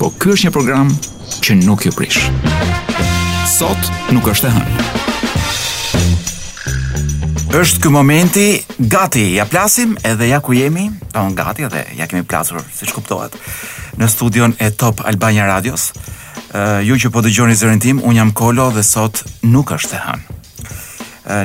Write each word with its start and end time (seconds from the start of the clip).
po 0.00 0.08
ky 0.16 0.30
është 0.32 0.48
një 0.48 0.52
program 0.54 0.88
që 1.44 1.58
nuk 1.60 1.82
ju 1.84 1.92
prish. 1.92 2.22
Sot 3.50 3.90
nuk 4.14 4.30
është 4.32 4.48
e 4.48 4.52
hënë. 4.54 4.84
Është 7.60 7.82
ky 7.82 7.90
momenti 7.92 8.44
gati, 8.88 9.26
ja 9.36 9.44
plasim 9.44 9.92
edhe 10.08 10.30
ja 10.30 10.38
ku 10.40 10.54
jemi, 10.56 10.86
po 11.12 11.26
gati 11.36 11.66
edhe 11.68 11.82
ja 11.98 12.06
kemi 12.08 12.24
plasur, 12.24 12.62
siç 12.76 12.94
kuptohet, 12.96 13.36
në 14.00 14.08
studion 14.08 14.56
e 14.58 14.70
Top 14.72 15.02
Albania 15.04 15.44
Radios. 15.50 15.90
Uh, 16.50 16.80
ju 16.82 16.96
që 16.98 17.12
po 17.14 17.20
dëgjoni 17.22 17.54
zërin 17.54 17.82
tim, 17.82 18.00
un 18.02 18.16
jam 18.16 18.32
Kolo 18.34 18.70
dhe 18.74 18.82
sot 18.86 19.20
nuk 19.46 19.74
është 19.76 19.98
e 19.98 20.00
hënë. 20.08 20.36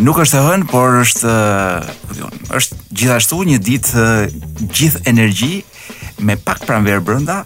Nuk 0.02 0.18
është 0.24 0.38
e 0.40 0.40
hën, 0.48 0.62
por 0.72 0.96
është, 1.02 1.30
është 2.58 2.78
gjithashtu 2.98 3.44
një 3.46 3.60
ditë 3.68 4.06
gjithë 4.74 5.04
energji 5.12 5.60
me 6.26 6.34
pak 6.42 6.64
pranverë 6.66 7.04
brenda 7.06 7.44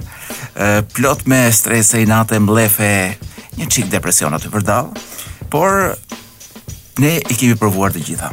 plot 0.94 1.24
me 1.26 1.48
stresa 1.54 1.98
e 2.02 2.06
natë 2.10 2.40
mblefe 2.44 2.90
një 3.60 3.68
qik 3.72 3.88
depresion 3.92 4.36
të 4.36 4.52
përdal, 4.52 4.90
por 5.52 5.96
ne 7.00 7.14
i 7.20 7.36
kemi 7.40 7.56
përvuar 7.60 7.94
të 7.96 8.02
gjitha. 8.06 8.32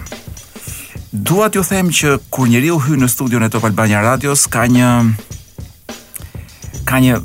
Dua 1.17 1.47
t'ju 1.49 1.63
them 1.65 1.89
që 1.95 2.17
kur 2.35 2.49
njëri 2.51 2.71
u 2.75 2.81
hynë 2.83 3.07
në 3.07 3.09
studion 3.09 3.47
e 3.47 3.49
Top 3.49 3.65
Albania 3.65 4.03
Radios, 4.05 4.47
ka 4.51 4.67
një 4.71 4.91
ka 6.87 7.01
një 7.03 7.17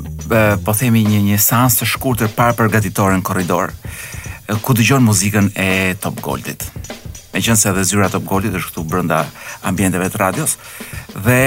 po 0.64 0.72
themi 0.74 1.04
një 1.06 1.20
një 1.26 1.36
seancë 1.38 1.82
të 1.82 1.88
shkurtër 1.92 2.30
para 2.34 2.54
përgatitorën 2.56 3.20
në 3.20 3.26
korridor 3.26 3.70
ku 4.64 4.74
dëgjon 4.74 5.04
muzikën 5.06 5.52
e 5.60 5.68
Top 6.02 6.18
Goldit. 6.24 6.64
Meqense 7.32 7.68
edhe 7.70 7.84
zyra 7.86 8.08
Top 8.10 8.24
Goldit 8.26 8.54
është 8.58 8.72
këtu 8.72 8.86
brenda 8.90 9.20
ambienteve 9.66 10.08
të 10.10 10.20
radios 10.24 10.56
dhe 11.14 11.38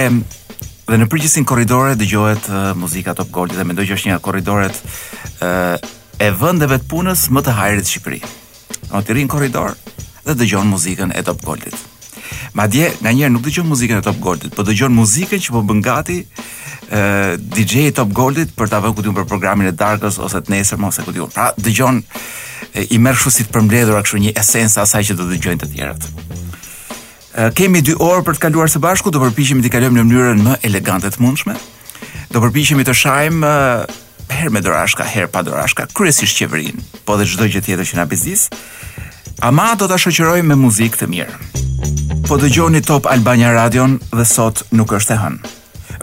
Dhe 0.86 1.00
në 1.02 1.08
përgjithësin 1.10 1.48
korridore 1.50 1.96
dëgjohet 1.98 2.46
uh, 2.52 2.58
muzika 2.78 3.16
Top 3.18 3.32
Gold 3.34 3.56
dhe 3.58 3.64
mendoj 3.66 3.88
që 3.90 3.96
është 3.98 4.08
një 4.10 4.14
nga 4.14 4.22
korridoret 4.28 4.76
uh, 4.82 5.80
e 6.22 6.28
vendeve 6.42 6.78
të 6.78 6.86
punës 6.92 7.24
më 7.34 7.42
të 7.48 7.56
hajrit 7.58 7.88
të 7.88 7.92
Shqipëri. 7.92 8.20
Do 8.92 9.02
të 9.02 9.16
rrin 9.16 9.32
korridor 9.32 9.74
dhe 10.28 10.36
dëgjon 10.44 10.70
muzikën 10.70 11.10
e 11.18 11.24
Top 11.26 11.42
Goldit. 11.42 11.74
Madje 12.56 12.92
nganjëherë 13.02 13.34
nuk 13.34 13.48
dëgjon 13.48 13.66
muzikën 13.72 13.98
e 13.98 14.06
Top 14.06 14.22
Goldit, 14.28 14.54
por 14.56 14.70
dëgjon 14.70 14.94
muzikën 14.96 15.42
që 15.42 15.56
po 15.58 15.64
bën 15.72 15.82
gati 15.90 16.20
uh, 16.22 17.34
DJ 17.58 17.90
Top 17.98 18.14
Goldit 18.16 18.54
për 18.58 18.72
ta 18.76 18.84
vënë 18.86 18.96
ku 19.00 19.08
diun 19.08 19.18
për 19.18 19.26
programin 19.34 19.72
e 19.74 19.74
Darkës 19.74 20.22
ose 20.22 20.44
të 20.46 20.54
nesër 20.54 20.86
ose 20.86 21.08
ku 21.10 21.18
diun. 21.18 21.34
Pra 21.34 21.50
dëgjon 21.58 22.04
i 22.94 23.02
merr 23.02 23.18
kështu 23.18 23.50
përmbledhur 23.58 23.98
kështu 24.06 24.22
një 24.22 24.36
esencë 24.38 24.84
asaj 24.86 25.08
që 25.10 25.20
do 25.24 25.32
dëgjojnë 25.34 25.66
të 25.66 25.74
tjerët. 25.74 26.44
Kemi 27.54 27.82
dy 27.84 27.92
orë 28.00 28.22
për 28.24 28.38
të 28.38 28.44
kaluar 28.46 28.70
së 28.72 28.80
bashku, 28.80 29.12
do 29.12 29.20
përpiqemi 29.20 29.60
të 29.66 29.70
kalojmë 29.74 29.98
në 30.00 30.04
mënyrën 30.08 30.42
më 30.46 30.54
elegante 30.70 31.10
të 31.12 31.20
mundshme. 31.20 31.56
Do 32.32 32.40
përpiqemi 32.40 32.86
të 32.88 32.94
shajmë 32.96 33.50
herë 34.32 34.52
me 34.56 34.62
dorashka, 34.64 35.04
herë 35.04 35.28
pa 35.34 35.42
dorashka, 35.44 35.90
kryesisht 35.98 36.38
qeverinë, 36.40 36.84
po 37.06 37.18
dhe 37.20 37.28
çdo 37.28 37.48
gjë 37.52 37.62
tjetër 37.68 37.90
që 37.92 37.98
na 38.00 38.06
bizis. 38.08 38.46
Ama 39.50 39.74
do 39.76 39.90
ta 39.92 40.00
shoqërojmë 40.00 40.48
me 40.54 40.58
muzikë 40.62 41.02
të 41.02 41.08
mirë. 41.12 41.36
Po 42.30 42.38
dëgjoni 42.40 42.80
Top 42.88 43.10
Albania 43.12 43.52
Radio 43.54 43.90
dhe 44.16 44.26
sot 44.26 44.64
nuk 44.72 44.94
është 44.96 45.18
e 45.18 45.20
hënë. 45.26 45.52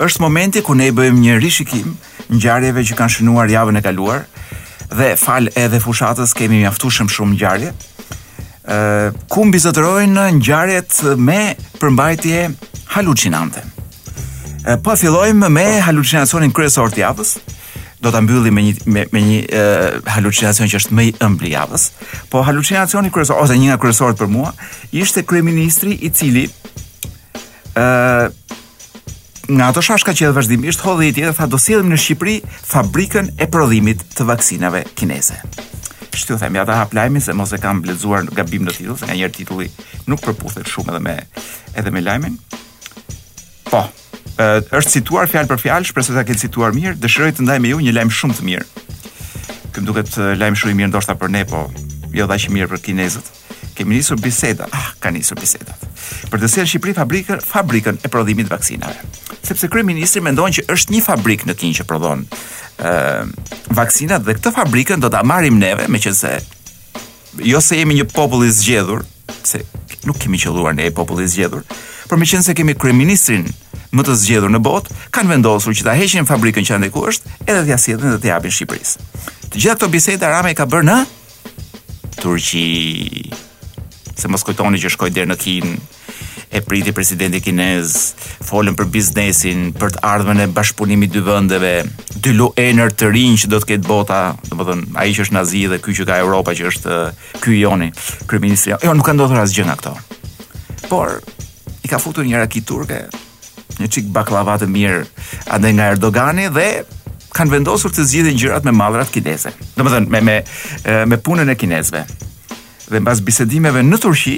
Është 0.05 0.25
momenti 0.27 0.61
ku 0.63 0.77
ne 0.77 0.91
bëjmë 0.93 1.23
një 1.25 1.39
rishikim 1.41 1.95
ngjarjeve 2.37 2.85
që 2.93 2.99
kanë 3.01 3.17
shënuar 3.17 3.49
javën 3.57 3.81
e 3.81 3.83
kaluar 3.89 4.29
dhe 4.93 5.15
fal 5.17 5.49
edhe 5.57 5.81
fushatës 5.81 6.37
kemi 6.37 6.61
mjaftuar 6.61 7.01
shumë 7.09 7.33
ngjarje 7.39 7.73
ku 9.29 9.43
mbizotërojnë 9.47 10.27
ngjarjet 10.41 11.01
me 11.19 11.55
përmbajtje 11.81 12.43
halucinante. 12.95 13.63
po 14.85 14.95
fillojmë 14.97 15.49
me 15.51 15.67
halucinacionin 15.83 16.53
kryesor 16.55 16.93
të 16.95 17.01
javës 17.03 17.33
do 18.03 18.11
ta 18.15 18.21
mbyllim 18.23 18.55
me 18.55 18.63
një 18.63 18.75
me, 18.87 19.05
me 19.13 19.23
një 19.23 19.41
halucinacion 20.07 20.71
që 20.71 20.79
është 20.79 20.95
më 20.99 21.05
i 21.09 21.13
ëmbël 21.27 21.51
javës, 21.51 21.89
po 22.31 22.43
halucinacioni 22.47 23.11
kryesor 23.11 23.43
ose 23.43 23.59
një 23.59 23.73
nga 23.73 23.79
kryesorët 23.83 24.19
për 24.23 24.31
mua 24.31 24.53
ishte 24.93 25.25
kryeministri 25.27 25.99
i 26.07 26.13
cili 26.15 26.47
ë 27.75 28.31
nga 29.53 29.67
ato 29.69 29.83
shashka 29.83 30.15
që 30.15 30.29
edhe 30.29 30.37
vazhdimisht 30.39 30.85
hodhi 30.87 31.09
i 31.11 31.13
tjetër 31.13 31.35
tha 31.35 31.47
do 31.51 31.59
sjellim 31.59 31.91
në 31.91 31.99
Shqipëri 31.99 32.37
fabrikën 32.63 33.33
e 33.43 33.47
prodhimit 33.51 34.05
të 34.15 34.23
vaksinave 34.29 34.85
kineze 34.95 35.41
kështu 36.13 36.37
themi, 36.41 36.61
ata 36.63 36.77
hap 36.83 36.93
lajmi 36.99 37.23
se 37.27 37.33
mos 37.39 37.53
e 37.57 37.59
kam 37.63 37.81
lexuar 37.89 38.25
gabim 38.37 38.67
në 38.69 38.75
titull, 38.77 38.99
se 39.01 39.09
nganjëherë 39.09 39.37
titulli 39.39 39.69
nuk 40.13 40.23
përputhet 40.25 40.69
shumë 40.75 40.93
edhe 40.93 41.03
me 41.09 41.15
edhe 41.83 41.93
me 41.95 42.03
lajmin. 42.07 42.37
Po, 43.71 43.81
ë, 44.37 44.49
është 44.77 44.95
cituar 44.99 45.31
fjalë 45.33 45.51
për 45.55 45.63
fjalë, 45.65 45.89
shpresoj 45.91 46.17
ta 46.19 46.27
ketë 46.29 46.45
cituar 46.45 46.77
mirë. 46.77 46.99
Dëshiroj 47.03 47.33
të 47.39 47.47
ndaj 47.47 47.59
me 47.65 47.73
ju 47.75 47.81
një 47.87 47.97
lajm 47.99 48.13
shumë 48.19 48.39
të 48.41 48.49
mirë. 48.51 48.89
Këm 49.77 49.89
duket 49.89 50.19
lajm 50.41 50.59
shumë 50.61 50.77
i 50.77 50.81
mirë 50.83 50.93
ndoshta 50.93 51.17
për 51.23 51.33
ne, 51.33 51.47
po 51.53 51.65
jo 52.13 52.29
dha 52.29 52.37
që 52.43 52.53
mirë 52.59 52.75
për 52.75 52.85
kinezët 52.91 53.33
kemi 53.75 53.97
nisur 53.97 54.17
biseda. 54.21 54.67
Ah, 54.73 54.93
ka 55.01 55.11
nisur 55.13 55.39
bisedat. 55.41 55.77
Për 56.31 56.43
të 56.43 56.51
sjellë 56.55 56.71
Shqipëri 56.73 56.95
fabrikën, 56.97 57.43
fabrikën 57.47 57.99
e 58.05 58.11
prodhimit 58.13 58.49
të 58.49 58.55
vaksinave. 58.55 59.07
Sepse 59.43 59.69
kryeministri 59.73 60.23
mendon 60.25 60.53
që 60.53 60.67
është 60.73 60.95
një 60.97 61.03
fabrikë 61.07 61.49
në 61.51 61.57
Kinë 61.61 61.79
që 61.81 61.87
prodhon 61.89 62.23
ë 62.23 62.27
uh, 62.83 63.31
vaksinat 63.79 64.25
dhe 64.27 64.37
këtë 64.39 64.53
fabrikën 64.57 65.03
do 65.03 65.11
ta 65.13 65.23
marrim 65.27 65.59
neve, 65.61 65.87
meqense 65.93 66.29
jo 67.45 67.61
se 67.65 67.79
jemi 67.81 67.97
një 67.99 68.09
popull 68.13 68.47
i 68.47 68.51
zgjedhur, 68.53 69.05
se 69.47 69.63
nuk 70.07 70.19
kemi 70.25 70.41
qelluar 70.43 70.75
ne 70.77 70.89
popull 70.95 71.23
i 71.25 71.29
zgjedhur, 71.29 71.63
por 72.09 72.21
meqense 72.21 72.55
kemi 72.57 72.75
kryeministrin 72.81 73.47
më 73.93 74.07
të 74.09 74.15
zgjedhur 74.25 74.53
në 74.55 74.61
botë, 74.65 74.95
kanë 75.15 75.35
vendosur 75.35 75.75
që 75.79 75.85
ta 75.89 75.97
heqin 76.01 76.27
fabrikën 76.29 76.65
që 76.69 76.79
ande 76.79 76.91
ku 76.95 77.05
është, 77.13 77.37
edhe 77.47 77.63
t'ia 77.69 77.79
sjellin 77.79 78.15
dhe 78.17 78.19
t'i 78.25 78.33
japin 78.33 78.53
Shqipërisë. 78.57 79.09
Të 79.47 79.55
gjitha 79.61 79.77
këto 79.77 79.91
biseda 79.93 80.31
Rama 80.33 80.53
i 80.55 80.59
ka 80.59 80.65
bërë 80.67 80.89
në 80.89 80.99
Turqi 82.25 82.67
se 84.17 84.29
mos 84.31 84.45
kujtoni 84.47 84.81
që 84.83 84.91
shkoi 84.95 85.11
deri 85.15 85.31
në 85.31 85.37
Kinë 85.41 85.73
e 86.53 86.61
priti 86.67 86.93
presidenti 86.93 87.39
kinez, 87.41 87.93
folën 88.45 88.75
për 88.77 88.85
biznesin, 88.93 89.71
për 89.73 89.95
të 89.95 90.01
ardhmen 90.05 90.43
e 90.45 90.47
bashkëpunimit 90.53 91.15
dy 91.15 91.23
vendeve, 91.25 91.71
dy 92.21 92.35
luenër 92.37 92.93
të 92.93 93.09
rinj 93.09 93.39
që 93.45 93.49
do 93.55 93.61
të 93.63 93.69
ketë 93.71 93.87
bota, 93.89 94.19
domethën 94.51 94.83
ai 95.01 95.15
që 95.17 95.25
është 95.25 95.37
nazi 95.39 95.63
dhe 95.73 95.79
ky 95.81 95.95
që 95.97 96.05
ka 96.11 96.19
Europa 96.21 96.53
që 96.59 96.67
është 96.69 96.99
ky 97.41 97.57
joni, 97.63 97.89
kryeministri. 98.29 98.75
Jo, 98.85 98.93
nuk 98.93 99.09
ka 99.09 99.15
ndodhur 99.17 99.41
asgjë 99.47 99.65
nga 99.71 99.79
këto. 99.81 99.95
Por 100.91 101.17
i 101.81 101.89
ka 101.89 102.01
futur 102.05 102.29
një 102.29 102.43
rakit 102.43 102.67
turke, 102.69 103.01
një 103.81 103.89
çik 103.89 104.11
baklava 104.13 104.59
të 104.61 104.69
mirë 104.69 105.01
andaj 105.57 105.73
nga 105.79 105.87
Erdogani 105.95 106.51
dhe 106.53 106.67
kanë 107.33 107.55
vendosur 107.57 107.97
të 107.97 108.05
zgjidhin 108.11 108.37
gjërat 108.43 108.69
me 108.69 108.77
mallrat 108.77 109.09
kineze. 109.09 109.55
Domethën 109.81 110.11
me 110.13 110.21
me 110.29 110.37
me 111.09 111.17
punën 111.17 111.49
e 111.49 111.57
kinezëve 111.57 112.05
dhe 112.93 113.01
mbas 113.01 113.21
bisedimeve 113.25 113.81
në 113.87 113.99
Turqi, 114.03 114.35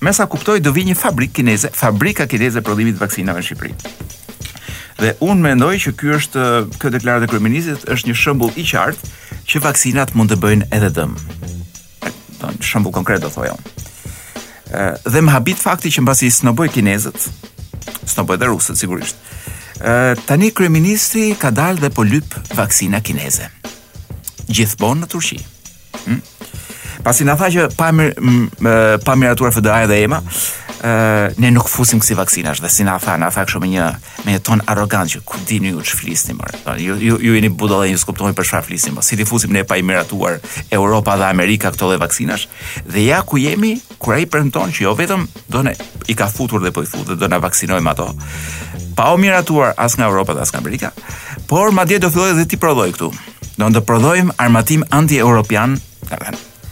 me 0.00 0.12
sa 0.16 0.26
kuptoj 0.30 0.58
do 0.64 0.70
vi 0.72 0.84
një 0.88 0.94
fabrikë 0.96 1.40
kineze, 1.40 1.70
fabrika 1.76 2.26
kineze 2.30 2.62
prodhimit 2.64 2.96
të 2.96 3.02
vaksinave 3.04 3.42
në 3.42 3.46
Shqipëri. 3.48 3.74
Dhe 4.98 5.12
unë 5.22 5.44
mendoj 5.44 5.74
që 5.84 5.92
ky 5.98 6.12
është 6.16 6.44
kjo 6.80 6.90
deklaratë 6.96 7.28
e 7.28 7.30
kryeministit 7.30 7.84
është 7.92 8.08
një 8.10 8.16
shembull 8.18 8.56
i 8.58 8.64
qartë 8.66 9.10
që 9.48 9.62
vaksinat 9.66 10.14
mund 10.18 10.32
të 10.32 10.38
bëjnë 10.42 10.68
edhe 10.78 10.90
dëm. 10.96 11.12
Don 12.38 12.56
shembull 12.70 12.94
konkret 12.96 13.22
do 13.22 13.30
thojë 13.34 13.52
unë. 13.54 13.76
Ëh 14.78 14.98
dhe 15.12 15.22
më 15.24 15.34
habit 15.36 15.62
fakti 15.62 15.92
që 15.94 16.02
mbasi 16.06 16.30
snoboj 16.40 16.70
kinezët, 16.74 17.28
snoboj 18.14 18.38
dhe 18.40 18.48
rusët 18.50 18.80
sigurisht. 18.80 19.20
Ëh 19.84 20.18
tani 20.26 20.50
kryeministri 20.56 21.28
ka 21.38 21.52
dalë 21.54 21.84
dhe 21.84 21.92
po 21.94 22.02
lyp 22.06 22.34
vaksina 22.58 23.02
kineze. 23.04 23.50
Gjithmonë 24.48 25.04
në 25.06 25.12
Turqi. 25.14 25.40
Hmm? 26.08 26.22
Pasi 27.04 27.24
na 27.26 27.36
tha 27.38 27.46
që 27.52 27.68
pa 27.78 27.92
mir, 27.94 28.14
pa 29.04 29.14
miratuar 29.16 29.52
FDA 29.54 29.84
dhe 29.86 30.00
EMA, 30.08 30.18
ë 30.18 30.94
ne 31.38 31.50
nuk 31.54 31.68
fusim 31.70 32.00
kësi 32.02 32.16
vaksinash 32.18 32.62
dhe 32.62 32.70
si 32.70 32.84
na 32.86 32.96
tha, 33.02 33.14
na 33.22 33.28
tha 33.34 33.44
kështu 33.46 33.60
me 33.62 33.70
një 33.70 33.86
me 34.26 34.34
një 34.34 34.40
ton 34.46 34.62
arrogant 34.72 35.10
që 35.12 35.20
ku 35.26 35.38
dini 35.46 35.70
ju 35.76 35.84
ç'flisni 35.86 36.34
më. 36.34 36.74
Ju 36.82 36.96
ju 36.98 37.18
ju 37.22 37.36
jeni 37.36 37.50
budalë 37.60 37.92
ju 37.92 38.00
skuptoni 38.02 38.34
për 38.34 38.48
çfarë 38.50 38.66
flisni 38.68 38.92
më. 38.96 39.04
Si 39.06 39.18
ti 39.20 39.26
fusim 39.28 39.54
ne 39.54 39.62
pa 39.66 39.78
i 39.78 39.84
miratuar 39.86 40.40
Europa 40.74 41.16
dhe 41.22 41.28
Amerika 41.30 41.70
këto 41.74 41.92
lë 41.92 42.00
vaksinash 42.02 42.48
dhe 42.90 43.06
ja 43.06 43.22
ku 43.22 43.38
jemi 43.38 43.76
kur 44.02 44.16
ai 44.18 44.26
premton 44.26 44.74
që 44.74 44.88
jo 44.88 44.96
vetëm 44.98 45.28
do 45.54 45.62
ne 45.66 45.76
i 46.10 46.18
ka 46.18 46.26
futur 46.30 46.62
dhe 46.62 46.74
po 46.74 46.82
i 46.82 46.90
fut 46.90 47.06
dhe 47.14 47.18
do 47.18 47.30
na 47.30 47.38
vaksinojmë 47.42 47.94
ato. 47.94 48.10
Pa 48.98 49.12
u 49.14 49.20
miratuar 49.22 49.76
as 49.78 49.94
nga 49.94 50.10
Europa 50.10 50.34
dhe 50.34 50.42
as 50.42 50.50
nga 50.50 50.58
Amerika, 50.58 50.90
por 51.46 51.70
madje 51.70 51.98
do 52.02 52.10
filloj 52.10 52.34
dhe 52.40 52.48
ti 52.50 52.58
prodhoj 52.58 52.90
këtu. 52.98 53.12
Do 53.58 53.72
të 53.74 53.82
prodhojm 53.86 54.30
armatim 54.38 54.84
anti-europian, 54.94 55.78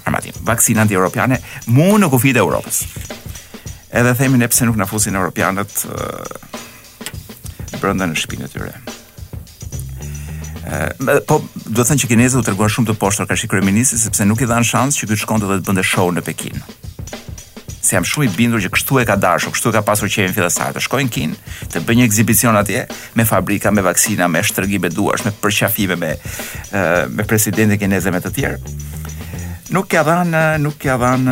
Armati, 0.06 0.30
vaksina 0.46 0.84
anti-europiane 0.86 1.40
mu 1.74 1.88
në 1.98 2.08
kufi 2.12 2.30
Europës. 2.38 2.84
Edhe 3.96 4.12
themin 4.18 4.42
e 4.42 4.48
pse 4.52 4.66
nuk 4.68 4.76
në 4.78 4.86
fusin 4.86 5.16
europianët 5.18 5.72
uh, 5.88 7.80
brenda 7.80 8.06
në 8.06 8.14
shtëpinë 8.20 8.46
e 8.48 8.52
tyre. 8.52 8.74
Ë, 10.66 10.78
uh, 10.86 11.22
po 11.26 11.40
do 11.66 11.82
të 11.82 11.88
thënë 11.90 12.02
që 12.04 12.10
kinezët 12.12 12.42
u 12.42 12.46
treguan 12.46 12.70
shumë 12.70 12.92
të 12.92 12.96
poshtër 13.02 13.28
kësaj 13.32 13.50
kryeministes 13.50 14.04
sepse 14.06 14.26
nuk 14.30 14.42
i 14.42 14.48
dhanë 14.50 14.68
shans 14.70 14.98
që 15.00 15.08
ky 15.08 15.10
të 15.10 15.18
shkonte 15.24 15.50
dhe 15.50 15.58
të 15.58 15.70
bënte 15.72 15.86
show 15.90 16.12
në 16.14 16.22
Pekin. 16.28 16.62
Se 17.86 17.94
jam 17.96 18.02
shumë 18.06 18.26
i 18.28 18.32
bindur 18.34 18.58
që 18.62 18.70
kështu 18.74 18.96
e 19.02 19.06
ka 19.08 19.14
dashur, 19.22 19.52
kështu 19.56 19.70
e 19.72 19.76
ka 19.78 19.82
pasur 19.86 20.10
në 20.10 20.32
fillestar 20.38 20.72
të 20.74 20.80
shkojnë 20.86 21.06
në 21.08 21.14
Kin, 21.14 21.34
të 21.72 21.82
bëjnë 21.86 22.00
një 22.02 22.08
ekzibicion 22.10 22.58
atje 22.58 22.80
me 23.14 23.24
fabrika, 23.30 23.70
me 23.70 23.82
vaksina, 23.86 24.26
me 24.26 24.42
shtrëgime 24.42 24.90
duash, 24.90 25.22
me 25.26 25.30
përqafime 25.38 25.94
me 26.02 26.10
uh, 26.14 27.04
me 27.14 27.26
presidentin 27.30 27.78
kinezë 27.78 28.14
me 28.16 28.22
të 28.26 28.34
tjerë 28.38 28.74
nuk 29.70 29.92
ja 29.92 30.02
dhan 30.04 30.34
nuk 30.62 30.82
ja 30.84 30.96
dhan 30.98 31.24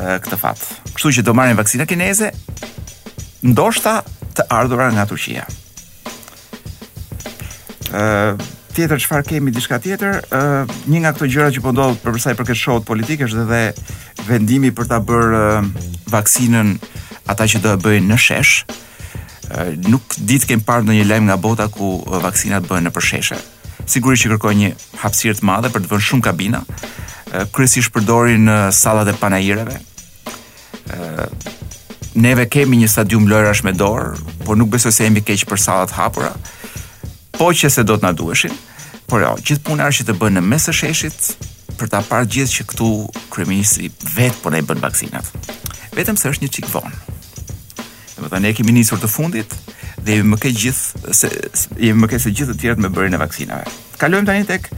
këtë 0.00 0.36
fat. 0.40 0.60
Kështu 0.96 1.12
që 1.18 1.24
do 1.26 1.34
marrin 1.36 1.58
vaksinën 1.58 1.88
kineze 1.90 2.30
ndoshta 3.44 3.98
të 4.36 4.46
ardhura 4.54 4.88
nga 4.94 5.06
Turqia. 5.10 5.44
ë 7.90 8.04
tjetër 8.74 8.98
çfarë 9.02 9.26
kemi 9.28 9.50
diçka 9.50 9.78
tjetër, 9.82 10.20
ë 10.30 10.40
një 10.90 10.98
nga 11.02 11.10
këto 11.16 11.26
gjëra 11.26 11.48
që 11.54 11.60
po 11.64 11.72
ndodh 11.74 11.96
për 12.04 12.12
përsa 12.14 12.32
i 12.32 12.34
përket 12.38 12.60
shohut 12.62 12.84
politik 12.86 13.20
është 13.26 13.42
edhe 13.44 13.72
vendimi 14.28 14.70
për 14.78 14.86
ta 14.92 14.98
bërë 15.02 15.42
vaksinën 16.12 16.76
ata 17.32 17.44
që 17.50 17.60
do 17.64 17.72
e 17.76 17.80
bëjnë 17.86 18.08
në 18.12 18.18
shesh. 18.18 18.54
nuk 19.90 20.02
ditë 20.28 20.46
kem 20.46 20.60
parë 20.60 20.82
ndonjë 20.82 21.06
lajm 21.08 21.24
nga 21.28 21.36
bota 21.36 21.68
ku 21.68 22.02
vaksinat 22.06 22.62
bëhen 22.70 22.84
në 22.86 22.90
përsheshe 22.94 23.38
sigurisht 23.90 24.24
që 24.24 24.30
kërkojnë 24.34 24.62
një 24.62 24.70
hapësirë 25.02 25.38
të 25.40 25.46
madhe 25.48 25.70
për 25.74 25.84
të 25.84 25.90
vënë 25.90 26.06
shumë 26.06 26.26
kabina. 26.26 26.60
Kryesisht 27.54 27.92
përdorin 27.94 28.46
sallat 28.74 29.10
e 29.12 29.16
panajireve. 29.18 29.76
Neve 32.20 32.46
kemi 32.50 32.78
një 32.80 32.88
stadium 32.90 33.28
lojrash 33.30 33.64
me 33.66 33.74
dorë, 33.74 34.16
por 34.46 34.58
nuk 34.58 34.70
besoj 34.72 34.92
se 34.94 35.06
jemi 35.06 35.22
keq 35.26 35.44
për 35.50 35.62
sallat 35.64 35.94
hapura. 35.94 36.32
Po 37.38 37.50
që 37.56 37.70
se 37.72 37.84
do 37.86 37.96
të 37.96 38.06
na 38.08 38.12
duheshin, 38.18 38.54
por 39.08 39.22
jo, 39.24 39.34
gjithë 39.40 39.64
puna 39.70 39.86
është 39.90 40.08
të 40.10 40.18
bën 40.20 40.36
në 40.38 40.42
mes 40.50 40.66
së 40.68 40.74
sheshit 40.82 41.46
për 41.80 41.88
ta 41.92 42.02
parë 42.04 42.28
gjithë 42.34 42.58
që 42.58 42.66
këtu 42.72 42.90
kryeministri 43.32 43.88
vet 44.16 44.36
po 44.42 44.52
ne 44.52 44.60
bën 44.66 44.82
vaksinat. 44.84 45.30
Vetëm 45.96 46.18
se 46.20 46.30
është 46.34 46.44
një 46.44 46.54
çik 46.58 46.70
vonë. 46.74 47.18
Do 48.20 48.28
të 48.28 48.42
ne 48.44 48.50
kemi 48.52 48.74
nisur 48.76 49.00
të 49.00 49.08
fundit, 49.08 49.54
dhe 50.04 50.20
më 50.26 50.36
ke 50.40 50.50
gjithë 50.54 51.14
se 51.16 51.28
jemi 51.80 52.04
më 52.04 52.08
ke 52.12 52.18
se 52.22 52.32
gjithë 52.32 52.54
të 52.54 52.60
tjerët 52.62 52.80
me 52.82 52.90
bërin 52.94 53.16
e 53.16 53.20
vaksinave. 53.20 53.68
Kalojmë 54.00 54.28
tani 54.28 54.46
tek 54.48 54.68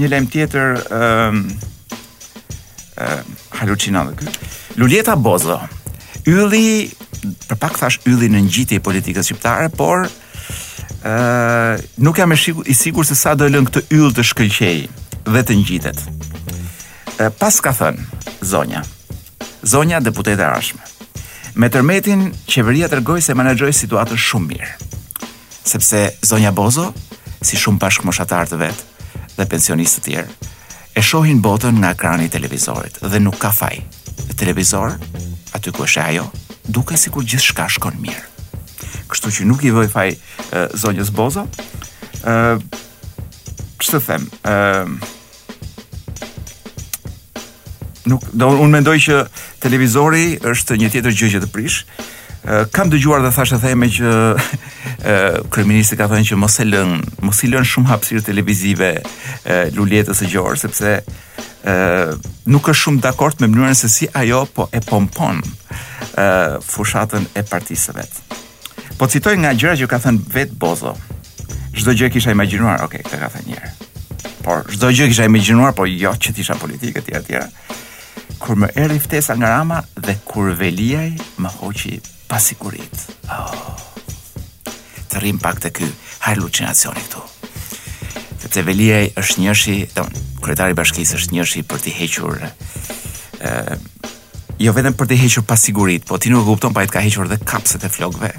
një 0.00 0.10
lajm 0.12 0.28
tjetër 0.32 0.78
ëm 1.00 1.40
ëm 3.06 3.34
halucinave 3.60 4.14
këtu. 4.18 4.50
Luljeta 4.80 5.16
Bozo. 5.16 5.58
Ylli 6.26 6.90
për 7.48 7.58
pak 7.60 7.78
thash 7.80 8.00
ylli 8.10 8.28
në 8.32 8.44
ngjitje 8.48 8.80
politikës 8.84 9.30
shqiptare, 9.30 9.70
por 9.70 10.06
ë 10.06 11.84
nuk 12.02 12.18
jam 12.20 12.34
shiku, 12.36 12.64
i 12.66 12.74
sigurt 12.74 13.08
se 13.08 13.16
sa 13.16 13.34
do 13.38 13.48
lën 13.48 13.68
këtë 13.70 13.86
yll 13.96 14.12
të 14.16 14.24
shkëlqej 14.32 14.78
dhe 15.30 15.42
të 15.46 15.56
ngjitet. 15.60 16.02
Pas 17.40 17.60
ka 17.64 17.72
thënë 17.72 18.44
zonja. 18.44 18.84
Zonja 19.66 20.02
deputete 20.04 20.42
e 20.44 20.50
arshme. 20.52 20.84
Me 21.56 21.70
tërmetin, 21.72 22.26
qeveria 22.52 22.84
tërgoj 22.92 23.22
se 23.24 23.32
manajgjoj 23.36 23.70
situatër 23.78 24.18
shumë 24.20 24.48
mirë. 24.50 24.74
Sepse 25.70 26.02
Zonja 26.28 26.50
Bozo, 26.52 26.90
si 27.40 27.56
shumë 27.56 27.80
pashkë 27.80 28.26
të 28.28 28.58
vetë 28.60 29.38
dhe 29.38 29.46
pensionistë 29.48 30.00
të 30.00 30.04
tjerë, 30.10 30.34
e 30.96 31.00
shohin 31.02 31.40
botën 31.40 31.72
nga 31.80 31.94
ekrani 31.96 32.28
televizorit 32.28 33.00
dhe 33.00 33.20
nuk 33.20 33.38
ka 33.40 33.50
faj. 33.52 33.80
E 34.28 34.32
televizor, 34.36 34.98
aty 35.56 35.72
ku 35.72 35.84
është 35.88 36.02
ajo, 36.04 36.28
duke 36.68 36.96
si 37.00 37.08
kur 37.10 37.24
gjithë 37.24 37.48
shka 37.48 37.68
shkon 37.72 37.96
mirë. 38.04 38.24
Kështu 39.08 39.32
që 39.38 39.48
nuk 39.48 39.64
i 39.64 39.72
vëj 39.72 39.88
faj 39.96 40.08
e, 40.12 40.18
Zonjës 40.76 41.08
Bozo, 41.16 41.46
e, 41.46 42.56
që 43.80 43.92
të 43.96 44.04
themë, 44.04 45.04
nuk 48.06 48.22
do 48.34 48.46
un 48.60 48.70
mendoj 48.72 48.96
që 49.08 49.20
televizori 49.62 50.36
është 50.46 50.78
një 50.78 50.90
tjetër 50.94 51.16
gjë 51.18 51.30
që 51.34 51.40
të 51.44 51.50
prish. 51.54 51.78
Kam 52.70 52.90
dëgjuar 52.92 53.24
dhe 53.24 53.32
thashë 53.34 53.56
të 53.58 53.66
theme 53.66 53.88
që 53.96 54.12
kërëministë 55.50 55.96
ka 55.98 56.06
thënë 56.12 56.28
që 56.30 56.36
mos 56.38 56.58
e 56.62 56.66
lën, 56.68 56.92
mos 57.26 57.40
i 57.42 57.48
lën 57.50 57.66
shumë 57.66 57.90
hapsirë 57.90 58.22
televizive 58.28 58.92
luletës 59.74 60.22
e 60.22 60.28
gjorë, 60.30 60.60
sepse 60.62 60.92
nuk 62.46 62.68
është 62.70 62.82
shumë 62.84 63.02
dakort 63.08 63.42
me 63.42 63.50
mënyrën 63.50 63.74
se 63.80 63.90
si 63.90 64.06
ajo 64.22 64.44
po 64.54 64.68
e 64.70 64.80
pompon 64.86 65.40
fushatën 66.70 67.26
e 67.34 67.42
partisë 67.50 67.96
vet. 67.98 68.14
Po 68.96 69.08
citoj 69.12 69.34
nga 69.42 69.50
gjëra 69.52 69.74
që 69.82 69.88
ka 69.90 69.98
thënë 70.06 70.30
vetë 70.36 70.60
bozo, 70.62 70.94
shdo 71.76 71.92
gjë 71.98 72.12
kisha 72.14 72.32
imaginuar, 72.36 72.86
okay, 72.86 73.02
ka 73.04 73.18
ka 73.24 73.32
thënë 73.34 73.56
herë. 73.58 73.72
por 74.46 74.62
shdo 74.70 74.92
gjë 74.94 75.08
kisha 75.10 75.24
imaginuar, 75.26 75.72
por 75.74 75.88
jo 75.90 76.12
që 76.22 76.32
tisha 76.34 76.54
politikë, 76.56 77.02
tjera, 77.02 77.20
tjera, 77.26 77.48
kur 78.38 78.58
më 78.58 78.68
erdhi 78.78 79.00
ftesa 79.00 79.36
nga 79.38 79.52
Rama 79.58 79.80
dhe 80.02 80.14
kur 80.26 80.52
veliaj 80.58 81.12
më 81.40 81.48
hoqi 81.60 81.94
pasigurit. 82.28 83.06
Oh. 83.30 83.74
Të 85.08 85.22
rrim 85.22 85.38
pak 85.40 85.60
të 85.62 85.70
ky 85.78 85.88
halucinacioni 86.26 87.02
këtu. 87.06 87.22
Sepse 88.42 88.62
veliaj 88.66 89.08
është 89.20 89.44
njëshi, 89.46 89.76
domthon, 89.96 90.26
kryetari 90.44 90.74
i 90.74 90.78
bashkisë 90.78 91.20
është 91.20 91.36
njëshi 91.36 91.64
për 91.70 91.82
të 91.84 91.94
hequr 92.00 92.42
ë 92.44 93.78
jo 94.64 94.72
vetëm 94.72 94.94
për 94.96 95.08
të 95.10 95.16
hequr 95.20 95.42
pasigurit, 95.44 96.04
po 96.08 96.16
ti 96.16 96.30
nuk 96.32 96.46
e 96.46 96.46
kupton 96.48 96.72
pa 96.74 96.84
të 96.86 96.94
ka 96.94 97.02
hequr 97.04 97.28
dhe 97.28 97.36
kapset 97.44 97.82
e 97.84 97.90
flokëve. 97.92 98.30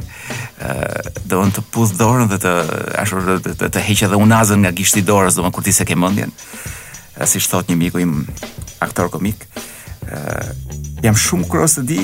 ë 0.58 0.70
uh, 0.74 1.10
doon 1.30 1.52
të 1.54 1.62
pus 1.70 1.92
dorën 2.00 2.26
dhe 2.32 2.40
të 2.42 2.52
ashtu 2.98 3.20
të, 3.46 3.52
të, 3.70 3.84
heqë 3.88 4.06
edhe 4.08 4.18
unazën 4.18 4.58
nga 4.64 4.72
gishti 4.74 5.04
dorës, 5.06 5.36
domon 5.38 5.52
kur 5.54 5.62
ti 5.64 5.72
se 5.74 5.86
ke 5.86 5.96
mendjen. 5.96 6.32
si 7.26 7.40
thot 7.40 7.70
një 7.70 7.76
miku 7.78 7.98
im 8.00 8.26
aktor 8.80 9.10
komik, 9.10 9.38
ë 9.38 9.46
uh, 9.60 9.68
jam 11.06 11.18
shumë 11.18 11.48
kurioz 11.52 11.76
të 11.80 11.84
di 11.90 12.00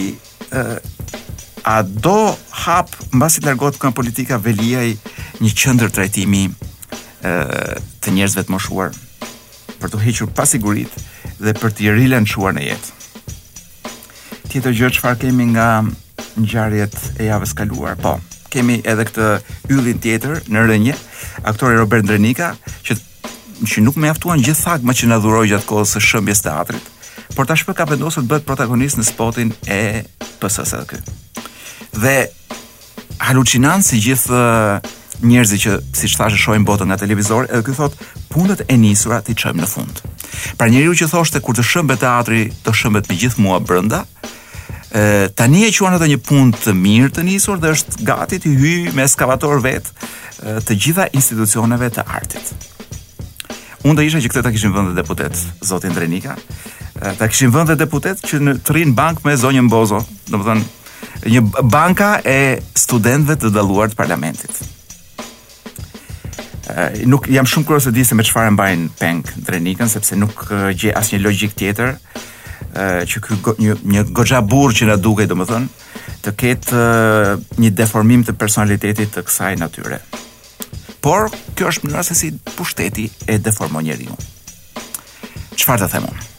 a 1.64 1.76
do 1.84 2.16
hap 2.66 2.92
mbasi 3.16 3.42
të 3.44 3.50
largohet 3.50 3.80
kënga 3.80 3.96
politika 3.96 4.40
Veliaj 4.44 4.88
një 5.42 5.52
qendër 5.62 5.92
trajtimi 5.96 6.44
uh, 6.52 7.76
të 8.04 8.14
njerëzve 8.18 8.44
të 8.48 8.54
moshuar 8.54 8.92
për 9.80 9.94
të 9.94 10.02
hequr 10.04 10.32
pasigurit 10.38 10.98
dhe 11.44 11.56
për 11.58 11.74
të 11.76 11.94
rilançuar 11.98 12.54
në 12.56 12.64
jetë. 12.68 13.00
Tjetër 14.52 14.78
gjë 14.80 14.92
çfarë 15.00 15.22
kemi 15.24 15.48
nga 15.54 15.68
ngjarjet 16.40 16.96
e 17.18 17.28
javës 17.30 17.52
kaluar, 17.58 17.96
po, 18.00 18.16
kemi 18.54 18.78
edhe 18.88 19.04
këtë 19.10 19.28
yllin 19.74 20.00
tjetër 20.04 20.44
në 20.52 20.64
rënje, 20.70 20.96
aktori 21.52 21.80
Robert 21.80 22.06
Drenika, 22.08 22.54
që 22.86 22.96
që 23.72 23.84
nuk 23.86 23.96
mjaftuan 24.00 24.44
gjithë 24.44 24.64
thagmat 24.68 25.00
që 25.02 25.12
na 25.14 25.20
dhuroi 25.24 25.48
gjatë 25.54 25.70
kohës 25.70 25.96
së 25.98 26.06
shëmbjes 26.12 26.44
teatrit 26.46 26.93
por 27.36 27.48
tashmë 27.50 27.74
ka 27.78 27.86
vendosur 27.90 28.24
të 28.26 28.30
bëhet 28.32 28.46
protagonist 28.48 29.00
në 29.00 29.06
spotin 29.08 29.54
e 29.72 29.80
PSS 30.42 30.76
edhe 30.78 30.86
ky. 30.90 31.46
Dhe 32.04 32.16
halucinan 33.26 33.84
si 33.86 34.00
gjithë 34.04 34.34
uh, 34.34 34.92
njerëzit 35.24 35.62
që 35.66 35.76
si 35.96 36.10
që 36.14 36.30
shohin 36.42 36.66
botën 36.68 36.90
nga 36.90 36.98
televizor, 37.02 37.48
edhe 37.50 37.64
këtë 37.66 37.78
thot, 37.80 37.98
punët 38.34 38.66
e 38.68 38.78
njësura 38.82 39.22
t'i 39.24 39.36
çojmë 39.40 39.62
në 39.64 39.70
fund. 39.70 40.02
Pra 40.60 40.68
njeriu 40.70 40.92
u 40.94 40.98
që 41.00 41.10
thoshte, 41.12 41.40
kur 41.42 41.56
të 41.56 41.64
shëmbe 41.66 41.96
teatri, 42.02 42.48
të 42.66 42.74
shëmbet 42.80 43.08
me 43.12 43.18
gjithë 43.22 43.44
mua 43.46 43.60
brënda, 43.64 44.02
tani 45.38 45.64
e 45.66 45.72
quan 45.74 45.96
edhe 45.96 46.06
një 46.12 46.20
punë 46.28 46.60
të 46.66 46.74
mirë 46.78 47.12
të 47.16 47.24
njësur 47.26 47.62
dhe 47.64 47.72
është 47.74 48.04
gati 48.06 48.38
t'i 48.44 48.52
hyjë 48.60 48.92
me 48.94 49.02
eskavator 49.08 49.58
vetë 49.64 50.60
të 50.68 50.76
gjitha 50.84 51.08
institucioneve 51.18 51.88
të 51.96 52.04
artit. 52.14 52.52
Unë 53.88 53.98
do 53.98 54.06
isha 54.06 54.22
që 54.22 54.30
këtë 54.30 54.44
të 54.46 54.52
kishim 54.54 54.76
vëndë 54.76 54.94
deputet, 55.00 55.40
zotin 55.66 55.96
Drenika, 55.98 56.36
ta 57.18 57.28
kishin 57.28 57.52
vënë 57.54 57.74
dhe 57.74 57.78
deputet 57.84 58.22
që 58.26 58.40
në 58.44 58.54
të 58.66 58.76
rinë 58.78 58.94
bank 58.98 59.24
me 59.28 59.36
zonjën 59.40 59.68
Bozo, 59.72 60.00
do 60.32 60.40
më 60.40 60.48
thënë, 60.48 60.70
një 61.34 61.42
banka 61.72 62.12
e 62.24 62.38
studentëve 62.80 63.36
të 63.44 63.52
daluar 63.56 63.92
të 63.92 63.98
parlamentit. 64.00 64.62
Uh, 66.64 66.96
nuk 67.12 67.28
jam 67.28 67.46
shumë 67.50 67.68
kërës 67.68 67.90
se 67.90 67.92
di 67.94 68.06
se 68.08 68.16
me 68.16 68.24
çfarë 68.24 68.54
mbajn 68.56 68.86
peng 69.02 69.24
drenikën 69.48 69.90
sepse 69.92 70.16
nuk 70.16 70.46
uh, 70.48 70.70
gje 70.72 70.94
asnjë 70.96 71.20
logjik 71.20 71.58
tjetër 71.60 71.92
ë 71.92 71.98
uh, 72.00 73.02
që 73.04 73.20
ky 73.28 73.38
go, 73.44 73.52
një 73.60 73.76
një 73.84 74.06
goxha 74.16 74.40
burë 74.48 74.78
që 74.80 74.88
na 74.90 74.96
duket 74.98 75.34
thënë, 75.36 75.88
të 76.24 76.34
ketë 76.40 76.84
uh, 76.84 77.44
një 77.60 77.74
deformim 77.84 78.24
të 78.26 78.38
personalitetit 78.40 79.12
të 79.18 79.26
kësaj 79.28 79.58
natyre. 79.60 80.00
Por 81.04 81.28
kjo 81.60 81.68
është 81.68 81.90
mënyra 81.90 82.06
se 82.08 82.16
si 82.16 82.32
pushteti 82.56 83.10
e 83.28 83.36
deformon 83.44 83.84
njeriu. 83.84 84.16
Çfarë 85.60 85.84
të 85.84 85.92
themonë? 85.98 86.30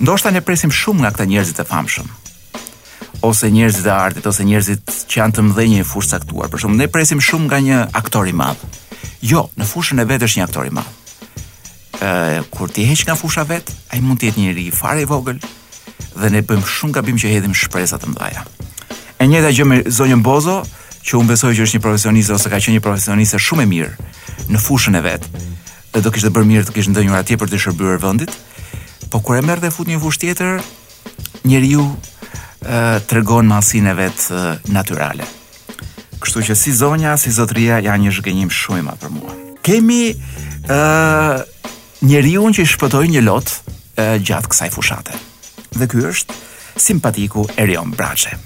Ndoshta 0.00 0.30
ne 0.30 0.40
presim 0.46 0.70
shumë 0.70 1.00
nga 1.02 1.10
këta 1.10 1.24
njerëzit 1.26 1.58
e 1.58 1.64
famshëm 1.66 2.06
ose 3.26 3.48
njerëzit 3.50 3.86
e 3.88 3.90
artit 3.90 4.28
ose 4.30 4.44
njerëzit 4.46 4.92
që 5.10 5.18
janë 5.18 5.34
të 5.34 5.42
mëdhenj 5.42 5.72
në 5.80 5.86
fushë 5.90 6.12
caktuar. 6.14 6.46
Për 6.52 6.60
shembull, 6.62 6.78
ne 6.78 6.86
presim 6.86 7.18
shumë 7.18 7.46
nga 7.48 7.58
një 7.66 7.78
aktor 7.98 8.28
i 8.30 8.34
madh. 8.40 8.60
Jo, 9.26 9.48
në 9.58 9.66
fushën 9.66 9.98
e 9.98 10.04
vet 10.06 10.22
është 10.22 10.38
një 10.38 10.44
aktor 10.46 10.68
i 10.68 10.70
madh. 10.76 10.92
Ë, 11.98 12.44
kur 12.54 12.70
ti 12.70 12.86
heq 12.86 13.02
nga 13.08 13.16
fusha 13.18 13.42
vet, 13.50 13.72
ai 13.90 13.98
mund 14.06 14.22
të 14.22 14.28
jetë 14.30 14.38
një 14.44 14.54
i 14.62 14.70
fare 14.70 15.02
i 15.02 15.08
vogël 15.10 15.42
dhe 16.14 16.30
ne 16.30 16.44
bëjmë 16.46 16.70
shumë 16.78 16.94
gabim 16.94 17.18
që 17.18 17.32
hedhim 17.34 17.56
shpresa 17.58 17.98
të 17.98 18.12
mëdha. 18.14 18.44
E 19.18 19.26
njëjta 19.26 19.50
gjë 19.56 19.66
me 19.66 19.80
zonjën 19.98 20.22
Bozo, 20.22 20.60
që 21.02 21.18
unë 21.18 21.32
besoj 21.34 21.54
që 21.58 21.66
është 21.66 21.80
një 21.80 21.84
profesioniste 21.88 22.36
ose 22.38 22.52
ka 22.54 22.62
qenë 22.62 22.78
një 22.78 22.84
profesioniste 22.86 23.42
shumë 23.42 23.66
e 23.66 23.70
mirë 23.72 23.96
në 24.54 24.62
fushën 24.62 24.94
e 24.94 25.02
vet. 25.10 25.26
Dhe 25.90 26.04
do 26.06 26.12
kishte 26.14 26.30
bërë 26.30 26.46
mirë 26.52 26.68
të 26.68 26.76
kishte 26.78 26.94
ndonjëra 26.94 27.24
atje 27.24 27.38
për 27.40 27.50
të 27.50 27.62
shërbyer 27.66 27.98
vendit, 28.02 28.30
Po 29.10 29.20
kur 29.20 29.36
e 29.36 29.42
merr 29.42 29.60
dhe 29.62 29.70
fut 29.72 29.88
një 29.88 29.98
fush 30.02 30.18
tjetër, 30.20 30.60
njeriu 31.48 31.84
ë 32.64 33.00
tregon 33.08 33.48
masin 33.48 33.88
e 33.88 33.94
vet 33.96 34.26
e, 34.28 34.58
natyrale. 34.74 35.24
Kështu 36.18 36.42
që 36.48 36.56
si 36.58 36.74
zonja, 36.76 37.14
si 37.16 37.32
zotria 37.32 37.78
janë 37.84 38.08
një 38.08 38.14
zhgënjim 38.18 38.50
shumë 38.52 38.82
i 38.82 38.86
madh 38.88 39.00
për 39.04 39.14
mua. 39.16 39.36
Kemi 39.64 40.00
ë 40.12 40.80
njeriu 42.08 42.50
që 42.54 42.66
i 42.66 42.70
shpëtoi 42.74 43.06
një 43.14 43.24
lot 43.24 43.54
e, 43.54 44.18
gjatë 44.20 44.52
kësaj 44.52 44.70
fushate. 44.76 45.16
Dhe 45.78 45.88
ky 45.88 46.04
është 46.10 46.36
simpatiku 46.78 47.46
Erion 47.56 47.94
Braçe 47.96 48.36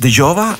dëgjova, 0.00 0.52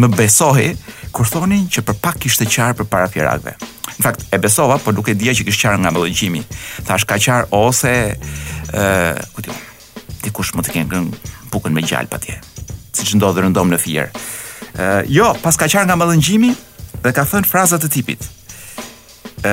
më 0.00 0.08
besohi 0.16 0.68
kur 1.12 1.28
thonin 1.28 1.66
që 1.72 1.82
për 1.86 1.98
pak 2.04 2.18
kishte 2.24 2.46
qarë 2.48 2.76
për 2.80 2.88
para 2.92 3.08
fjerakve. 3.12 3.54
Në 3.98 4.04
fakt, 4.04 4.24
e 4.32 4.38
besova, 4.40 4.78
por 4.82 4.96
duke 4.96 5.14
dhja 5.18 5.34
që 5.36 5.46
kishte 5.48 5.66
qarë 5.66 5.80
nga 5.82 5.92
më 5.94 6.02
dëgjimi. 6.06 6.42
ka 6.86 7.18
qarë 7.26 7.48
ose 7.58 7.92
e, 8.72 8.86
kutim, 9.36 9.54
di 10.22 10.30
më 10.30 10.64
të 10.66 10.74
kënë 10.74 10.88
kënë 10.92 11.34
pukën 11.52 11.72
me 11.74 11.82
gjallë 11.82 12.08
pa 12.08 12.18
tje. 12.18 12.38
Si 12.92 13.04
që 13.08 13.18
ndodhë 13.20 13.44
rëndomë 13.46 13.74
në 13.74 13.82
fjerë. 13.84 14.26
Jo, 15.12 15.34
pas 15.42 15.56
ka 15.56 15.68
qarë 15.68 15.86
nga 15.86 15.96
më 15.96 16.08
dëgjimi 16.14 16.52
dhe 17.04 17.12
ka 17.12 17.24
thënë 17.24 17.48
frazat 17.50 17.84
të 17.84 17.90
tipit. 17.96 18.28
E, 19.44 19.52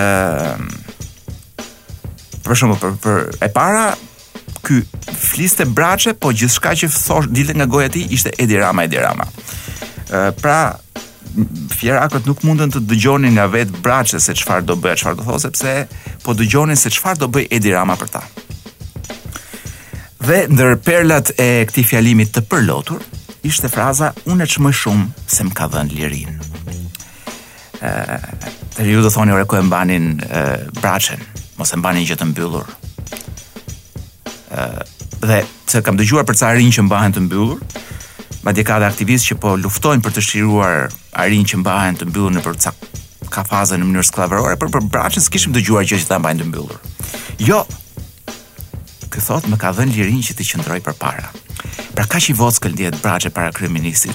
për 2.46 2.54
shumë, 2.54 2.78
për, 2.82 2.98
për, 3.04 3.24
e 3.46 3.50
para, 3.54 3.88
ky 4.66 4.82
fliste 5.16 5.66
braçe, 5.70 6.14
po 6.20 6.32
gjithçka 6.34 6.74
që 6.82 6.90
thosh 6.94 7.30
dilte 7.34 7.56
nga 7.58 7.68
goja 7.70 7.88
e 7.90 7.94
tij 7.96 8.08
ishte 8.18 8.34
Edi 8.42 8.58
Rama, 8.60 8.86
Edi 8.88 8.98
Rama. 9.02 9.26
Ë 9.26 9.34
uh, 10.10 10.32
pra 10.38 10.58
fjerakët 11.76 12.26
nuk 12.30 12.44
mundën 12.48 12.72
të 12.72 12.82
dëgjonin 12.88 13.36
nga 13.36 13.50
vetë 13.52 13.82
braqës 13.84 14.24
se 14.30 14.34
qëfar 14.38 14.64
do 14.68 14.78
bëja, 14.80 14.96
qëfar 15.02 15.18
do 15.20 15.26
thosë, 15.28 15.50
sepse 15.52 16.18
po 16.26 16.34
dëgjonin 16.40 16.80
se 16.80 16.90
qëfar 16.94 17.18
do 17.22 17.30
bëj 17.36 17.48
Edi 17.58 17.74
Rama 17.74 17.98
për 18.00 18.14
ta. 18.16 18.24
Dhe 20.26 20.44
ndër 20.50 20.78
perlat 20.86 21.34
e 21.40 21.50
këti 21.70 21.84
fjalimit 21.86 22.32
të 22.34 22.46
përlotur, 22.50 23.04
ishte 23.46 23.70
fraza, 23.70 24.14
unë 24.32 24.46
e 24.46 24.50
që 24.50 24.64
më 24.66 24.72
shumë 24.82 25.28
se 25.36 25.46
më 25.46 25.54
ka 25.58 25.68
dhenë 25.74 25.94
lirin. 25.94 26.40
E, 27.86 27.92
të 28.74 28.88
rju 28.88 29.04
do 29.06 29.12
thoni, 29.14 29.36
ore, 29.36 29.46
ko 29.46 29.60
e 29.60 29.66
mbanin 29.68 30.16
e, 30.26 30.42
braqen, 30.80 31.22
mos 31.60 31.76
e 31.76 31.78
mbanin 31.78 32.08
gjithë 32.08 32.24
të 32.24 32.30
mbyllur 32.32 32.72
dhe 35.24 35.44
se 35.70 35.82
kam 35.86 35.98
dëgjuar 36.00 36.26
për 36.28 36.38
ca 36.42 36.52
rinj 36.56 36.78
që 36.78 36.86
mbahen 36.88 37.16
të 37.16 37.24
mbyllur, 37.26 37.60
madje 38.46 38.64
ka 38.68 38.78
dhe 38.80 38.88
aktivistë 38.90 39.34
që 39.34 39.38
po 39.42 39.56
luftojnë 39.62 40.04
për 40.06 40.16
të 40.16 40.24
shiruar 40.28 40.90
arinj 41.24 41.48
që 41.54 41.60
mbahen 41.64 41.98
të 42.00 42.08
mbyllur 42.10 42.36
në 42.38 42.44
për 42.46 42.60
ca 42.66 42.76
ka 43.36 43.42
faza 43.48 43.76
në 43.78 43.88
mënyrë 43.90 44.06
sklavërore, 44.06 44.56
por 44.60 44.70
për 44.74 44.86
braçën 44.94 45.24
s'kishim 45.26 45.52
dëgjuar 45.56 45.86
gjë 45.90 45.98
që 46.04 46.08
ta 46.08 46.20
mbajnë 46.22 46.44
të 46.44 46.48
mbyllur. 46.48 46.78
Jo. 47.48 47.64
Ky 49.12 49.24
thotë 49.28 49.50
më 49.52 49.58
ka 49.60 49.72
dhënë 49.76 49.96
lirinë 49.98 50.28
që 50.28 50.36
të 50.38 50.46
qëndroj 50.52 50.78
përpara. 50.86 51.32
Pra 51.98 52.06
kaq 52.12 52.30
i 52.32 52.36
vockël 52.38 52.78
dihet 52.78 53.00
braçë 53.02 53.32
para 53.36 53.50
kryeministit, 53.56 54.14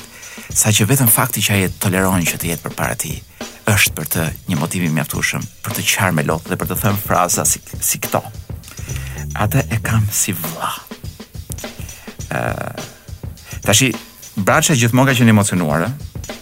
sa 0.54 0.70
që 0.72 0.86
vetëm 0.92 1.10
fakti 1.10 1.42
që 1.42 1.56
ai 1.58 1.66
toleron 1.82 2.22
që 2.28 2.38
të 2.38 2.50
jetë 2.52 2.64
përpara 2.68 2.96
ti 3.02 3.16
është 3.70 3.92
për 3.98 4.06
të 4.14 4.22
një 4.50 4.56
motivim 4.62 4.94
mjaftueshëm 4.96 5.44
për 5.66 5.76
të 5.76 5.84
qarë 5.92 6.14
me 6.20 6.24
lotë 6.30 6.52
dhe 6.52 6.56
për 6.62 6.70
të 6.70 6.78
thënë 6.84 7.02
fraza 7.04 7.44
si 7.46 7.60
si 7.86 8.00
këto 8.06 8.22
atë 9.36 9.62
e 9.70 9.78
kam 9.82 10.06
si 10.12 10.32
vla. 10.34 10.72
Uh, 12.30 12.86
tashi, 13.66 13.90
braqa 14.38 14.74
gjithmonë 14.78 15.10
ka 15.10 15.16
qenë 15.20 15.32
emocionuarë 15.34 15.88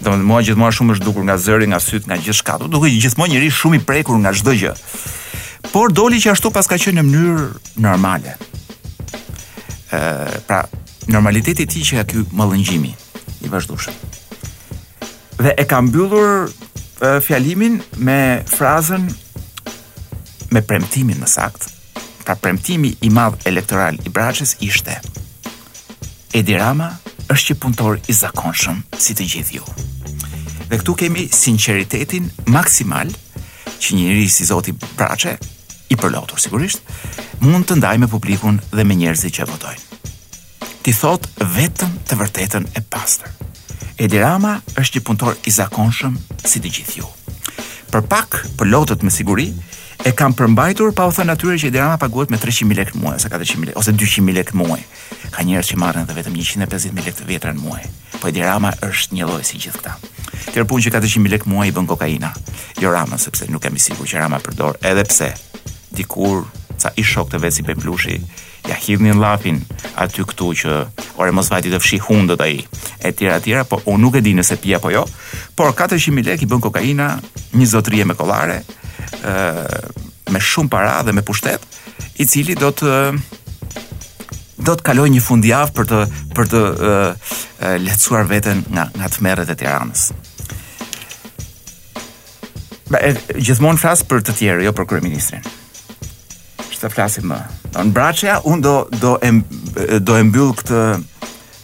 dhe 0.04 0.12
mua 0.24 0.40
gjithmonë 0.44 0.76
shumë 0.76 0.96
është 0.96 1.06
dukur 1.06 1.24
nga 1.26 1.38
zëri, 1.40 1.68
nga 1.72 1.78
sytë, 1.82 2.10
nga 2.10 2.18
gjithë 2.20 2.38
shkatu, 2.42 2.68
duke 2.72 2.90
gjithmonë 2.92 3.32
njëri 3.34 3.48
shumë 3.56 3.78
i 3.80 3.84
prekur 3.88 4.18
nga 4.22 4.34
shdo 4.36 4.52
gjë. 4.56 4.74
Por 5.72 5.92
doli 5.92 6.20
që 6.22 6.34
ashtu 6.34 6.52
pas 6.54 6.68
ka 6.70 6.78
qenë 6.80 7.00
në 7.00 7.04
mënyrë 7.08 7.48
normale. 7.84 8.36
Uh, 9.88 10.34
pra, 10.48 10.64
normaliteti 11.08 11.66
ti 11.68 11.84
që 11.90 12.00
ka 12.02 12.06
kjo 12.12 12.24
më 12.36 12.48
lëngjimi, 12.52 12.92
i 13.46 13.52
vazhdushëm. 13.52 13.96
Dhe 15.38 15.54
e 15.56 15.64
ka 15.68 15.80
mbyllur 15.84 16.48
uh, 16.48 17.16
fjalimin 17.24 17.80
me 18.04 18.20
frazën 18.50 19.06
me 20.52 20.62
premtimin 20.64 21.20
më 21.20 21.28
saktë 21.30 21.76
pra 22.28 22.36
premtimi 22.36 22.94
i 23.00 23.08
madh 23.08 23.40
elektoral 23.48 23.94
i 24.06 24.10
Braçës 24.12 24.50
ishte 24.60 24.92
Edi 26.36 26.58
Rama 26.60 26.88
është 27.32 27.48
një 27.48 27.56
punëtor 27.62 28.02
i 28.12 28.16
zakonshëm 28.18 28.82
si 29.04 29.14
të 29.16 29.26
gjithë 29.32 29.54
ju. 29.56 29.68
Dhe 30.68 30.76
këtu 30.82 30.92
kemi 31.02 31.24
sinqeritetin 31.32 32.26
maksimal 32.52 33.08
që 33.78 33.94
një 33.96 34.04
njerëz 34.04 34.34
si 34.36 34.44
Zoti 34.50 34.74
Braçe 34.98 35.32
i 35.88 35.96
përlotur 36.02 36.42
sigurisht 36.44 36.84
mund 37.46 37.64
të 37.70 37.80
ndajë 37.80 38.02
me 38.04 38.10
publikun 38.12 38.60
dhe 38.76 38.84
me 38.84 38.98
njerëzit 39.00 39.38
që 39.38 39.48
votojnë. 39.54 39.98
Ti 40.84 40.96
thot 41.00 41.30
vetëm 41.56 41.96
të 42.10 42.20
vërtetën 42.26 42.68
e 42.76 42.84
pastër. 42.92 43.32
Edi 44.04 44.20
Rama 44.20 44.52
është 44.76 45.00
një 45.00 45.06
punëtor 45.10 45.40
i 45.48 45.56
zakonshëm 45.62 46.20
si 46.44 46.60
të 46.60 46.76
gjithë 46.76 47.00
ju. 47.00 47.08
Për 47.92 48.04
pak, 48.12 48.40
për 48.58 48.68
lotët 48.72 49.04
me 49.06 49.12
siguri, 49.12 49.48
e 50.06 50.12
kam 50.16 50.34
përmbajtur 50.38 50.92
pa 50.96 51.06
u 51.08 51.12
thënë 51.16 51.34
atyre 51.34 51.56
që 51.62 51.70
Ederama 51.70 51.96
paguhet 52.02 52.32
me 52.32 52.40
300.000 52.42 52.76
lekë 52.80 52.98
muaj 53.02 53.14
ose 53.20 53.30
400.000 53.32 53.68
lekë 53.70 53.80
ose 53.82 53.94
200.000 54.02 54.36
lekë 54.38 54.58
muaj. 54.60 54.80
Ka 55.34 55.44
njerëz 55.48 55.70
që 55.72 55.80
marrin 55.82 56.04
edhe 56.04 56.16
vetëm 56.18 56.36
150.000 56.42 57.06
lekë 57.08 57.46
të 57.46 57.54
në 57.56 57.62
muaj. 57.62 57.80
Po 58.18 58.28
Ederama 58.32 58.74
është 58.88 59.16
një 59.18 59.30
lloj 59.30 59.42
si 59.48 59.60
gjithë 59.62 59.80
këta. 59.80 59.96
Tërë 60.52 60.66
pun 60.70 60.84
që 60.84 60.92
400.000 60.94 61.34
lekë 61.36 61.50
muaj 61.52 61.68
i 61.70 61.74
bën 61.76 61.88
kokaina. 61.90 62.32
Jo 62.82 62.92
Rama, 62.94 63.18
sepse 63.18 63.48
nuk 63.52 63.64
jam 63.66 63.76
i 63.78 63.82
sigurt 63.82 64.10
që 64.12 64.22
Rama 64.22 64.40
përdor, 64.44 64.76
edhe 64.84 65.04
pse 65.08 65.32
dikur 65.98 66.44
ca 66.78 66.92
i 66.94 67.02
shok 67.04 67.32
të 67.32 67.40
vesi 67.46 67.64
për 67.66 67.78
Blushi 67.80 68.20
ja 68.68 68.76
hidhni 68.86 69.12
llafin 69.16 69.60
aty 70.02 70.24
këtu 70.28 70.50
që 70.62 70.74
orë 71.20 71.34
mos 71.34 71.48
vajti 71.52 71.72
të 71.72 71.80
fshi 71.82 71.98
hundët 72.04 72.42
ai 72.44 72.58
etj 73.08 73.24
etj 73.36 73.62
po 73.70 73.80
u 73.88 73.96
nuk 74.02 74.18
e 74.18 74.22
di 74.26 74.34
nëse 74.36 74.58
pi 74.62 74.74
apo 74.78 74.92
jo 74.92 75.04
por 75.56 75.72
400000 75.80 76.28
lekë 76.28 76.46
i 76.46 76.50
bën 76.52 76.62
kokaina 76.66 77.08
një 77.58 77.68
zotërie 77.72 78.06
me 78.10 78.16
kollare 78.18 78.58
ë 79.24 80.34
me 80.34 80.40
shumë 80.50 80.72
para 80.74 80.98
dhe 81.08 81.16
me 81.16 81.24
pushtet 81.28 81.64
i 82.20 82.26
cili 82.28 82.54
do 82.62 82.68
të 82.80 82.90
do 84.66 84.74
të 84.74 84.82
kaloj 84.88 85.08
një 85.14 85.22
fundjavë 85.24 85.74
për 85.76 85.88
të 85.92 85.98
për 86.36 86.48
të 86.54 86.62
lehtësuar 87.88 88.28
veten 88.34 88.64
nga 88.74 88.88
nga 88.96 89.08
tmerret 89.14 89.52
e 89.54 89.56
Tiranës. 89.60 90.02
Ba 92.90 92.98
gjithmonë 93.38 93.78
flas 93.80 94.00
për 94.10 94.22
të 94.26 94.34
tjerë, 94.40 94.62
jo 94.66 94.72
për 94.76 94.86
kryeministrin 94.90 95.44
që 96.78 96.84
të 96.84 96.94
flasim 96.94 97.28
më. 97.32 97.38
Do 97.74 97.84
në 97.84 97.94
braqëja, 97.94 98.38
unë 98.46 98.62
do, 98.62 98.74
do, 99.02 99.14
em, 99.26 99.42
do 100.04 100.16
e 100.16 100.24
mbyll 100.28 100.52
këtë, 100.60 100.82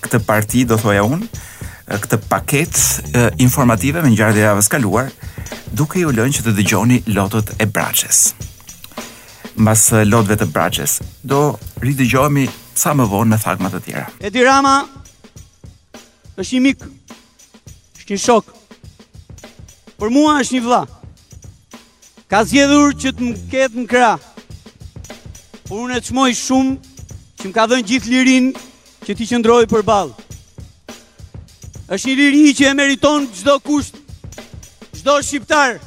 këtë 0.05 0.21
parti, 0.27 0.65
do 0.69 0.79
thoja 0.81 1.05
unë, 1.07 1.29
këtë 2.05 2.19
paket 2.31 2.75
e, 2.75 3.29
informative 3.45 4.03
me 4.05 4.11
njërë 4.13 4.35
dhe 4.37 4.45
javës 4.47 4.71
kaluar, 4.73 5.11
duke 5.77 6.01
ju 6.03 6.13
lënë 6.17 6.37
që 6.39 6.45
të 6.47 6.57
dëgjoni 6.59 7.01
lotët 7.15 7.55
e 7.61 7.67
braqës. 7.71 8.25
Mas 9.67 9.87
lotëve 10.11 10.41
të 10.41 10.49
braqës, 10.51 10.99
do 11.23 11.45
rridëgjohemi 11.85 12.49
sa 12.75 12.95
më 12.99 13.07
vonë 13.13 13.35
me 13.37 13.41
thakmat 13.43 13.77
të 13.79 13.83
tjera. 13.87 14.07
ti 14.33 14.45
Rama, 14.45 14.77
është 16.39 16.53
një 16.57 16.61
mikë, 16.67 16.87
është 18.01 18.13
një 18.15 18.23
shokë, 18.27 18.55
për 19.99 20.11
mua 20.11 20.41
është 20.43 20.55
një 20.59 20.65
vla. 20.67 20.83
Ka 22.29 22.41
zjedhur 22.49 22.95
që 22.99 23.09
të 23.15 23.23
më 23.29 23.35
ketë 23.53 23.79
në 23.85 23.87
kraë, 23.87 24.15
Por 25.69 25.87
unë 25.87 25.97
e 25.97 26.03
të 26.05 26.11
shmoj 26.11 26.31
shumë 26.37 26.75
që 27.41 27.49
më 27.49 27.53
ka 27.57 27.65
dhënë 27.71 27.87
gjithë 27.89 28.11
lirin 28.13 28.49
që 29.07 29.15
ti 29.17 29.29
qëndrojë 29.31 29.69
për 29.73 29.85
balë. 29.89 30.23
Êshtë 31.93 32.11
një 32.11 32.17
liri 32.21 32.53
që 32.59 32.67
e 32.71 32.75
meriton 32.77 33.27
gjdo 33.37 33.55
kusht, 33.65 33.97
gjdo 35.01 35.15
shqiptar, 35.25 35.79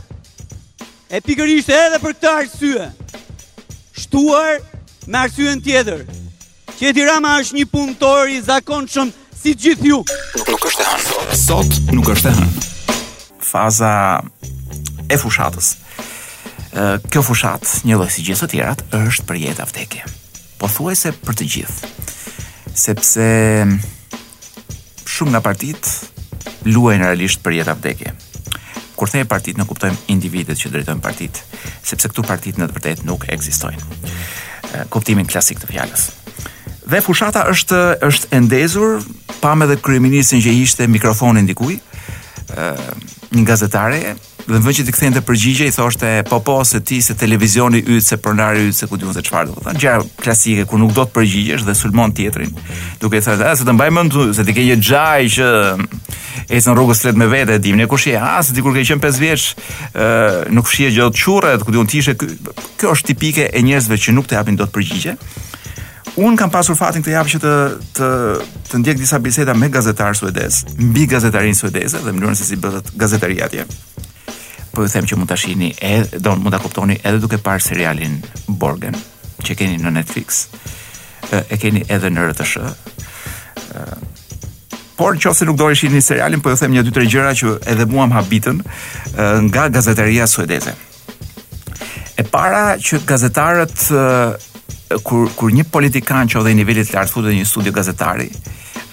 e 1.13 1.21
pikërisht 1.25 1.69
edhe 1.77 1.99
për 2.03 2.13
këta 2.17 2.33
arsye, 2.41 2.87
shtuar 3.97 4.59
me 5.07 5.21
arsye 5.23 5.53
në 5.53 5.83
që 6.77 6.85
e 6.89 6.93
tirama 6.93 7.37
është 7.41 7.57
një 7.57 7.65
punëtor 7.71 8.29
i 8.33 8.41
zakon 8.45 8.85
shumë 8.91 9.13
si 9.41 9.53
gjithë 9.57 9.89
ju. 9.91 10.01
Nuk 10.49 10.53
është 10.69 10.81
e 10.81 10.89
hënë. 10.89 11.41
Sot 11.41 11.71
nuk 11.97 12.09
është 12.13 12.29
e 12.29 12.35
hënë. 12.37 12.65
Faza 13.49 13.95
e 15.09 15.17
fushatës 15.17 15.73
kjo 17.09 17.21
fushat, 17.25 17.65
një 17.87 17.97
si 18.11 18.23
gjithë 18.27 18.45
të 18.45 18.49
tjerat, 18.51 18.81
është 18.93 19.23
për 19.29 19.39
jetë 19.43 19.63
avteke. 19.65 20.03
Po 20.59 20.69
thuaj 20.69 20.95
se 20.99 21.11
për 21.15 21.37
të 21.39 21.47
gjithë, 21.53 21.89
sepse 22.77 23.27
shumë 25.09 25.33
nga 25.33 25.41
partit 25.47 25.89
luaj 26.67 26.97
në 26.99 27.07
realisht 27.09 27.41
për 27.45 27.57
jetë 27.59 27.73
avteke. 27.73 28.13
Kur 28.97 29.09
thejë 29.13 29.27
partit, 29.29 29.57
në 29.61 29.65
kuptojmë 29.69 30.05
individet 30.09 30.57
që 30.57 30.71
drejtojmë 30.73 31.03
partit, 31.05 31.41
sepse 31.85 32.09
këtu 32.09 32.25
partit 32.25 32.57
në 32.61 32.67
të 32.69 32.77
përtejt 32.77 33.03
nuk 33.05 33.27
eksistojnë. 33.29 34.01
Kuptimin 34.93 35.27
klasik 35.29 35.61
të 35.61 35.69
fjallës. 35.69 36.07
Dhe 36.87 37.01
fushata 37.03 37.43
është, 37.51 37.81
është 38.07 38.29
endezur, 38.37 39.01
pa 39.41 39.53
me 39.55 39.67
dhe 39.69 39.77
kryeministin 39.83 40.41
që 40.43 40.53
ishte 40.63 40.87
mikrofonin 40.89 41.45
dikuj, 41.49 41.77
një 42.47 43.45
gazetare, 43.49 44.15
dhe 44.47 44.59
vjen 44.63 44.75
që 44.77 44.83
ti 44.87 44.93
kthente 44.95 45.21
përgjigje 45.27 45.67
i 45.67 45.73
thoshte 45.75 46.09
po 46.29 46.39
po 46.45 46.61
se 46.65 46.79
ti 46.79 47.01
se 47.03 47.15
televizioni 47.19 47.81
yt 47.81 48.03
se 48.05 48.17
pronari 48.17 48.69
yt 48.69 48.75
se 48.77 48.87
ku 48.87 48.97
diun 48.99 49.13
se 49.15 49.21
çfarë 49.25 49.49
do 49.49 49.55
të 49.57 49.65
thonë 49.65 49.81
gjëra 49.83 50.05
klasike 50.23 50.65
ku 50.71 50.77
nuk 50.79 50.93
do 50.95 51.03
të 51.03 51.13
përgjigjesh 51.17 51.65
dhe 51.67 51.75
sulmon 51.75 52.13
tjetrin 52.15 52.53
duke 53.01 53.19
thënë 53.23 53.55
se 53.59 53.67
të 53.67 53.75
mbaj 53.75 53.91
mend 53.97 54.15
se 54.35 54.45
ti 54.47 54.55
ke 54.55 54.63
një 54.69 54.77
xhaj 54.79 55.27
që 55.35 55.49
ecën 56.47 56.77
rrugës 56.79 57.03
let 57.09 57.19
me 57.19 57.27
vete 57.31 57.57
e 57.59 57.63
dimni 57.63 57.89
kush 57.91 58.07
je 58.13 58.15
a 58.17 58.37
se 58.43 58.55
dikur 58.55 58.71
ke 58.77 58.85
qen 58.87 59.03
5 59.03 59.19
vjeç 59.25 59.49
nuk 60.55 60.71
fshihe 60.71 60.95
gjë 60.95 61.09
të 61.11 61.23
qurret 61.25 61.67
ku 61.67 61.75
diun 61.75 61.87
ti 61.91 61.99
ishe 62.05 62.15
kjo 62.15 62.95
është 62.95 63.07
tipike 63.11 63.49
e 63.51 63.59
njerëzve 63.67 63.99
që 64.07 64.15
nuk 64.15 64.31
të 64.31 64.39
japin 64.39 64.55
dot 64.63 64.71
përgjigje 64.75 65.17
Un 66.17 66.33
kam 66.37 66.49
pasur 66.49 66.73
fatin 66.73 67.03
të 67.05 67.11
jap 67.13 67.27
që 67.29 67.39
të 67.43 67.51
të 67.99 68.07
të 68.71 68.79
ndjek 68.81 68.97
disa 68.97 69.19
biseda 69.21 69.53
me 69.53 69.67
gazetar 69.69 70.17
suedez, 70.17 70.63
mbi 70.79 71.03
gazetarin 71.07 71.53
suedeze 71.55 71.99
dhe 72.01 72.09
mënyrën 72.15 72.33
se 72.35 72.47
si 72.49 72.57
bëhet 72.57 72.89
gazetaria 72.97 73.45
atje 73.45 73.67
po 74.71 74.81
ju 74.83 74.89
them 74.89 75.05
që 75.05 75.15
mund 75.17 75.29
ta 75.29 75.35
shihni 75.35 75.73
edhe 75.81 76.19
do 76.19 76.35
mund 76.35 76.51
ta 76.51 76.59
kuptoni 76.59 76.97
edhe 77.03 77.19
duke 77.21 77.37
parë 77.47 77.63
serialin 77.67 78.17
Borgen 78.47 78.95
që 79.45 79.55
keni 79.55 79.77
në 79.81 79.91
Netflix. 79.99 80.45
E, 81.31 81.43
e 81.53 81.57
keni 81.61 81.83
edhe 81.87 82.09
në 82.11 82.23
RTS. 82.31 82.61
ë 82.61 82.75
Por 84.97 85.13
në 85.13 85.21
qofë 85.21 85.37
se 85.37 85.45
nuk 85.45 85.57
do 85.59 85.67
rishin 85.69 85.91
një 85.93 86.01
serialin, 86.01 86.41
po 86.41 86.49
e 86.49 86.57
them 86.57 86.71
një 86.73 86.81
dy 86.87 86.91
tre 86.93 87.03
gjëra 87.05 87.35
që 87.37 87.51
edhe 87.69 87.85
mua 87.85 88.07
më 88.09 88.15
habitën 88.17 88.63
nga 89.51 89.67
gazetaria 89.69 90.25
suedeze. 90.27 90.73
E 92.17 92.23
para 92.25 92.73
që 92.81 93.03
gazetarët, 93.11 93.75
kur, 95.05 95.29
kur 95.37 95.53
një 95.53 95.67
politikan 95.69 96.25
që 96.25 96.41
odhe 96.41 96.51
i 96.55 96.57
nivellit 96.57 96.89
lartë 96.95 97.13
futë 97.13 97.35
një 97.37 97.45
studio 97.45 97.71
gazetari, 97.77 98.25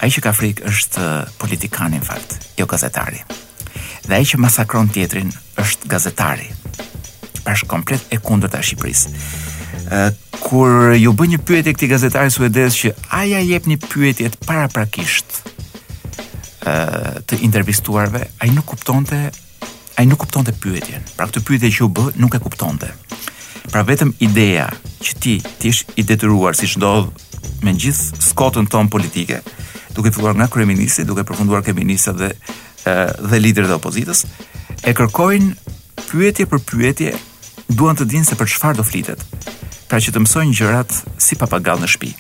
a 0.01 0.05
i 0.05 0.13
që 0.13 0.21
ka 0.29 0.35
frikë 0.37 0.69
është 0.69 1.05
politikanin 1.41 2.05
fakt, 2.05 2.37
jo 2.61 2.67
gazetari 2.69 3.25
dhe 4.09 4.17
ai 4.19 4.27
që 4.29 4.39
masakron 4.41 4.89
tjetrin 4.93 5.31
është 5.61 5.89
gazetari. 5.89 6.51
Është 7.49 7.69
komplet 7.69 8.05
e 8.15 8.19
kundërta 8.25 8.61
e 8.63 8.67
Shqipërisë. 8.67 9.09
kur 10.45 10.93
ju 10.97 11.11
bën 11.19 11.31
një 11.33 11.39
pyetje 11.49 11.73
këtij 11.75 11.89
gazetari 11.95 12.31
suedez 12.31 12.75
që 12.77 12.91
aja 13.21 13.39
jep 13.41 13.65
një 13.69 13.77
pyetje 13.89 14.29
të 14.33 14.39
paraprakisht 14.47 15.31
ë 16.65 16.75
të 17.29 17.39
intervistuarve, 17.47 18.21
ai 18.41 18.49
nuk 18.53 18.65
kuptonte 18.71 19.19
ai 19.99 20.05
nuk 20.07 20.19
kuptonte 20.21 20.53
pyetjen. 20.53 21.03
Pra 21.17 21.27
këtë 21.29 21.45
pyetje 21.47 21.71
që 21.77 21.85
u 21.87 21.89
bë 21.97 22.05
nuk 22.21 22.35
e 22.37 22.43
kuptonte. 22.45 22.89
Pra 23.73 23.83
vetëm 23.89 24.13
ideja 24.25 24.69
që 25.05 25.13
ti 25.21 25.35
ti 25.59 25.69
jesh 25.73 25.85
i 25.97 26.03
detyruar 26.05 26.57
si 26.57 26.69
ndodh 26.79 27.09
me 27.65 27.73
gjithë 27.73 28.21
skotën 28.31 28.67
ton 28.69 28.89
politike, 28.89 29.41
duke 29.97 30.11
filluar 30.13 30.35
nga 30.37 30.49
kryeministri, 30.49 31.05
duke 31.05 31.25
përfunduar 31.29 31.63
ke 31.65 31.73
ministrat 31.73 32.17
dhe 32.17 32.31
dhe 32.85 33.39
liderët 33.41 33.71
e 33.73 33.77
opozitës 33.79 34.25
e 34.85 34.93
kërkojnë 34.97 35.75
pyetje 36.11 36.47
për 36.51 36.63
pyetje, 36.69 37.15
duan 37.75 37.97
të 37.97 38.07
dinë 38.13 38.29
se 38.29 38.37
për 38.39 38.51
çfarë 38.55 38.79
do 38.81 38.85
flitet. 38.87 39.21
Pra 39.89 40.01
që 40.03 40.13
të 40.15 40.23
mësojnë 40.25 40.57
gjërat 40.59 40.97
si 41.23 41.37
papagall 41.41 41.81
në 41.83 41.91
shtëpi 41.95 42.15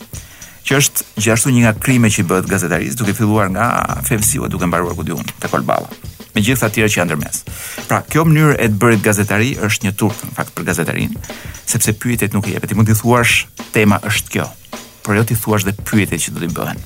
që 0.64 0.78
është 0.80 1.04
gjithashtu 1.20 1.50
një 1.52 1.60
nga 1.66 1.70
krimet 1.84 2.14
që 2.16 2.22
bëhet 2.24 2.46
gazetarisë, 2.48 2.96
duke 2.96 3.12
filluar 3.14 3.50
nga 3.52 3.66
Fevsiu 4.08 4.46
duke 4.48 4.64
mbaruar 4.68 4.96
ku 4.96 5.04
diun 5.04 5.26
te 5.42 5.50
Kolballa. 5.52 5.90
Me 6.34 6.40
gjithë 6.42 6.64
ato 6.66 6.74
tjera 6.80 6.88
që 6.90 6.98
janë 7.02 7.10
ndërmes. 7.12 7.42
Pra, 7.86 7.98
kjo 8.10 8.24
mënyrë 8.26 8.54
e 8.64 8.68
të 8.72 8.80
bërit 8.80 9.02
gazetari 9.04 9.50
është 9.68 9.84
një 9.88 9.92
turp 10.00 10.22
në 10.24 10.32
fakt 10.38 10.54
për 10.56 10.64
gazetarin, 10.70 11.12
sepse 11.70 11.92
pyetjet 11.94 12.32
nuk 12.34 12.48
i 12.50 12.56
jepet. 12.56 12.72
Ti 12.72 12.78
mund 12.80 12.88
të 12.90 12.96
thuash 13.02 13.44
tema 13.76 14.00
është 14.08 14.34
kjo, 14.38 14.48
por 15.04 15.20
jo 15.20 15.26
ti 15.28 15.36
thuash 15.38 15.68
dhe 15.68 15.76
pyetjet 15.86 16.24
që 16.24 16.34
do 16.34 16.42
të 16.46 16.50
bëhen 16.56 16.80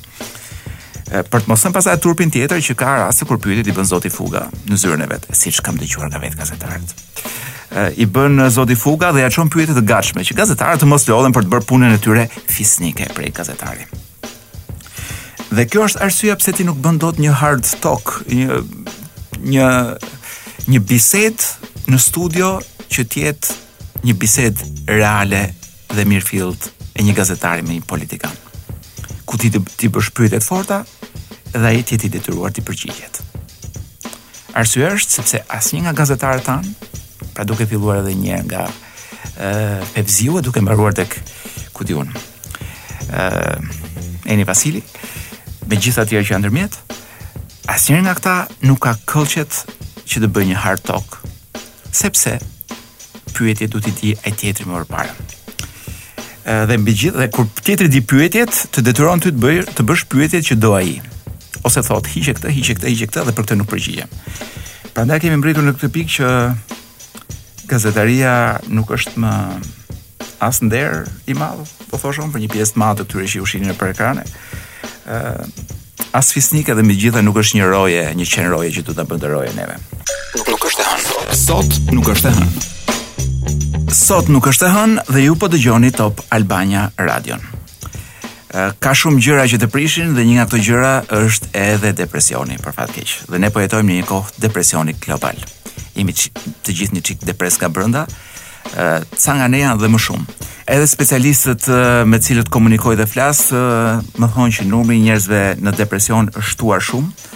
për 1.09 1.43
të 1.45 1.49
mos 1.49 1.63
më 1.65 1.71
pasaj 1.73 1.95
turpin 2.05 2.31
tjetër 2.33 2.61
që 2.65 2.75
ka 2.79 2.95
raste 3.03 3.27
kur 3.29 3.39
pyetit 3.41 3.71
i 3.71 3.75
bën 3.77 3.87
Zoti 3.89 4.11
fuga 4.13 4.45
në 4.69 4.77
zyrën 4.81 5.05
e 5.05 5.07
vet, 5.09 5.27
siç 5.37 5.61
kam 5.65 5.79
dëgjuar 5.81 6.11
nga 6.13 6.21
vet 6.23 6.37
gazetarët. 6.37 6.91
I 8.01 8.05
bën 8.09 8.43
Zoti 8.53 8.77
fuga 8.79 9.11
dhe 9.17 9.25
ja 9.25 9.31
çon 9.33 9.49
pyetje 9.53 9.77
të 9.79 9.85
gatshme 9.89 10.25
që 10.29 10.37
gazetarët 10.39 10.83
të 10.85 10.89
mos 10.91 11.07
lodhen 11.09 11.35
për 11.37 11.47
të 11.49 11.53
bërë 11.55 11.69
punën 11.71 11.97
e 11.97 12.01
tyre 12.05 12.27
fisnike 12.53 13.09
prej 13.17 13.31
gazetarit. 13.41 14.05
Dhe 15.49 15.65
kjo 15.65 15.87
është 15.89 16.03
arsyeja 16.05 16.37
pse 16.43 16.53
ti 16.59 16.65
nuk 16.69 16.77
bën 16.85 16.99
dot 17.01 17.17
një 17.23 17.33
hard 17.41 17.69
talk, 17.81 18.19
një 18.29 18.61
një 19.55 19.69
një 20.69 20.83
bisedë 20.91 21.89
në 21.89 21.99
studio 22.05 22.49
që 22.93 23.05
të 23.09 23.23
jetë 23.23 23.55
një 24.05 24.17
bisedë 24.21 24.67
reale 24.93 25.47
dhe 25.95 26.05
mirëfillt 26.05 26.67
e 26.99 27.07
një 27.07 27.15
gazetari 27.17 27.65
me 27.65 27.79
një 27.79 27.87
politikan. 27.89 28.35
Ku 29.29 29.37
ti 29.41 29.49
ti 29.55 29.89
bësh 29.93 30.11
pyetje 30.17 30.41
të 30.43 30.45
forta, 30.45 30.83
dhe 31.57 31.65
ai 31.69 31.83
tjetë 31.83 32.09
i 32.09 32.13
detyruar 32.19 32.53
të 32.55 32.65
përgjigjet. 32.67 33.21
Arsye 34.59 34.91
është 34.99 35.15
sepse 35.19 35.41
asnjë 35.55 35.85
nga 35.87 35.95
gazetarët 36.01 36.47
tan, 36.47 36.67
pra 37.35 37.45
duke 37.49 37.67
filluar 37.71 38.01
edhe 38.03 38.15
një 38.19 38.41
nga 38.49 38.67
ë 39.39 39.53
uh, 39.53 39.87
Pepziu 39.95 40.41
duke 40.43 40.61
mbaruar 40.63 40.95
tek 40.99 41.15
ku 41.77 41.87
di 41.87 41.95
unë, 41.95 42.23
ë 43.09 43.25
uh, 43.25 44.29
Eni 44.29 44.45
Vasili, 44.45 44.83
me 45.71 45.77
gjithë 45.81 46.03
atyre 46.05 46.21
që 46.25 46.35
janë 46.35 46.43
ndërmjet, 46.45 46.75
asnjëri 47.73 48.03
nga 48.05 48.13
ata 48.19 48.35
nuk 48.69 48.83
ka 48.85 48.93
këllqet 49.09 49.63
që 50.09 50.21
të 50.25 50.29
bëjë 50.35 50.51
një 50.51 50.59
hard 50.67 50.83
talk. 50.91 51.17
Sepse 51.97 52.35
pyetja 53.33 53.71
do 53.73 53.81
t'i 53.81 53.95
di 54.03 54.11
ai 54.27 54.33
tjetri 54.37 54.67
më 54.69 54.85
parë 54.93 55.17
dhe 56.49 56.77
mbi 56.81 56.93
gjithë 56.97 57.19
dhe 57.21 57.25
kur 57.29 57.45
tjetri 57.61 57.91
di 57.93 58.01
pyetjet, 58.09 58.49
të 58.73 58.81
detyron 58.87 59.21
ty 59.21 59.29
të 59.35 59.41
bëj 59.43 59.59
të 59.77 59.85
bësh 59.85 60.05
pyetjet 60.09 60.47
që 60.49 60.55
do 60.57 60.71
ai 60.79 60.95
ose 61.67 61.83
thot 61.83 62.07
hiqe 62.13 62.35
këtë, 62.39 62.53
hiqe 62.55 62.75
këtë, 62.79 62.91
hiqe 62.93 63.09
këtë 63.09 63.25
dhe 63.29 63.35
për 63.35 63.45
këtë 63.47 63.57
nuk 63.61 63.71
përgjigjem. 63.73 64.13
Prandaj 64.95 65.21
kemi 65.25 65.39
mbritur 65.41 65.67
në 65.67 65.75
këtë 65.79 65.91
pikë 65.95 66.15
që 66.17 66.31
gazetaria 67.71 68.33
nuk 68.73 68.91
është 68.97 69.23
më 69.23 69.33
as 70.47 70.61
ndër 70.63 71.03
i 71.31 71.35
madh, 71.39 71.65
po 71.91 71.99
thoshëm 71.99 72.31
për 72.35 72.45
një 72.45 72.53
pjesë 72.55 72.77
të 72.77 72.83
madhe 72.83 73.03
të 73.05 73.11
tyre 73.13 73.29
që 73.35 73.43
ushinin 73.47 73.73
nëpër 73.73 73.95
ekrane. 73.97 74.25
ë 75.09 75.77
As 76.13 76.33
fisnika 76.33 76.73
dhe 76.75 76.83
gjitha 76.89 77.21
nuk 77.23 77.37
është 77.37 77.59
një 77.59 77.65
roje, 77.69 78.05
një 78.17 78.27
qen 78.33 78.49
roje 78.49 78.71
që 78.79 78.83
do 78.87 78.95
ta 78.97 79.05
bëndë 79.05 79.29
roje 79.29 79.51
neve. 79.57 79.77
Nuk 80.49 80.65
është 80.71 80.81
e 80.81 80.87
hënë. 80.89 81.37
Sot 81.37 81.93
nuk 81.93 82.09
është 82.15 82.31
e 82.31 82.33
hënë. 82.39 82.65
Sot 83.95 84.29
nuk 84.33 84.49
është 84.49 84.67
e 84.71 84.73
hënë 84.77 85.05
dhe 85.13 85.25
ju 85.29 85.37
po 85.37 85.49
dëgjoni 85.53 85.91
Top 85.93 86.25
Albania 86.33 86.89
Radio 86.97 87.37
ka 88.81 88.95
shumë 88.97 89.21
gjëra 89.25 89.45
që 89.53 89.59
të 89.61 89.69
prishin 89.73 90.15
dhe 90.17 90.23
një 90.25 90.37
nga 90.39 90.45
këto 90.49 90.59
gjëra 90.65 90.93
është 91.19 91.51
edhe 91.61 91.91
depresioni 91.99 92.57
për 92.63 92.73
fat 92.73 92.93
keq. 92.95 93.15
Dhe 93.29 93.41
ne 93.43 93.51
po 93.53 93.61
jetojmë 93.61 93.91
në 93.91 93.97
një 93.99 94.07
kohë 94.09 94.39
depresioni 94.45 94.95
global. 95.05 95.37
Jemi 95.99 96.15
të 96.17 96.77
gjithë 96.79 96.97
një 96.97 97.03
çik 97.09 97.27
depres 97.29 97.59
ka 97.61 97.69
brenda. 97.69 98.07
Uh, 98.69 99.01
ca 99.17 99.33
nga 99.37 99.47
ne 99.49 99.61
janë 99.63 99.81
dhe 99.81 99.89
më 99.89 100.01
shumë. 100.01 100.35
Edhe 100.69 100.89
specialistët 100.89 101.69
uh, 101.73 101.83
me 102.09 102.19
cilët 102.21 102.51
komunikoj 102.53 102.97
dhe 103.01 103.07
flas 103.09 103.47
uh, 103.55 104.01
më 104.21 104.29
thonë 104.35 104.57
që 104.59 104.67
numri 104.69 104.99
i 104.99 105.05
njerëzve 105.07 105.41
në 105.65 105.75
depresion 105.79 106.29
është 106.35 106.49
shtuar 106.53 106.85
shumë. 106.85 107.29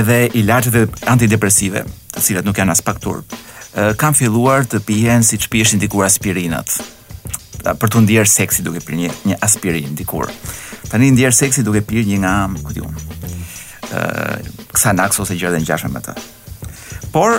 Edhe 0.00 0.20
ilaçet 0.38 0.76
antidepresive, 1.10 1.82
të 2.14 2.22
cilat 2.28 2.46
nuk 2.46 2.58
janë 2.58 2.76
as 2.78 2.82
pak 2.86 3.00
turp, 3.02 3.34
uh, 3.34 3.94
kanë 3.98 4.18
filluar 4.22 4.66
të 4.70 4.82
pihen 4.86 5.26
siç 5.26 5.48
pihen 5.50 5.82
dikur 5.82 6.06
aspirinat 6.06 6.78
për 7.74 7.90
të 7.92 8.00
ndjerë 8.04 8.30
seksi 8.30 8.62
duke 8.66 8.82
pirë 8.84 8.98
një, 9.00 9.12
një 9.30 9.38
aspirin 9.42 9.96
dikur. 9.98 10.30
Tani 10.90 11.08
ndjerë 11.14 11.34
seksi 11.34 11.64
duke 11.66 11.82
pirë 11.86 12.06
një 12.12 12.18
nga 12.22 12.34
ku 12.62 12.76
diun. 12.76 12.96
ë 13.86 14.92
naks 14.94 15.18
ose 15.22 15.34
gjëra 15.38 15.54
të 15.56 15.60
ngjashme 15.64 15.90
me 15.94 16.00
të. 16.02 16.12
Por 17.14 17.36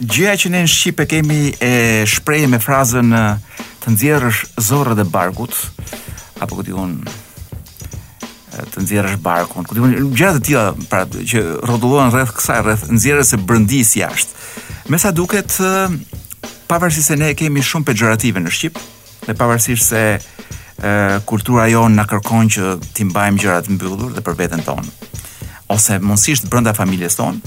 gjëja 0.00 0.34
që 0.42 0.50
ne 0.54 0.60
në 0.66 0.72
Shqipë 0.72 1.06
kemi 1.08 1.38
e 1.64 2.04
shprehje 2.06 2.46
me 2.52 2.60
frazën 2.62 3.08
të 3.84 3.92
nxjerrësh 3.94 4.42
zorrët 4.68 5.00
e 5.02 5.06
barkut 5.08 5.54
apo 6.40 6.58
ku 6.60 6.62
diun 6.62 6.98
të 8.68 8.82
nxjerrësh 8.82 9.16
barkun, 9.22 9.64
ku 9.64 9.74
diun 9.74 10.12
gjëra 10.14 10.36
të 10.36 10.44
tilla 10.46 10.66
para 10.90 11.06
që 11.08 11.42
rrotullohen 11.66 12.12
rreth 12.14 12.36
kësaj 12.38 12.60
rreth 12.66 12.84
nxjerrës 12.94 13.32
së 13.34 13.40
brëndis 13.42 13.96
jashtë. 13.98 14.36
Me 14.88 14.98
sa 14.98 15.10
duket 15.12 15.56
pavarësisht 16.68 17.10
se 17.10 17.16
ne 17.16 17.32
kemi 17.34 17.64
shumë 17.64 17.88
pejorative 17.90 18.40
në 18.40 18.52
Shqipë, 18.52 18.78
dhe 19.28 19.34
pavarësisht 19.36 19.84
se 19.92 20.00
e, 20.16 20.18
kultura 21.28 21.66
jonë 21.68 21.96
na 22.00 22.06
kërkon 22.08 22.48
që 22.54 22.72
ti 22.96 23.04
mbajmë 23.08 23.42
gjërat 23.42 23.70
mbyllur 23.76 24.14
dhe 24.16 24.24
për 24.24 24.36
veten 24.40 24.64
tonë 24.64 24.88
ose 25.74 25.98
mundësisht 26.00 26.48
brenda 26.48 26.72
familjes 26.72 27.18
tonë. 27.18 27.42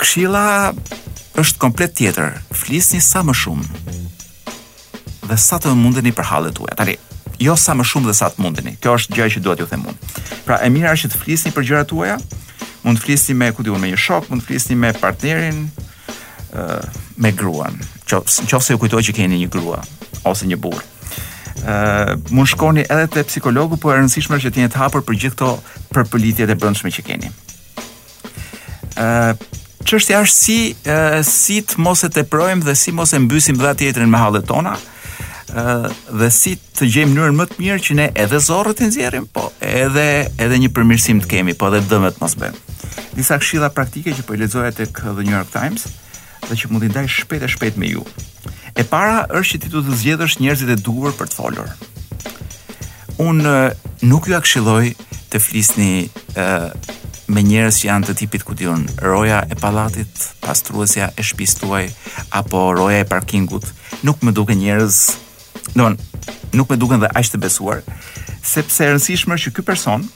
Këshilla 0.00 0.72
është 1.38 1.60
komplet 1.62 1.92
tjetër. 1.94 2.32
Flisni 2.50 2.98
sa 3.04 3.20
më 3.22 3.34
shumë 3.38 3.82
dhe 5.30 5.36
sa 5.38 5.60
të 5.62 5.70
mundeni 5.78 6.10
për 6.16 6.26
hallet 6.32 6.56
tuaja. 6.58 6.74
Tani, 6.80 6.96
jo 7.38 7.54
sa 7.60 7.76
më 7.78 7.86
shumë 7.86 8.10
dhe 8.10 8.14
sa 8.18 8.32
të 8.34 8.42
mundeni. 8.42 8.74
Kjo 8.82 8.96
është 8.98 9.14
gjëja 9.20 9.34
që 9.36 9.42
duat 9.44 9.62
ju 9.62 9.68
them 9.70 9.86
unë. 9.92 10.10
Pra, 10.48 10.58
e 10.66 10.72
mira 10.74 10.90
është 10.96 11.06
që 11.12 11.12
të 11.14 11.20
flisni 11.22 11.52
për 11.54 11.66
gjërat 11.68 11.90
tuaja. 11.92 12.16
Mund 12.82 12.98
të 12.98 13.04
flisni 13.06 13.38
me, 13.38 13.52
ku 13.54 13.62
diun, 13.66 13.78
me 13.84 13.92
një 13.92 14.02
shok, 14.08 14.32
mund 14.32 14.42
të 14.42 14.48
flisni 14.50 14.74
me 14.80 14.90
partnerin, 14.98 15.62
ë, 16.50 16.82
me 17.22 17.30
gruan. 17.38 17.78
Nëse 18.08 18.48
nëse 18.50 18.74
ju 18.74 18.82
kujtoj 18.82 19.04
që 19.12 19.14
keni 19.20 19.38
një 19.44 19.50
grua, 19.54 19.78
ose 20.26 20.46
një 20.48 20.56
burr. 20.60 20.82
Ë, 21.58 21.70
uh, 21.70 22.12
mund 22.30 22.46
shkoni 22.48 22.84
edhe 22.86 23.08
te 23.10 23.24
psikologu, 23.26 23.76
por 23.82 23.92
është 23.92 23.98
e 23.98 24.02
rëndësishme 24.02 24.38
që 24.44 24.50
të 24.54 24.60
jeni 24.60 24.72
të 24.74 24.80
hapur 24.82 25.02
për 25.06 25.16
gjithë 25.24 25.36
këto 25.36 25.52
përpëlitjet 25.94 26.52
e 26.54 26.58
brendshme 26.60 26.92
që 26.94 27.04
keni. 27.08 27.32
Ë, 28.94 29.06
uh, 29.06 29.32
çështja 29.88 30.22
është 30.22 30.38
si 30.38 30.58
uh, 30.86 31.18
si 31.26 31.58
të 31.66 31.82
mos 31.82 32.04
e 32.06 32.12
teprojmë 32.14 32.64
dhe 32.66 32.76
si 32.78 32.94
mos 32.94 33.12
e 33.16 33.20
mbysim 33.24 33.58
dha 33.58 33.74
tjetrën 33.78 34.06
me 34.12 34.20
hallet 34.22 34.46
tona, 34.46 34.76
ë 35.48 35.66
uh, 35.82 35.90
dhe 36.20 36.28
si 36.34 36.54
të 36.78 36.90
gjejmë 36.94 37.10
mënyrën 37.16 37.38
më 37.40 37.48
të 37.54 37.60
mirë 37.64 37.82
që 37.88 37.98
ne 37.98 38.08
edhe 38.22 38.38
zorrët 38.46 38.82
e 38.84 38.90
nxjerrim, 38.92 39.26
po 39.32 39.50
edhe 39.64 40.06
edhe 40.38 40.62
një 40.62 40.70
përmirësim 40.76 41.24
të 41.24 41.30
kemi, 41.34 41.56
po 41.58 41.72
edhe 41.72 41.82
dëmet 41.90 42.20
mos 42.22 42.38
bëjmë. 42.38 42.66
Disa 43.18 43.40
këshilla 43.42 43.72
praktike 43.74 44.14
që 44.14 44.26
po 44.28 44.38
i 44.38 44.42
lexoja 44.44 44.70
tek 44.78 45.02
The 45.02 45.24
New 45.26 45.34
York 45.34 45.50
Times 45.50 45.88
dhe 46.48 46.54
që 46.56 46.68
mund 46.70 46.84
t'i 46.86 46.92
ndaj 46.92 47.08
shpejt 47.18 47.42
e 47.48 47.50
shpejt 47.50 47.76
me 47.80 47.90
ju. 47.90 48.04
E 48.78 48.84
para 48.86 49.24
është 49.34 49.56
që 49.58 49.62
ti 49.64 49.70
du 49.72 49.80
të 49.82 49.96
zgjedhësh 50.00 50.36
njerëzit 50.38 50.68
e 50.70 50.76
duhur 50.86 51.10
për 51.18 51.30
të 51.32 51.36
folur. 51.40 51.70
Un 53.18 53.40
nuk 54.06 54.28
ju 54.30 54.36
akshilloj 54.38 54.92
të 55.32 55.40
flisni 55.42 56.06
me 57.26 57.42
njerëz 57.44 57.80
që 57.80 57.88
janë 57.88 58.06
të 58.08 58.14
tipit 58.22 58.46
ku 58.46 58.54
diun, 58.56 58.86
roja 59.02 59.40
e 59.50 59.58
pallatit, 59.58 60.28
pastruesja 60.44 61.08
e 61.18 61.26
shtëpisë 61.26 61.58
tuaj 61.64 61.82
apo 62.38 62.62
roja 62.78 63.02
e 63.02 63.08
parkingut. 63.10 63.66
Nuk 64.06 64.22
më 64.22 64.32
duken 64.38 64.62
njerëz, 64.62 65.00
do 65.08 65.10
të 65.10 65.80
thonë, 65.80 66.06
nuk 66.54 66.70
më 66.70 66.78
duken 66.80 67.02
dhe 67.02 67.10
aq 67.18 67.34
të 67.34 67.42
besuar, 67.42 67.82
sepse 68.46 68.86
e 68.86 68.92
rëndësishme 68.94 69.34
është 69.36 69.50
që 69.50 69.54
ky 69.58 69.64
person 69.72 70.06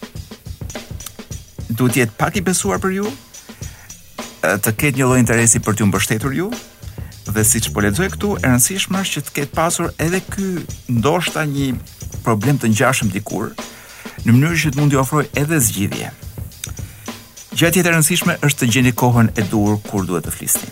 duhet 1.69 1.93
të 1.93 1.97
jetë 2.05 2.17
pak 2.21 2.39
i 2.41 2.47
besuar 2.47 2.79
për 2.81 2.95
ju, 3.03 3.11
të 4.41 4.73
ketë 4.79 4.97
një 5.03 5.11
lloj 5.11 5.21
interesi 5.27 5.59
për 5.63 5.77
të 5.81 5.91
mbështetur 5.91 6.37
ju, 6.39 6.49
dhe 7.31 7.45
siç 7.45 7.71
po 7.73 7.83
lexoj 7.83 8.09
këtu, 8.17 8.31
e 8.43 8.45
rëndësishme 8.45 9.01
është 9.01 9.15
që 9.19 9.23
të 9.29 9.35
ketë 9.37 9.55
pasur 9.57 9.93
edhe 10.03 10.19
ky 10.27 10.65
ndoshta 10.99 11.45
një 11.47 11.69
problem 12.27 12.59
të 12.59 12.71
ngjashëm 12.73 13.11
dikur, 13.15 13.53
në 14.27 14.35
mënyrë 14.35 14.59
që 14.65 14.73
të 14.73 14.81
mund 14.81 14.93
t'i 14.93 14.99
ofrojë 15.01 15.29
edhe 15.43 15.61
zgjidhje. 15.67 16.11
Gjë 17.55 17.71
tjetër 17.77 17.91
e 17.93 17.97
rëndësishme 17.97 18.37
është 18.47 18.63
të 18.63 18.71
gjeni 18.75 18.95
kohën 18.99 19.31
e 19.39 19.47
duhur 19.53 19.79
kur 19.89 20.07
duhet 20.09 20.27
të 20.27 20.35
flisni. 20.37 20.71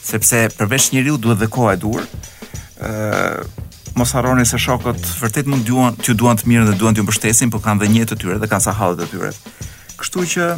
Sepse 0.00 0.42
përveç 0.58 0.90
njeriu 0.94 1.16
duhet 1.18 1.40
dhe 1.40 1.48
koha 1.56 1.76
e 1.76 1.80
duhur, 1.84 2.04
ë 2.80 3.44
mos 3.96 4.12
harroni 4.12 4.44
se 4.46 4.58
shokët 4.60 5.00
vërtet 5.22 5.46
mund 5.48 5.64
duan, 5.66 5.96
t'ju 5.96 6.12
duan 6.14 6.36
të 6.36 6.48
mirën 6.50 6.68
dhe 6.70 6.76
duan 6.80 6.92
t'ju 6.94 7.06
mbështesin, 7.06 7.48
por 7.50 7.62
kanë 7.64 7.80
dhe 7.82 7.92
një 7.94 8.06
të 8.10 8.18
tyre 8.20 8.38
dhe 8.42 8.50
kanë 8.50 8.66
sa 8.68 8.74
hallë 8.78 8.98
të 9.00 9.06
tyre. 9.14 9.30
Kështu 9.96 10.24
që 10.34 10.48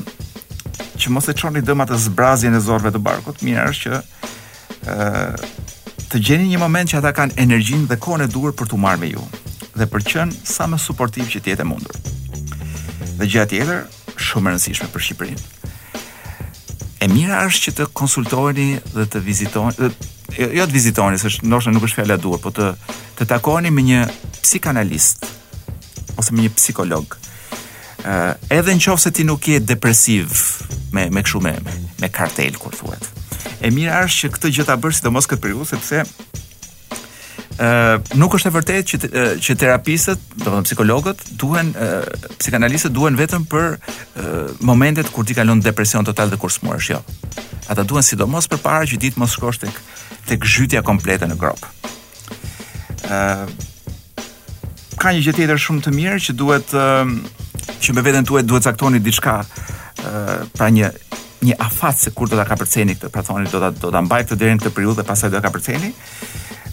që 0.99 1.13
mos 1.15 1.29
e 1.31 1.35
çoni 1.39 1.63
dëmat 1.63 1.93
të 1.93 1.99
zbrazjen 2.09 2.59
e 2.59 2.63
zorëve 2.65 2.91
të 2.97 2.99
barkut, 3.07 3.39
mirë 3.47 3.69
është 3.71 3.85
që 3.85 4.01
të 6.09 6.21
gjeni 6.25 6.49
një 6.53 6.61
moment 6.63 6.91
që 6.91 7.01
ata 7.01 7.13
kanë 7.17 7.39
energjinë 7.45 7.89
dhe 7.91 7.99
kohën 8.03 8.25
e 8.25 8.31
duhur 8.33 8.55
për 8.57 8.71
t'u 8.71 8.79
marrë 8.81 9.03
me 9.03 9.11
ju 9.13 9.25
dhe 9.79 9.87
për 9.87 10.05
qenë 10.13 10.45
sa 10.49 10.67
më 10.73 10.79
suportiv 10.83 11.29
që 11.31 11.41
t'jetë 11.45 11.63
e 11.63 11.69
mundur. 11.69 11.99
Dhe 13.21 13.27
gjë 13.31 13.45
tjetër, 13.53 13.83
shumë 14.19 14.51
e 14.51 14.55
rëndësishme 14.55 14.89
për 14.91 15.05
Shqipërinë. 15.07 15.45
E 16.99 17.07
mira 17.13 17.45
është 17.47 17.65
që 17.69 17.73
të 17.79 17.87
konsultoheni 18.01 18.69
dhe 18.97 19.05
të 19.13 19.23
vizitoni, 19.23 19.91
jo, 20.35 20.49
jo 20.59 20.67
të 20.67 20.75
vizitoni, 20.75 21.21
se 21.23 21.31
ndoshta 21.47 21.71
nuk 21.71 21.87
është 21.87 22.01
fjala 22.01 22.17
e 22.19 22.23
duhur, 22.25 22.41
por 22.43 22.57
të 22.59 22.73
të 23.21 23.27
takoni 23.31 23.71
me 23.75 23.85
një 23.87 24.01
psikanalist 24.43 25.29
ose 26.19 26.35
me 26.35 26.47
një 26.49 26.55
psikolog. 26.59 27.15
Ë, 28.03 28.35
edhe 28.59 28.75
nëse 28.75 29.15
ti 29.15 29.27
nuk 29.27 29.47
je 29.53 29.63
depresiv 29.63 30.35
me 30.91 31.09
me 31.11 31.23
kështu 31.23 31.43
me 31.47 31.55
me 32.03 32.11
kartel 32.15 32.59
kur 32.59 32.75
thuhet. 32.75 33.07
Ë, 33.07 33.18
E 33.63 33.71
mirë 33.75 34.05
është 34.07 34.19
që 34.23 34.29
këtë 34.35 34.51
gjë 34.55 34.67
ta 34.69 34.77
bësh 34.79 35.01
sidomos 35.01 35.27
këtë 35.31 35.43
periudhë 35.43 35.69
sepse 35.73 36.03
ë 37.59 37.67
uh, 37.67 38.19
nuk 38.21 38.37
është 38.37 38.51
e 38.51 38.55
vërtetë 38.55 38.85
që 38.91 38.99
uh, 39.09 39.33
që 39.43 39.55
terapistët, 39.59 40.21
do 40.37 40.45
të 40.45 40.51
thënë 40.53 40.69
psikologët, 40.69 41.25
duhen 41.43 41.73
uh, 41.75 42.07
psikanalistët 42.39 42.95
duhen 42.95 43.19
vetëm 43.19 43.49
për 43.51 43.67
uh, 43.75 44.45
momentet 44.69 45.11
kur 45.11 45.27
ti 45.27 45.35
kalon 45.35 45.59
depresion 45.65 46.07
total 46.07 46.31
dhe 46.31 46.39
kur 46.39 46.55
smuresh, 46.55 46.93
jo. 46.93 47.01
Ata 47.67 47.83
duhen 47.83 48.07
sidomos 48.07 48.47
përpara 48.53 48.87
që 48.87 49.01
ditë 49.03 49.19
mos 49.25 49.35
shkosh 49.35 49.59
tek 49.65 49.81
tek 50.31 50.47
zhytja 50.47 50.85
komplete 50.87 51.27
në 51.31 51.41
grop. 51.41 51.67
ë 53.11 53.19
uh, 53.19 53.51
ka 55.03 55.11
një 55.15 55.21
gjë 55.27 55.37
tjetër 55.41 55.59
shumë 55.63 55.83
të 55.85 55.91
mirë 55.99 56.17
që 56.29 56.35
duhet 56.39 56.73
që 57.79 57.93
me 57.95 58.03
veten 58.03 58.27
tuaj 58.27 58.41
duhet 58.43 58.65
të 58.67 58.71
caktoni 58.73 58.99
diçka 59.03 59.35
pra 60.59 60.67
një 60.75 60.89
një 61.43 61.55
afat 61.59 61.99
se 62.01 62.11
kur 62.15 62.29
do 62.29 62.37
ta 62.39 62.45
kapërceni 62.49 62.97
këtë, 62.97 63.11
pra 63.15 63.23
do 63.51 63.61
ta 63.63 63.71
do 63.71 63.91
ta 63.95 64.01
mbaj 64.03 64.23
këtë 64.27 64.39
deri 64.41 64.55
në 64.57 64.63
këtë 64.65 64.75
periudhë 64.75 64.99
dhe 65.03 65.07
pastaj 65.07 65.31
do 65.31 65.39
ta 65.39 65.45
kapërceni. 65.47 65.93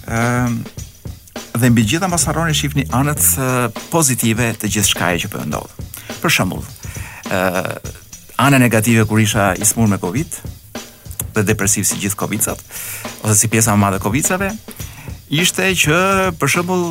Ëm 0.05 0.59
dhe 1.55 1.69
mbi 1.71 1.85
gjitha 1.87 2.09
mos 2.11 2.25
harroni 2.27 2.53
shihni 2.55 2.83
anët 2.93 3.21
pozitive 3.93 4.49
të 4.59 4.69
gjithçka 4.73 5.11
që 5.23 5.29
po 5.31 5.43
ndodh. 5.43 5.71
Për 6.21 6.33
shembull, 6.37 6.65
ë 7.31 7.37
anë 8.43 8.59
negative 8.65 9.05
kur 9.07 9.21
isha 9.23 9.53
i 9.61 9.65
smur 9.67 9.87
me 9.91 9.99
Covid 10.01 10.39
dhe 11.35 11.43
depresiv 11.47 11.83
si 11.87 11.97
gjithë 11.99 12.15
Covid-sat, 12.23 12.59
ose 13.27 13.35
si 13.39 13.49
pjesa 13.51 13.71
më 13.73 13.79
e 13.81 13.83
madhe 13.85 13.99
e 14.01 14.03
Covidave, 14.03 14.49
ishte 15.35 15.65
që 15.85 15.97
për 16.39 16.47
shembull 16.57 16.85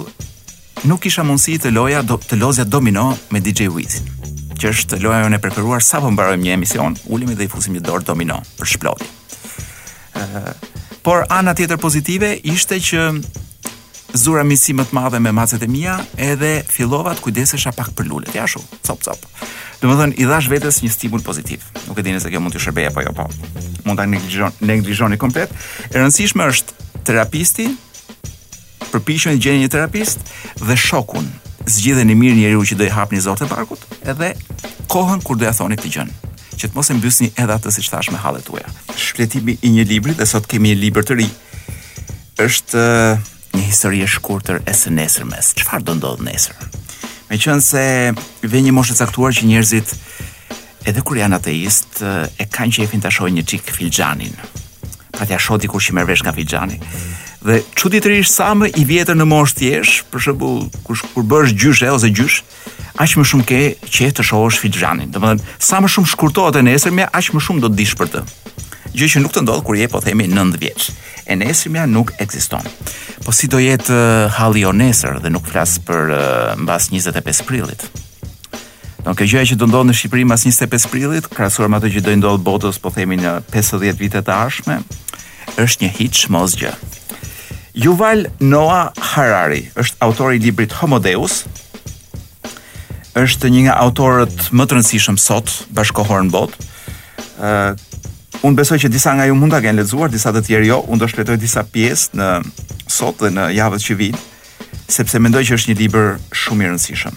nuk 0.89 1.01
kisha 1.07 1.25
mundësi 1.25 1.57
të 1.65 1.73
loja 1.75 2.01
do, 2.05 2.17
të 2.21 2.37
lozja 2.41 2.65
domino 2.65 3.11
me 3.33 3.41
DJ 3.45 3.69
Wizin 3.73 4.33
që 4.57 4.73
është 4.75 4.99
loja 5.03 5.27
e 5.37 5.40
preferuar 5.43 5.83
sapo 5.85 6.11
mbarojmë 6.12 6.47
një 6.47 6.55
emision, 6.59 6.97
ulemi 7.12 7.35
dhe 7.37 7.47
i 7.47 7.51
fusim 7.53 7.75
një 7.77 7.85
dorë 7.88 8.07
domino 8.07 8.40
për 8.59 8.71
shplodi. 8.75 9.09
Uh, 10.14 10.53
por 11.07 11.25
ana 11.33 11.55
tjetër 11.59 11.81
pozitive 11.83 12.35
ishte 12.47 12.79
që 12.81 13.09
zura 14.19 14.45
mi 14.47 14.55
më 14.55 14.85
të 14.87 14.95
madhe 14.95 15.19
me 15.19 15.33
macet 15.35 15.62
e 15.62 15.67
mia 15.67 15.97
edhe 16.17 16.62
fillova 16.71 17.14
të 17.17 17.25
kujdesesha 17.27 17.73
pak 17.75 17.90
për 17.99 18.07
lulet, 18.09 18.35
ja 18.35 18.47
cop 18.87 19.01
cop. 19.05 19.21
Domethën 19.83 20.14
i 20.17 20.25
dhash 20.27 20.49
vetes 20.49 20.79
një 20.85 20.90
stimul 20.90 21.23
pozitiv. 21.27 21.64
Nuk 21.88 21.99
e 21.99 22.03
dini 22.07 22.21
se 22.23 22.31
kjo 22.33 22.40
mund 22.40 22.55
të 22.55 22.62
shërbejë 22.62 22.93
apo 22.93 23.03
jo, 23.05 23.12
po. 23.19 23.27
Mund 23.85 23.99
ta 24.01 24.07
neglizhon, 24.07 24.55
neglizhoni 24.64 25.19
komplet. 25.21 25.51
E 25.90 25.99
rëndësishme 25.99 26.47
është 26.53 26.88
terapisti 27.05 27.67
përpishën 28.95 29.35
të 29.37 29.43
gjeni 29.43 29.64
një 29.64 29.73
terapist 29.75 30.23
dhe 30.62 30.77
shokun 30.79 31.27
zgjidhen 31.66 32.11
i 32.11 32.14
mirë 32.18 32.37
njeriu 32.37 32.64
që 32.66 32.77
do 32.79 32.85
i 32.87 32.92
hapni 32.92 33.20
zotë 33.24 33.44
të 33.44 33.50
barkut 33.50 33.85
edhe 34.09 34.33
kohën 34.92 35.22
kur 35.24 35.38
do 35.40 35.46
ja 35.48 35.53
thoni 35.57 35.79
këtë 35.81 35.92
gjë 35.96 36.07
që 36.55 36.68
të 36.70 36.77
mos 36.77 36.90
e 36.92 36.96
mbysni 36.98 37.31
edhe 37.40 37.57
atë 37.57 37.72
siç 37.74 37.88
thash 37.92 38.11
me 38.12 38.20
hallet 38.20 38.44
tuaja 38.46 38.68
shpletimi 39.00 39.57
i 39.66 39.70
një 39.74 39.87
libri 39.90 40.14
dhe 40.18 40.27
sot 40.29 40.46
kemi 40.50 40.72
një 40.74 40.79
libër 40.85 41.09
të 41.09 41.16
ri 41.20 41.27
është 42.44 42.85
një 43.57 43.64
histori 43.68 44.03
e 44.05 44.09
shkurtër 44.11 44.61
e 44.68 44.74
së 44.81 44.92
nesër 44.98 45.29
mes 45.31 45.53
çfarë 45.61 45.87
do 45.88 45.96
ndodh 46.00 46.22
nesër 46.29 46.68
me 47.31 47.38
se 47.70 47.87
vjen 48.42 48.64
një 48.68 48.77
moshë 48.79 48.96
e 48.96 49.00
caktuar 49.00 49.35
që 49.37 49.48
njerëzit 49.50 49.96
edhe 50.92 51.03
kur 51.03 51.16
janë 51.18 51.40
ateist 51.40 52.03
e 52.05 52.44
kanë 52.57 52.79
qejfin 52.83 53.03
ta 53.07 53.11
shohin 53.11 53.40
një 53.40 53.48
çik 53.50 53.72
filxhanin 53.77 54.37
pra 55.14 55.27
ja 55.31 55.38
a 55.40 55.44
shoh 55.46 55.59
dikush 55.62 55.88
që 55.90 55.96
merr 55.96 56.12
vesh 56.12 56.24
nga 56.27 56.35
filxhani 56.37 56.79
dhe 57.44 57.61
çuditërisht 57.76 58.33
sa 58.38 58.52
më 58.57 58.70
i 58.80 58.85
vjetër 58.88 59.16
në 59.20 59.26
moshë 59.28 59.57
ti 59.59 59.66
jesh, 59.70 59.96
për 60.11 60.22
shembull, 60.28 60.64
kush 60.87 61.02
kur 61.12 61.26
bësh 61.28 61.52
gjyshe 61.61 61.90
ose 61.92 62.09
gjysh, 62.09 62.38
aq 63.00 63.14
më 63.20 63.24
shumë 63.30 63.46
ke 63.50 63.59
që 63.85 64.09
të 64.16 64.24
shohësh 64.30 64.61
filxhanin. 64.62 65.12
Domethënë, 65.12 65.44
sa 65.61 65.80
më 65.85 65.90
shumë 65.92 66.09
shkurtohet 66.14 66.57
e 66.61 66.64
nesërmja, 66.70 67.11
aq 67.12 67.30
më 67.37 67.42
shumë 67.46 67.64
do 67.66 67.70
të 67.74 67.78
dish 67.83 67.94
për 68.00 68.12
të. 68.14 68.22
Gjë 68.94 69.09
që 69.14 69.22
nuk 69.24 69.35
të 69.35 69.42
ndodh 69.44 69.64
kur 69.66 69.76
je 69.76 69.88
po 69.90 70.00
themi 70.04 70.28
90 70.30 70.61
vjeç. 70.62 70.88
E 71.26 71.37
nesërmja 71.40 71.85
nuk 71.90 72.12
ekziston. 72.22 72.64
Po 73.24 73.33
si 73.35 73.48
do 73.50 73.59
jetë 73.61 73.92
uh, 73.92 74.38
halli 74.38 74.62
o 74.64 74.70
jo 74.70 74.76
nesër 74.78 75.18
dhe 75.24 75.33
nuk 75.35 75.44
flas 75.50 75.76
për 75.83 76.12
uh, 76.14 76.50
mbas 76.62 76.88
25 76.94 77.44
prillit. 77.48 77.85
Do 79.04 79.12
kjo 79.18 79.26
gjëja 79.35 79.50
që 79.50 79.59
do 79.61 79.68
ndodh 79.68 79.90
në 79.90 79.96
Shqipëri 79.98 80.24
mbas 80.28 80.46
25 80.46 80.87
prillit, 80.92 81.28
krahasuar 81.35 81.68
me 81.72 81.80
ato 81.80 81.90
që 81.92 82.04
do 82.07 82.14
ndodh 82.20 82.44
botës, 82.46 82.78
po 82.80 82.94
themi 82.94 83.18
në 83.20 83.38
50 83.52 83.98
vite 83.98 84.22
të 84.24 84.33
ardhme, 84.37 84.78
është 85.61 85.85
një 85.85 85.92
hiç 85.98 86.22
mosgjë. 86.33 86.72
Yuval 87.75 88.23
Noah 88.39 88.93
Harari 89.15 89.65
është 89.75 89.97
autori 90.07 90.37
i 90.39 90.41
librit 90.45 90.71
Homo 90.79 91.01
Deus, 91.03 91.43
është 93.19 93.49
një 93.51 93.63
nga 93.67 93.75
autorët 93.83 94.53
më 94.55 94.63
të 94.67 94.77
rëndësishëm 94.77 95.19
sot 95.19 95.51
bashkohor 95.75 96.23
në 96.29 96.35
botë. 96.35 96.63
ë 97.39 97.51
uh, 97.51 97.91
Unë 98.45 98.59
besoj 98.61 98.77
që 98.83 98.89
disa 98.93 99.15
nga 99.17 99.25
ju 99.27 99.35
mund 99.39 99.55
ta 99.55 99.59
kenë 99.63 99.81
lexuar, 99.81 100.11
disa 100.13 100.29
të 100.35 100.43
tjerë 100.47 100.67
jo. 100.69 100.77
Unë 100.93 101.01
do 101.01 101.07
shpjegoj 101.09 101.37
disa 101.41 101.63
pjesë 101.65 102.19
në 102.19 102.27
sot 102.93 103.23
dhe 103.23 103.31
në 103.33 103.47
javët 103.57 103.81
që 103.87 103.95
vijnë, 103.97 104.21
sepse 104.93 105.21
mendoj 105.23 105.43
që 105.49 105.57
është 105.57 105.71
një 105.73 105.77
libër 105.79 106.11
shumë 106.43 106.67
i 106.67 106.69
rëndësishëm. 106.69 107.17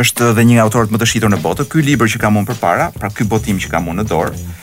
Është 0.00 0.30
edhe 0.30 0.46
një 0.48 0.56
nga 0.56 0.64
autorët 0.64 0.94
më 0.94 1.02
të 1.02 1.10
shitur 1.10 1.30
në 1.34 1.42
botë. 1.44 1.68
Ky 1.70 1.84
libër 1.90 2.08
që 2.14 2.22
kam 2.22 2.40
unë 2.40 2.48
përpara, 2.54 2.88
pra 2.96 3.10
ky 3.12 3.26
botim 3.28 3.60
që 3.60 3.70
kam 3.76 3.90
unë 3.92 4.06
në 4.06 4.08
dorë, 4.08 4.56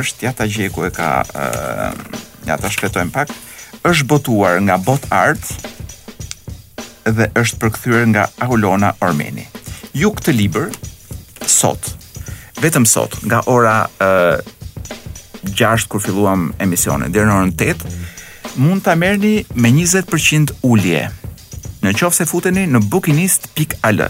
është 0.00 0.30
ja 0.30 0.32
ta 0.32 0.46
gjej 0.48 0.70
ku 0.72 0.86
e 0.88 0.92
ka 0.94 1.10
ë 1.20 1.44
uh, 1.44 2.16
ja 2.48 2.56
ta 2.58 2.70
shpjegojm 2.72 3.12
pak. 3.14 3.28
ë 3.28 3.34
uh, 3.34 3.50
është 3.80 4.06
botuar 4.08 4.60
nga 4.66 4.76
Bot 4.78 5.06
Art 5.10 5.42
dhe 7.08 7.26
është 7.40 7.58
përkthyer 7.62 8.04
nga 8.12 8.28
Aulona 8.44 8.92
Ormeni. 9.02 9.46
Ju 9.96 10.12
këtë 10.14 10.34
libër 10.38 10.68
sot, 11.50 11.90
vetëm 12.62 12.84
sot, 12.88 13.16
nga 13.26 13.42
ora 13.50 13.88
6 13.98 15.88
kur 15.90 16.00
filluam 16.04 16.52
emisionin 16.62 17.12
deri 17.12 17.26
në 17.28 17.40
orën 17.40 17.54
8, 17.72 17.98
mund 18.62 18.84
ta 18.86 18.94
merrni 18.98 19.40
me 19.54 19.72
20% 19.74 20.54
ulje. 20.68 21.02
Në 21.82 21.92
qoftë 21.98 22.22
se 22.22 22.28
futeni 22.30 22.68
në 22.70 22.84
bookinist.al. 22.92 24.02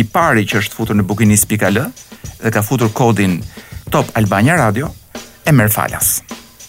I 0.00 0.04
pari 0.14 0.42
që 0.48 0.62
është 0.64 0.74
futur 0.74 0.98
në 0.98 1.04
bookinist.al 1.06 1.78
dhe 2.40 2.50
ka 2.50 2.64
futur 2.66 2.90
kodin 2.96 3.38
Top 3.94 4.10
Albania 4.18 4.58
Radio, 4.58 4.88
e 5.46 5.50
merr 5.52 5.70
falas. 5.72 6.18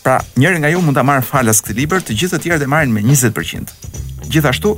Pra, 0.03 0.17
njëri 0.37 0.57
nga 0.59 0.69
ju 0.73 0.81
mund 0.81 0.97
ta 0.97 1.03
marrë 1.05 1.25
falas 1.27 1.59
këtë 1.61 1.75
libër, 1.77 2.01
të 2.01 2.15
gjithë 2.17 2.37
të 2.39 2.43
tjerët 2.45 2.63
e 2.65 2.69
marrin 2.69 2.89
me 2.93 3.03
20%. 3.05 3.73
Gjithashtu, 4.33 4.71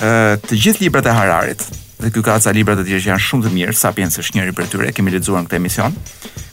ë 0.00 0.12
të 0.48 0.56
gjithë 0.64 0.84
librat 0.86 1.08
e 1.08 1.12
Hararit, 1.12 1.64
dhe 2.00 2.08
ky 2.14 2.22
ka 2.24 2.38
ca 2.40 2.54
libra 2.56 2.76
të 2.78 2.86
tjerë 2.88 3.04
që 3.04 3.10
janë 3.12 3.24
shumë 3.26 3.44
të 3.44 3.52
mirë, 3.56 3.74
Sapiens 3.76 4.16
është 4.22 4.38
njëri 4.38 4.54
prej 4.56 4.70
tyre, 4.72 4.92
kemi 4.96 5.12
lexuar 5.12 5.44
këtë 5.44 5.58
emision. 5.60 5.92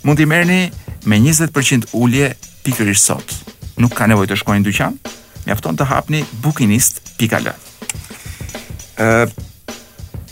Mund 0.03 0.19
t'i 0.19 0.27
merrni 0.27 0.59
me 1.07 1.21
20% 1.23 1.87
ulje 1.95 2.33
pikërisht 2.67 3.07
sot. 3.13 3.31
Nuk 3.79 3.95
ka 3.95 4.09
nevojë 4.11 4.33
të 4.33 4.39
shkojnë 4.43 4.63
në 4.65 4.69
dyqan, 4.73 4.99
mjafton 5.47 5.79
të 5.79 5.87
hapni 5.93 6.25
bookinist.al. 6.43 7.49
ë 8.99 9.09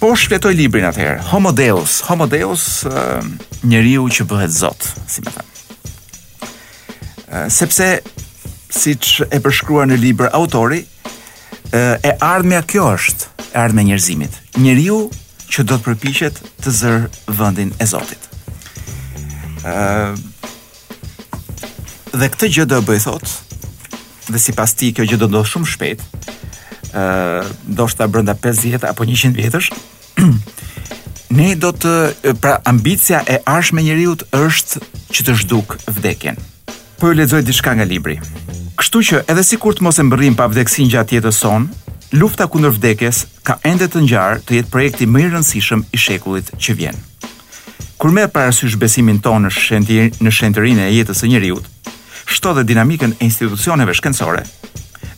Po 0.04 0.10
shpjetoj 0.20 0.52
librin 0.60 0.84
atëherë. 0.84 1.22
Homo 1.32 1.54
Deus, 1.56 2.02
Homo 2.10 2.28
Deus, 2.28 2.84
njeriu 3.64 4.04
që 4.12 4.26
bëhet 4.28 4.52
Zot, 4.52 4.92
si 5.08 5.24
më 5.24 5.32
thënë 5.32 5.53
sepse 7.50 8.00
si 8.74 8.96
që 8.98 9.28
e 9.34 9.40
përshkruar 9.44 9.88
në 9.90 9.98
liber 10.02 10.30
autori, 10.38 10.84
e 11.74 12.12
ardhmja 12.22 12.62
kjo 12.70 12.88
është 12.94 13.46
e 13.54 13.58
ardhme 13.64 13.84
njerëzimit, 13.88 14.36
njeriu 14.62 14.98
që 15.54 15.64
do 15.70 15.78
të 15.78 15.86
përpiqet 15.88 16.40
të 16.64 16.74
zërë 16.80 17.10
vëndin 17.40 17.72
e 17.82 17.86
Zotit. 17.90 18.30
dhe 22.14 22.28
këtë 22.30 22.50
gjë 22.54 22.66
do 22.70 22.82
e 22.94 23.00
thot, 23.00 23.26
dhe 24.30 24.40
si 24.40 24.52
pas 24.54 24.74
ti 24.76 24.94
kjo 24.94 25.04
gjë 25.04 25.18
do 25.18 25.28
ndodh 25.28 25.50
shumë 25.50 25.66
shpet, 25.72 26.00
e, 26.00 26.04
do 27.66 27.88
shta 27.88 28.08
brënda 28.08 28.36
50 28.38 28.84
apo 28.90 29.04
100 29.04 29.34
vjetësh, 29.42 29.72
ne 31.40 31.56
do 31.56 31.72
të, 31.72 32.36
pra 32.42 32.60
ambicia 32.66 33.24
e 33.28 33.40
arshme 33.46 33.82
njeriut 33.82 34.24
është 34.34 34.78
që 35.14 35.22
të 35.26 35.34
zhduk 35.42 35.78
vdekjen 35.90 36.38
po 37.04 37.10
ju 37.12 37.16
lexoj 37.20 37.42
diçka 37.44 37.74
nga 37.76 37.84
libri. 37.84 38.14
Kështu 38.80 39.00
që 39.08 39.18
edhe 39.32 39.42
sikur 39.44 39.76
të 39.76 39.84
mos 39.84 39.98
e 40.00 40.06
mbërrim 40.08 40.38
pa 40.40 40.46
vdekësinë 40.48 40.94
gjatë 40.94 41.18
jetës 41.18 41.40
sonë, 41.44 41.68
lufta 42.16 42.46
kundër 42.48 42.72
vdekjes 42.78 43.20
ka 43.48 43.58
ende 43.68 43.90
të 43.92 44.06
ngjarë 44.06 44.38
të 44.48 44.56
jetë 44.58 44.72
projekti 44.72 45.08
më 45.12 45.26
i 45.26 45.26
rëndësishëm 45.34 45.82
i 45.84 46.00
shekullit 46.00 46.54
që 46.64 46.78
vjen. 46.80 47.02
Kur 48.00 48.16
merr 48.16 48.32
parasysh 48.32 48.80
besimin 48.80 49.20
tonë 49.20 49.50
në 49.50 49.54
shëndir 49.58 50.08
në 50.24 50.32
shëndërinë 50.40 50.86
e 50.88 50.94
jetës 51.02 51.26
së 51.26 51.34
njeriu, 51.34 51.60
shtohet 52.32 52.72
dinamikën 52.72 53.18
e 53.20 53.28
institucioneve 53.28 54.00
shkencore, 54.00 54.48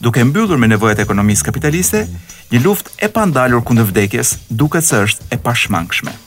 duke 0.01 0.25
mbyllur 0.25 0.57
me 0.57 0.73
nevojat 0.73 1.05
ekonomisë 1.05 1.51
kapitaliste, 1.51 2.07
një 2.49 2.65
luftë 2.65 2.97
e 3.05 3.13
pandalur 3.19 3.61
kundër 3.61 3.93
vdekjes 3.93 4.39
duket 4.49 4.89
se 4.89 5.05
është 5.05 5.33
e 5.37 5.43
pashmangshme 5.49 6.17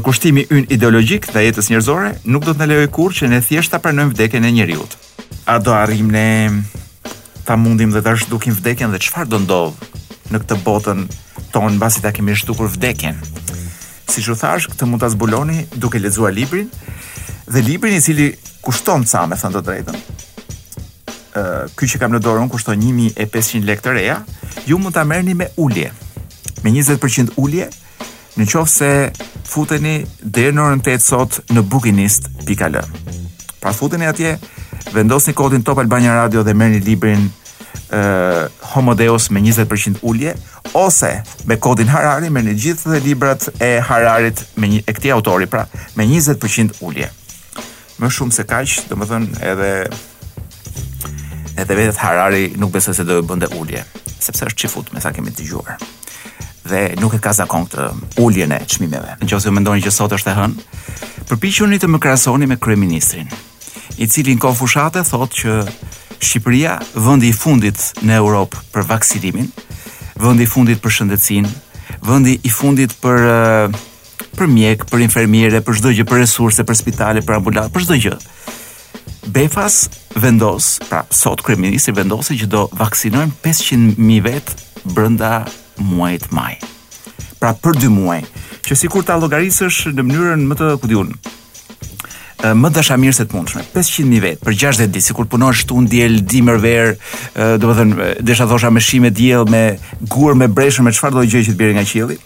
kushtimi 0.00 0.44
ynë 0.48 0.70
ideologjik 0.72 1.26
dhe 1.34 1.42
jetës 1.44 1.68
njerëzore 1.68 2.12
nuk 2.24 2.46
do 2.46 2.54
të 2.54 2.62
në 2.62 2.68
lejoj 2.70 2.88
kur 2.96 3.12
që 3.12 3.28
ne 3.28 3.40
thjeshta 3.44 3.78
pranojmë 3.82 4.14
vdekjen 4.14 4.44
e 4.44 4.52
njerëzit. 4.56 4.96
A 5.44 5.58
do 5.58 5.74
arrim 5.74 6.08
ne 6.10 6.62
ta 7.44 7.56
mundim 7.56 7.90
dhe 7.92 8.00
ta 8.02 8.14
zhdukim 8.16 8.54
vdekjen 8.56 8.92
dhe 8.94 8.98
çfarë 9.02 9.28
do 9.28 9.38
ndodh 9.42 9.74
në 10.32 10.40
këtë 10.44 10.58
botën 10.64 11.04
tonë 11.52 11.74
mbasi 11.76 12.00
ta 12.00 12.12
kemi 12.12 12.32
zhdukur 12.36 12.70
vdekjen? 12.72 13.18
Si 14.08 14.22
ju 14.24 14.36
thash, 14.36 14.70
këtë 14.72 14.88
mund 14.88 15.02
ta 15.04 15.10
zbuloni 15.12 15.66
duke 15.76 16.00
lexuar 16.00 16.32
librin 16.32 16.70
dhe 17.48 17.60
librin 17.60 17.96
i 17.96 18.00
cili 18.00 18.32
kushton 18.64 19.04
sa 19.06 19.26
me 19.26 19.36
thënë 19.36 19.58
të 19.60 19.66
drejtën. 19.68 20.00
ky 21.76 21.86
që 21.88 21.98
kam 22.00 22.12
në 22.12 22.20
dorën 22.24 22.48
kushton 22.48 22.76
1500 22.80 23.64
lekë 23.68 23.82
të 23.82 23.92
reja, 23.92 24.18
ju 24.66 24.78
mund 24.78 24.94
ta 24.94 25.04
merrni 25.04 25.34
me 25.34 25.46
ulje. 25.56 25.90
Me 26.62 26.70
20% 26.70 27.30
ulje 27.36 27.68
në 28.40 28.46
qovë 28.48 28.70
se 28.72 28.90
futeni 29.52 29.96
dherë 30.24 30.54
në 30.56 30.62
orën 30.64 30.82
8 30.84 31.04
sot 31.04 31.38
në 31.52 31.62
bukinist.al 31.68 32.78
Pra 33.62 33.72
futeni 33.76 34.06
atje, 34.08 34.36
vendosni 34.94 35.32
kodin 35.38 35.62
Top 35.62 35.78
Albania 35.78 36.14
Radio 36.18 36.42
dhe 36.42 36.54
merë 36.58 36.74
një 36.78 36.84
librin 36.86 37.28
uh, 37.28 38.46
Homo 38.72 38.94
Deus 38.98 39.28
me 39.30 39.42
20% 39.44 40.00
ullje, 40.02 40.32
ose 40.74 41.10
me 41.46 41.58
kodin 41.62 41.92
Harari 41.92 42.30
me 42.32 42.42
një 42.42 42.56
gjithë 42.64 42.94
dhe 42.96 43.02
librat 43.06 43.46
e 43.62 43.74
Hararit 43.86 44.44
me 44.58 44.68
një, 44.72 44.82
e 44.88 44.96
këti 44.96 45.12
autori, 45.14 45.46
pra 45.46 45.66
me 45.94 46.08
20% 46.10 46.80
ullje. 46.82 47.12
Më 48.00 48.10
shumë 48.10 48.32
se 48.34 48.48
kaqë, 48.50 48.86
do 48.90 48.96
më 48.98 49.10
thënë 49.12 49.42
edhe 49.52 49.70
edhe 51.62 51.74
vetë 51.76 52.00
Harari 52.00 52.48
nuk 52.56 52.72
besë 52.72 52.96
se 52.96 53.04
do 53.06 53.20
e 53.20 53.26
bënde 53.28 53.52
ullje, 53.60 53.84
sepse 54.18 54.48
është 54.48 54.64
që 54.64 54.72
futë 54.78 54.96
me 54.96 55.04
sa 55.04 55.12
kemi 55.14 55.30
të 55.36 55.46
gjuarë 55.52 55.78
dhe 56.62 56.92
nuk 57.00 57.12
e 57.16 57.20
ka 57.22 57.32
zakon 57.34 57.64
këtë 57.66 57.86
ulljen 58.22 58.52
e 58.54 58.60
çmimeve. 58.70 59.16
Nëse 59.22 59.46
ju 59.48 59.54
mendoni 59.56 59.82
që 59.84 59.92
sot 59.94 60.14
është 60.14 60.30
e 60.32 60.36
hënë, 60.36 60.66
përpiquni 61.30 61.78
të 61.82 61.90
më 61.90 62.00
krahasoni 62.04 62.46
me 62.50 62.56
kryeministrin, 62.62 63.28
i 63.98 64.06
cili 64.08 64.36
në 64.36 64.42
kohë 64.44 64.58
fushate 64.62 65.02
thotë 65.08 65.40
që 65.40 65.58
Shqipëria 66.22 66.76
vendi 67.02 67.32
i 67.32 67.34
fundit 67.34 67.80
në 68.06 68.14
Europë 68.20 68.60
për 68.70 68.84
vaksinimin, 68.92 69.48
vendi 70.22 70.44
i 70.46 70.50
fundit 70.52 70.78
për 70.82 70.92
shëndetësinë, 70.96 71.48
vendi 72.06 72.36
i 72.46 72.50
fundit 72.54 72.94
për 73.02 73.24
eh, 73.32 73.80
për 74.38 74.48
mjek, 74.54 74.84
për 74.88 75.02
infermierë, 75.08 75.60
për 75.66 75.80
çdo 75.80 75.90
gjë, 75.96 76.06
për 76.06 76.22
resurse, 76.22 76.62
për 76.68 76.78
spitale, 76.78 77.24
për 77.26 77.36
ambulat, 77.40 77.72
për 77.74 77.88
çdo 77.88 77.98
gjë. 78.04 78.14
Befas 79.34 79.80
vendos, 80.22 80.76
pra 80.86 81.02
sot 81.14 81.42
kryeministri 81.46 81.94
vendosi 81.98 82.38
që 82.38 82.48
do 82.54 82.62
vaksinojnë 82.78 83.40
500 83.42 83.98
mijë 83.98 84.24
vet 84.30 84.54
brenda 84.94 85.40
muajit 85.80 86.28
maj. 86.32 86.56
Pra 87.40 87.54
për 87.58 87.74
dy 87.82 87.88
muaj, 87.90 88.20
që 88.66 88.76
sikur 88.84 89.02
ta 89.04 89.16
llogarisësh 89.20 89.88
në 89.96 90.04
mënyrën 90.06 90.44
më 90.50 90.56
të 90.60 90.68
ku 90.80 90.86
diun, 90.90 91.08
më 92.58 92.70
dashamirë 92.74 93.16
se 93.16 93.24
të 93.26 93.34
mundshme. 93.36 93.64
500.000 93.74 94.20
vet 94.22 94.42
për 94.46 94.56
60 94.64 94.90
ditë, 94.94 95.04
sikur 95.08 95.26
punon 95.30 95.54
shtu 95.54 95.78
në 95.82 95.90
diel 95.90 96.16
dimër 96.30 96.60
ver, 96.62 96.92
do 97.34 97.70
të 97.70 97.76
thënë, 97.80 98.10
desha 98.26 98.46
thosha 98.50 98.70
me 98.70 98.82
shime 98.82 99.10
diell, 99.14 99.46
me 99.50 99.62
gur, 100.10 100.36
me 100.38 100.46
breshën, 100.50 100.86
me 100.86 100.94
çfarë 100.94 101.18
do 101.18 101.26
gjë 101.26 101.42
që 101.48 101.54
të 101.54 101.60
bjerë 101.60 101.76
nga 101.80 101.86
qielli. 101.90 102.18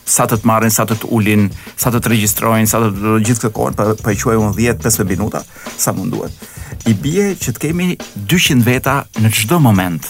sa 0.03 0.25
të 0.27 0.39
të 0.41 0.47
marrin, 0.47 0.71
sa 0.71 0.83
të 0.87 0.99
të 1.03 1.09
ulin, 1.15 1.47
sa 1.79 1.91
të 1.91 2.03
të 2.03 2.11
regjistrojnë, 2.11 2.67
sa 2.67 2.79
të 2.83 3.19
gjithë 3.27 3.45
këtë 3.45 3.55
kohën, 3.55 3.77
pa 3.79 3.93
pa 3.99 4.15
unë 4.35 4.55
10-15 4.55 5.07
minuta 5.07 5.43
sa 5.77 5.91
mund 5.95 6.11
duhet. 6.15 6.51
I 6.87 6.93
bie 6.99 7.31
që 7.39 7.55
të 7.55 7.63
kemi 7.67 7.89
200 8.27 8.63
veta 8.67 9.01
në 9.19 9.31
çdo 9.31 9.59
moment 9.63 10.03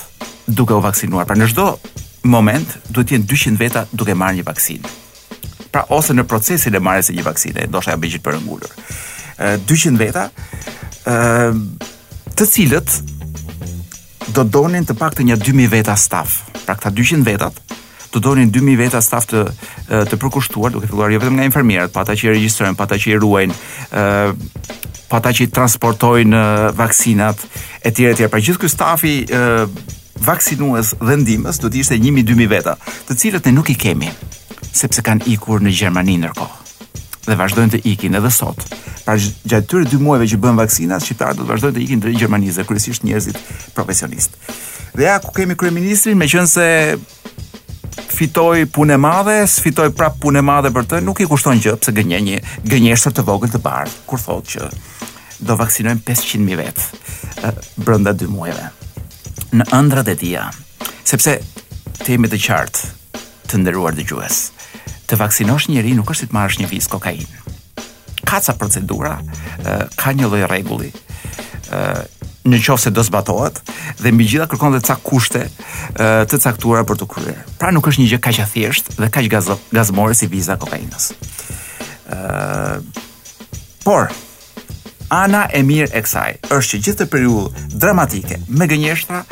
duke 0.47 0.73
u 0.77 0.81
vaksinuar. 0.81 1.25
Pra 1.29 1.37
në 1.37 1.49
çdo 1.53 1.73
moment 2.25 2.77
duhet 2.89 3.07
të 3.09 3.17
jenë 3.17 3.29
200 3.57 3.61
veta 3.61 3.87
duke 3.93 4.15
marrë 4.17 4.41
një 4.41 4.47
vaksinë 4.49 4.99
pra 5.73 5.85
ose 5.89 6.13
në 6.13 6.25
procesin 6.29 6.75
e 6.77 6.81
marrjes 6.83 7.09
së 7.09 7.15
një 7.17 7.25
vaksine, 7.25 7.63
ndoshta 7.71 7.93
ja 7.95 7.99
bëjit 8.03 8.23
për 8.23 8.37
ngulur. 8.45 8.73
200 9.67 9.97
veta, 9.99 10.27
ë 11.09 11.51
të 12.33 12.47
cilët 12.49 12.93
do 14.33 14.45
donin 14.49 14.85
të 14.87 14.95
paktën 14.97 15.27
një 15.31 15.39
2000 15.41 15.71
veta 15.73 15.95
staf. 15.99 16.37
Pra 16.63 16.77
këta 16.77 16.93
200 16.95 17.25
vetat 17.27 17.57
do 18.13 18.21
donin 18.21 18.51
2000 18.53 18.77
veta 18.77 19.01
staf 19.01 19.25
të 19.31 19.41
të 20.11 20.19
përkushtuar, 20.21 20.73
duke 20.75 20.87
filluar 20.91 21.09
jo 21.13 21.19
vetëm 21.21 21.37
nga 21.39 21.49
infermierët, 21.49 21.91
pa 21.95 22.05
ata 22.05 22.13
që 22.17 22.27
i 22.29 22.33
regjistrojnë, 22.37 22.77
pa 22.77 22.85
ata 22.85 22.99
që 23.01 23.11
i 23.15 23.19
ruajnë, 23.23 23.57
ë 23.91 25.01
pa 25.13 25.19
ata 25.21 25.29
që 25.35 25.43
i 25.47 25.51
transportojnë 25.53 26.43
vaksinat 26.77 27.41
e 27.85 27.91
etj. 27.91 28.23
Pra 28.33 28.39
gjithë 28.41 28.61
ky 28.63 28.69
stafi 28.71 29.11
ë 29.25 29.49
vaksinues 30.23 30.93
dhe 31.03 31.17
ndihmës 31.19 31.59
do 31.61 31.69
të 31.73 31.81
ishte 31.83 31.97
1000-2000 32.01 32.49
veta, 32.49 32.73
të 33.09 33.17
cilët 33.21 33.49
ne 33.49 33.57
nuk 33.59 33.69
i 33.73 33.77
kemi 33.77 34.09
sepse 34.73 35.03
kanë 35.05 35.27
ikur 35.33 35.61
në 35.61 35.71
Gjermani 35.77 36.15
ndërkohë. 36.21 36.59
Dhe 37.23 37.37
vazhdojnë 37.39 37.75
të 37.75 37.79
ikin 37.87 38.17
edhe 38.19 38.29
sot. 38.33 38.63
Pra 39.05 39.13
gjatë 39.21 39.67
tyre 39.69 39.87
dy 39.87 39.97
muajve 40.01 40.25
që 40.33 40.39
bën 40.43 40.57
vaksinat 40.59 41.05
shqiptarët 41.05 41.37
do 41.39 41.45
të 41.45 41.51
vazhdojnë 41.53 41.75
të 41.77 41.81
ikin 41.85 42.01
drejt 42.03 42.17
Gjermanisë, 42.19 42.65
kryesisht 42.67 43.05
njerëzit 43.07 43.39
profesionist. 43.77 44.35
Dhe 44.97 45.05
ja 45.07 45.19
ku 45.23 45.31
kemi 45.35 45.55
kryeministrin, 45.59 46.17
meqense 46.19 46.65
fitoi 48.13 48.65
punë 48.73 48.97
e 48.97 48.99
madhe, 49.03 49.37
sfitoi 49.49 49.91
prap 49.97 50.17
punë 50.23 50.41
e 50.41 50.45
madhe 50.49 50.73
për 50.75 50.87
të, 50.89 50.99
nuk 51.07 51.21
i 51.23 51.29
kushton 51.29 51.61
gjë 51.63 51.77
pse 51.81 51.93
gënjen 51.97 52.27
një 52.27 52.39
gënjeshtër 52.73 53.15
të 53.17 53.25
vogël 53.29 53.53
të 53.53 53.61
bardh 53.63 53.99
kur 54.09 54.21
thotë 54.21 54.51
që 54.53 54.67
do 55.47 55.55
vaksinojmë 55.59 56.03
500.000 56.09 56.57
vet 56.59 57.63
brenda 57.83 58.13
2 58.17 58.29
muajve 58.31 58.67
në 59.59 59.67
ëndrat 59.79 60.09
e 60.13 60.17
tia. 60.19 60.47
Sepse 61.07 61.37
të 62.03 62.19
të 62.27 62.41
qartë 62.47 62.93
të 63.49 63.61
nderuar 63.61 63.93
dëgjues 63.95 64.41
të 65.09 65.17
vaksinosh 65.19 65.69
njëri 65.71 65.95
nuk 65.97 66.11
është 66.13 66.27
si 66.27 66.31
të 66.31 66.37
marrësh 66.37 66.59
një 66.61 66.69
vizë 66.71 66.91
kokainë. 66.93 67.57
Ka 68.23 68.39
ca 68.41 68.55
procedura, 68.57 69.15
ka 69.99 70.13
një 70.15 70.29
lloj 70.31 70.43
rregulli. 70.49 70.93
në 72.43 72.57
qofë 72.59 72.81
se 72.83 72.91
do 72.91 73.03
zbatohet 73.07 73.61
dhe 74.03 74.11
mbi 74.11 74.25
gjitha 74.27 74.45
kërkon 74.51 74.73
dhe 74.75 74.81
ca 74.83 74.97
kushte 75.03 75.45
të 76.27 76.39
caktuara 76.43 76.83
për 76.83 76.97
të 76.99 77.07
kryer. 77.13 77.37
Pra 77.59 77.71
nuk 77.71 77.87
është 77.87 78.01
një 78.01 78.07
gjë 78.11 78.19
kaq 78.25 78.39
e 78.43 78.47
thjeshtë 78.51 78.95
dhe 78.99 79.09
kaq 79.15 79.29
gazmore 79.71 80.13
si 80.15 80.27
viza 80.27 80.57
kokainës. 80.59 81.05
Por 83.87 84.11
ana 85.23 85.47
e 85.55 85.63
mirë 85.63 85.93
e 85.95 86.03
kësaj 86.03 86.29
është 86.57 86.69
që 86.73 86.81
gjithë 86.83 86.99
të 87.03 87.09
periudhë 87.15 87.65
dramatike 87.85 88.41
me 88.49 88.67
gënjeshtra 88.67 89.23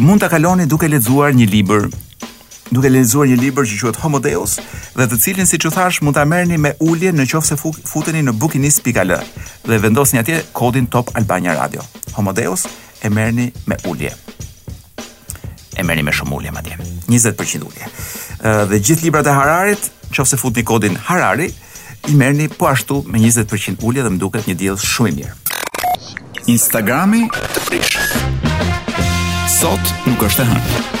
mund 0.00 0.20
ta 0.24 0.32
kaloni 0.32 0.66
duke 0.66 0.88
lexuar 0.88 1.36
një 1.36 1.50
libër 1.52 1.86
duke 2.70 2.88
lexuar 2.92 3.26
një 3.26 3.38
libër 3.40 3.66
që 3.66 3.78
quhet 3.80 3.98
Homo 4.02 4.20
Deus 4.22 4.58
dhe 4.94 5.06
të 5.08 5.18
cilin 5.22 5.48
siç 5.48 5.64
u 5.66 5.72
thash 5.74 6.02
mund 6.04 6.14
ta 6.16 6.24
merrni 6.28 6.58
me 6.60 6.74
ulje 6.80 7.10
nëse 7.12 7.56
futeni 7.58 8.22
në 8.22 8.32
bookinis.al 8.38 9.14
dhe 9.66 9.78
vendosni 9.84 10.18
atje 10.20 10.42
kodin 10.52 10.86
Top 10.86 11.10
Albania 11.14 11.56
Radio. 11.58 11.82
Homo 12.14 12.32
Deus 12.32 12.66
e 13.02 13.08
merrni 13.08 13.50
me 13.66 13.76
ulje. 13.88 14.12
E 15.76 15.82
merrni 15.82 16.02
me 16.04 16.12
shumë 16.12 16.36
ulje 16.36 16.50
madje. 16.52 16.76
20% 17.08 17.64
ulje. 17.64 17.88
Dhe 18.70 18.78
gjithë 18.78 19.04
librat 19.08 19.26
e 19.26 19.32
Hararit, 19.36 19.90
nëse 20.12 20.38
futni 20.38 20.64
kodin 20.64 20.96
Harari, 20.96 21.50
i 22.10 22.14
merrni 22.18 22.48
po 22.48 22.66
ashtu 22.68 23.02
me 23.06 23.18
20% 23.18 23.80
ulje 23.82 24.02
dhe 24.02 24.10
më 24.10 24.18
duket 24.20 24.46
një 24.48 24.54
diell 24.58 24.76
shumë 24.76 25.12
i 25.12 25.16
mirë. 25.20 25.34
Instagrami 26.50 27.26
të 27.36 27.66
prish. 27.68 27.94
Sot 29.60 29.94
nuk 30.08 30.24
është 30.26 30.42
e 30.42 30.48
hënë. 30.50 31.00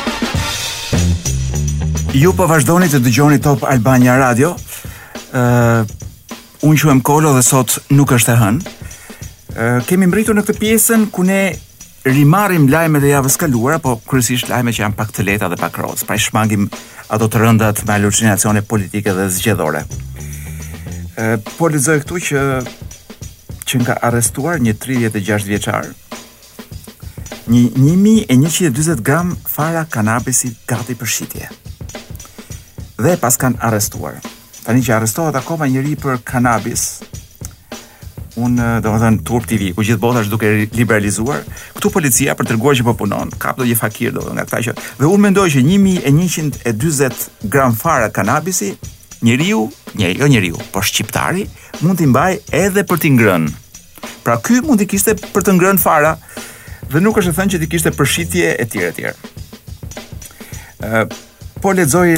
Ju 2.12 2.32
po 2.36 2.44
vazhdoni 2.44 2.90
të 2.92 2.98
dëgjoni 3.06 3.38
Top 3.40 3.62
Albania 3.64 4.12
Radio. 4.20 4.50
Uh, 5.32 5.80
unë 6.68 6.80
quem 6.82 6.98
Kolo 7.00 7.30
dhe 7.32 7.40
sot 7.42 7.78
nuk 7.96 8.12
është 8.12 8.34
e 8.34 8.34
hënë. 8.36 8.72
Uh, 9.52 9.78
Kemë 9.88 10.10
mbritur 10.10 10.36
në 10.36 10.42
këtë 10.44 10.60
pjesën 10.60 11.06
ku 11.14 11.24
ne 11.24 11.38
rimarrim 12.04 12.66
lajmet 12.68 13.06
e 13.08 13.14
javës 13.14 13.38
kaluara, 13.40 13.80
po 13.80 13.94
kryesisht 14.04 14.50
lajmet 14.52 14.76
që 14.76 14.84
janë 14.84 14.98
pak 14.98 15.14
të 15.16 15.24
lehta 15.24 15.48
dhe 15.48 15.56
pak 15.62 15.78
roz, 15.80 16.04
pra 16.04 16.18
shmangim 16.20 16.68
ato 17.08 17.30
të 17.32 17.40
rëndat 17.46 17.80
me 17.88 17.96
alucinacione 17.96 18.60
politike 18.74 19.14
dhe 19.16 19.30
zgjedhore. 19.32 19.80
Uh, 21.16 21.38
po 21.56 21.72
lexoj 21.72 22.02
këtu 22.04 22.20
që 22.28 22.44
që 23.72 23.82
nga 23.86 23.96
arrestuar 24.10 24.60
një 24.60 24.76
36 24.84 25.48
vjeçar, 25.48 25.88
një 27.48 27.66
1140 27.88 29.00
gram 29.00 29.32
fara 29.48 29.86
kanabisi 29.88 30.52
gati 30.68 30.98
për 31.00 31.08
shitje 31.16 31.52
dhe 33.02 33.16
pas 33.20 33.36
kanë 33.40 33.58
arestuar. 33.66 34.20
Tani 34.62 34.82
që 34.86 34.94
arestohet 35.00 35.36
akoma 35.38 35.66
njëri 35.70 35.96
për 35.98 36.20
kanabis, 36.28 36.82
un 38.38 38.54
do 38.56 38.88
të 38.94 39.00
them 39.02 39.16
turp 39.28 39.46
TV 39.50 39.72
ku 39.76 39.82
gjithë 39.84 40.00
bota 40.00 40.22
është 40.22 40.32
duke 40.32 40.50
liberalizuar 40.78 41.42
këtu 41.76 41.90
policia 41.92 42.32
për 42.38 42.48
treguar 42.48 42.78
që 42.78 42.86
po 42.86 42.94
punon 43.02 43.28
kap 43.42 43.58
do 43.60 43.66
një 43.68 43.76
fakir 43.76 44.14
domethënë 44.16 44.38
nga 44.38 44.46
këta 44.48 44.60
që 44.66 44.72
dhe 45.02 45.10
un 45.12 45.20
mendoj 45.20 45.44
që 45.52 45.60
1140 45.68 47.28
gram 47.52 47.76
fara 47.76 48.08
kanabisi 48.08 48.70
njeriu 49.20 49.66
një 50.00 50.14
jo 50.16 50.30
njeriu 50.32 50.62
po 50.72 50.80
shqiptari 50.80 51.44
mund 51.82 52.00
t'i 52.00 52.08
mbaj 52.08 52.32
edhe 52.62 52.86
për 52.88 53.02
t'i 53.04 53.12
ngrënë 53.12 53.52
pra 54.24 54.38
ky 54.48 54.62
mund 54.64 54.80
të 54.80 54.88
kishte 54.94 55.18
për 55.34 55.44
të 55.50 55.58
ngrënë 55.58 55.84
fara 55.84 56.14
dhe 56.88 57.04
nuk 57.04 57.20
është 57.20 57.34
e 57.36 57.40
thënë 57.42 57.52
që 57.58 57.62
të 57.66 57.70
kishte 57.74 57.92
për 58.00 58.12
shitje 58.16 58.54
etj 58.64 58.78
etj 58.88 59.06
ë 60.80 61.04
po 61.60 61.76
lexoj 61.76 62.08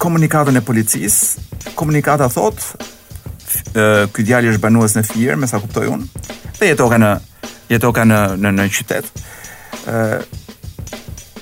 komunikatën 0.00 0.56
e 0.56 0.62
policisë. 0.64 1.44
Komunikata 1.76 2.28
thotë 2.32 3.82
ky 4.12 4.24
djalë 4.26 4.52
është 4.54 4.62
banues 4.62 4.96
në 4.98 5.04
Fier, 5.06 5.36
me 5.38 5.48
sa 5.48 5.60
kuptoj 5.62 5.86
unë. 5.92 6.24
Dhe 6.58 6.70
jetoka 6.72 6.98
në 7.00 7.10
jetoka 7.70 8.04
në 8.08 8.20
në 8.42 8.52
në 8.56 8.66
qytet. 8.76 9.06
ë 9.90 10.24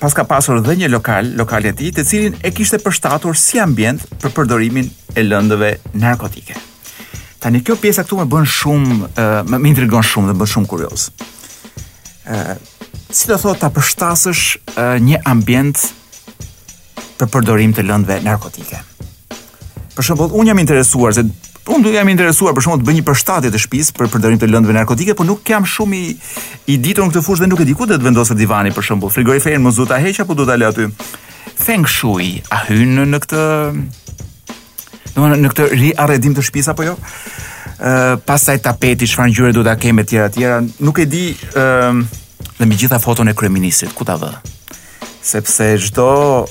pas 0.04 0.12
ka 0.12 0.24
pasur 0.28 0.58
dhe 0.60 0.74
një 0.76 0.90
lokal, 0.92 1.30
lokali 1.32 1.70
i 1.70 1.72
tij, 1.72 1.90
të 1.96 2.02
cilin 2.04 2.34
e 2.44 2.50
kishte 2.52 2.76
përshtatur 2.82 3.38
si 3.40 3.56
ambient 3.62 4.02
për 4.20 4.34
përdorimin 4.36 4.90
e 5.16 5.22
lëndëve 5.24 5.70
narkotike. 5.96 6.58
Tani 7.40 7.62
kjo 7.64 7.78
pjesa 7.80 8.04
këtu 8.04 8.18
më 8.20 8.26
bën 8.28 8.44
shumë 8.44 8.98
më, 9.48 9.56
më 9.56 9.68
intrigon 9.70 10.04
shumë 10.04 10.28
dhe 10.28 10.34
më 10.36 10.42
bën 10.42 10.50
shumë 10.52 10.68
kurioz. 10.68 11.06
ë 12.28 12.58
si 13.14 13.28
do 13.28 13.36
thotë 13.38 13.60
ta 13.64 13.68
përshtasësh 13.70 14.44
një 15.08 15.22
ambient 15.24 15.80
të 17.24 17.32
përdorim 17.32 17.72
të 17.74 17.84
lëndve 17.88 18.20
narkotike. 18.24 18.78
Për 19.94 20.04
shembull, 20.08 20.32
un 20.36 20.48
jam 20.50 20.58
interesuar 20.60 21.14
se 21.16 21.26
un 21.64 21.80
do 21.80 21.88
jam 21.88 22.08
interesuar 22.12 22.52
për 22.52 22.60
shembull 22.66 22.82
të 22.82 22.90
bëj 22.90 22.94
një 22.98 23.04
përshtatje 23.08 23.48
të 23.52 23.60
shtëpisë 23.62 23.94
për 23.96 24.08
përdorim 24.12 24.40
të 24.42 24.50
lëndëve 24.52 24.74
narkotike, 24.76 25.14
por 25.16 25.24
nuk 25.24 25.40
kam 25.48 25.64
shumë 25.64 25.96
i, 25.96 26.10
i 26.74 26.74
ditur 26.82 27.06
në 27.06 27.14
këtë 27.14 27.22
fushë 27.24 27.40
dhe 27.40 27.48
nuk 27.48 27.62
e 27.62 27.64
di 27.64 27.72
ku 27.78 27.86
do 27.88 27.96
të 27.96 28.04
vendosë 28.04 28.36
divani 28.36 28.72
për 28.76 28.84
shembull. 28.90 29.12
Frigoriferin 29.14 29.62
mos 29.64 29.78
do 29.80 29.86
ta 29.88 29.96
heq 30.04 30.18
apo 30.26 30.36
do 30.36 30.44
ta 30.44 30.58
lë 30.60 30.68
aty? 30.68 30.90
Feng 31.64 31.88
shui 31.88 32.34
a 32.52 32.58
hyn 32.66 32.92
në 33.14 33.20
këtë 33.24 33.44
në, 35.16 35.30
në 35.46 35.52
këtë 35.54 35.68
riarredim 35.72 36.36
të 36.36 36.44
shtëpisë 36.50 36.74
apo 36.74 36.84
jo? 36.90 36.98
Ëh, 36.98 37.00
uh, 37.80 38.18
pastaj 38.28 38.58
tapeti, 38.66 39.08
çfarë 39.08 39.32
ngjyre 39.32 39.54
do 39.56 39.64
ta 39.66 39.78
kemë 39.80 40.04
të 40.04 40.12
tjera 40.12 40.28
të 40.28 40.36
tjera? 40.36 40.60
Nuk 40.84 41.00
e 41.02 41.08
di 41.10 41.24
ëh 41.32 41.64
uh, 41.64 42.20
dhe 42.60 42.68
me 42.70 42.76
gjitha 42.78 43.00
foton 43.02 43.32
e 43.32 43.32
kryeministit 43.34 43.96
ku 43.96 44.04
ta 44.06 44.20
vë 44.20 44.36
sepse 45.24 45.68
çdo 45.78 46.44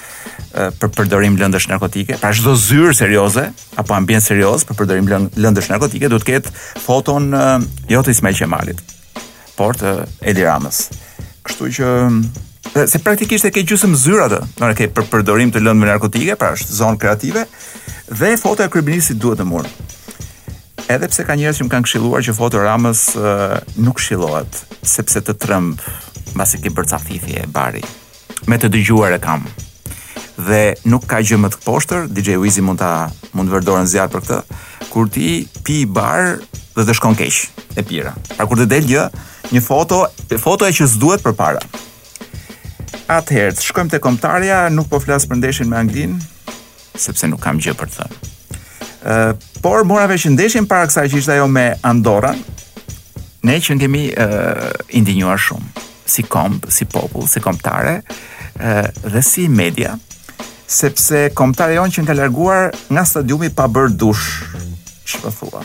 për 0.81 0.89
përdorim 0.97 1.37
lëndësh 1.39 1.69
narkotike, 1.71 2.17
pra 2.19 2.33
çdo 2.35 2.55
zyrë 2.59 2.95
serioze 2.99 3.45
apo 3.79 3.95
ambient 3.95 4.25
serioz 4.25 4.65
për 4.67 4.81
përdorim 4.81 5.11
lëndësh 5.39 5.69
narkotike 5.71 6.11
duhet 6.11 6.27
të 6.27 6.31
ketë 6.31 6.55
foton 6.83 7.31
uh, 7.37 7.59
jo 7.93 8.03
të 8.03 8.17
Ismail 8.17 8.39
Qemalit, 8.41 8.83
por 9.59 9.79
të 9.79 9.95
Edi 10.33 10.43
Ramës. 10.47 10.89
Kështu 11.47 11.71
që 11.79 11.95
se 12.91 12.99
praktikisht 13.03 13.47
e 13.49 13.53
ke 13.55 13.63
gjysmë 13.67 13.97
zyrë 13.97 14.25
atë, 14.27 14.41
do 14.59 14.73
e 14.73 14.81
ke 14.81 14.91
për 14.97 15.07
përdorim 15.13 15.55
të 15.55 15.63
lëndëve 15.63 15.93
narkotike, 15.95 16.35
pra 16.41 16.51
është 16.57 16.77
zonë 16.81 17.01
kreative 17.05 17.47
dhe 18.19 18.35
foto 18.41 18.67
e 18.67 18.73
kryeministit 18.73 19.21
duhet 19.23 19.39
të 19.41 19.47
morë 19.49 19.73
edhe 20.93 21.09
pse 21.13 21.25
ka 21.29 21.37
njerëz 21.37 21.61
që 21.61 21.67
më 21.67 21.73
kanë 21.73 21.87
këshilluar 21.87 22.25
që 22.25 22.35
foto 22.37 22.61
Ramës 22.65 23.03
uh, 23.21 23.57
nuk 23.85 23.99
këshillohet, 24.01 24.59
sepse 24.89 25.21
të 25.25 25.35
trëmb 25.43 25.81
mbasi 26.35 26.61
ke 26.65 26.71
bërë 26.71 27.01
e 27.43 27.47
bari. 27.47 27.83
Me 28.47 28.57
të 28.59 28.69
dëgjuar 28.73 29.13
e 29.17 29.19
kam. 29.21 29.45
Dhe 30.39 30.75
nuk 30.87 31.07
ka 31.07 31.21
gjë 31.21 31.39
më 31.39 31.51
të 31.53 31.61
poshtër, 31.65 32.07
DJ 32.09 32.37
Wizi 32.39 32.63
mund 32.63 32.79
ta 32.79 33.11
mund 33.33 33.51
të 33.51 33.55
vërdorën 33.57 33.89
zjarr 33.91 34.13
për 34.13 34.23
këtë, 34.25 34.39
kur 34.93 35.09
ti 35.09 35.49
pi 35.65 35.81
i 35.83 35.87
bar 35.87 36.39
dhe 36.79 36.85
të 36.87 36.95
shkon 36.95 37.19
keq 37.19 37.39
e 37.79 37.83
pira. 37.83 38.15
Pra 38.37 38.47
kur 38.47 38.61
të 38.61 38.69
del 38.71 38.87
gjë, 38.89 39.05
një 39.53 39.65
foto, 39.67 40.05
foto 40.39 40.69
e 40.69 40.73
që 40.73 40.89
s'duhet 40.95 41.27
përpara. 41.27 41.61
Atëherë, 43.19 43.59
shkojmë 43.65 43.97
te 43.97 44.01
kombëtarja, 44.05 44.63
nuk 44.73 44.89
po 44.93 45.03
flas 45.03 45.27
për 45.29 45.43
ndeshjen 45.43 45.69
me 45.73 45.81
anglinë, 45.83 46.21
sepse 46.99 47.29
nuk 47.33 47.43
kam 47.45 47.61
gjë 47.61 47.77
për 47.81 47.93
të 47.93 47.99
thënë 48.03 48.28
por 49.61 49.83
mora 49.87 50.07
vesh 50.07 50.29
ndeshin 50.37 50.67
para 50.69 50.87
kësaj 50.89 51.07
që 51.09 51.19
ishte 51.23 51.33
ajo 51.37 51.47
me 51.49 51.67
Andorra. 51.87 52.35
Ne 53.47 53.55
që 53.63 53.75
në 53.77 53.81
kemi 53.83 54.03
uh, 54.11 54.73
indinjuar 54.99 55.39
shumë 55.41 55.87
Si 56.09 56.23
komb, 56.25 56.65
si 56.73 56.87
popull, 56.91 57.27
si 57.29 57.39
komptare 57.45 58.01
Dhe 59.05 59.21
si 59.23 59.45
media 59.53 59.93
Sepse 60.67 61.29
komptare 61.37 61.77
jonë 61.77 61.93
që 61.95 62.03
në 62.03 62.27
ka 62.35 62.57
Nga 62.97 63.05
stadiumi 63.13 63.51
pa 63.55 63.69
bërë 63.71 63.95
dush 64.01 64.25
Që 65.13 65.21
pa 65.23 65.31
po 65.37 65.53
thua 65.53 65.63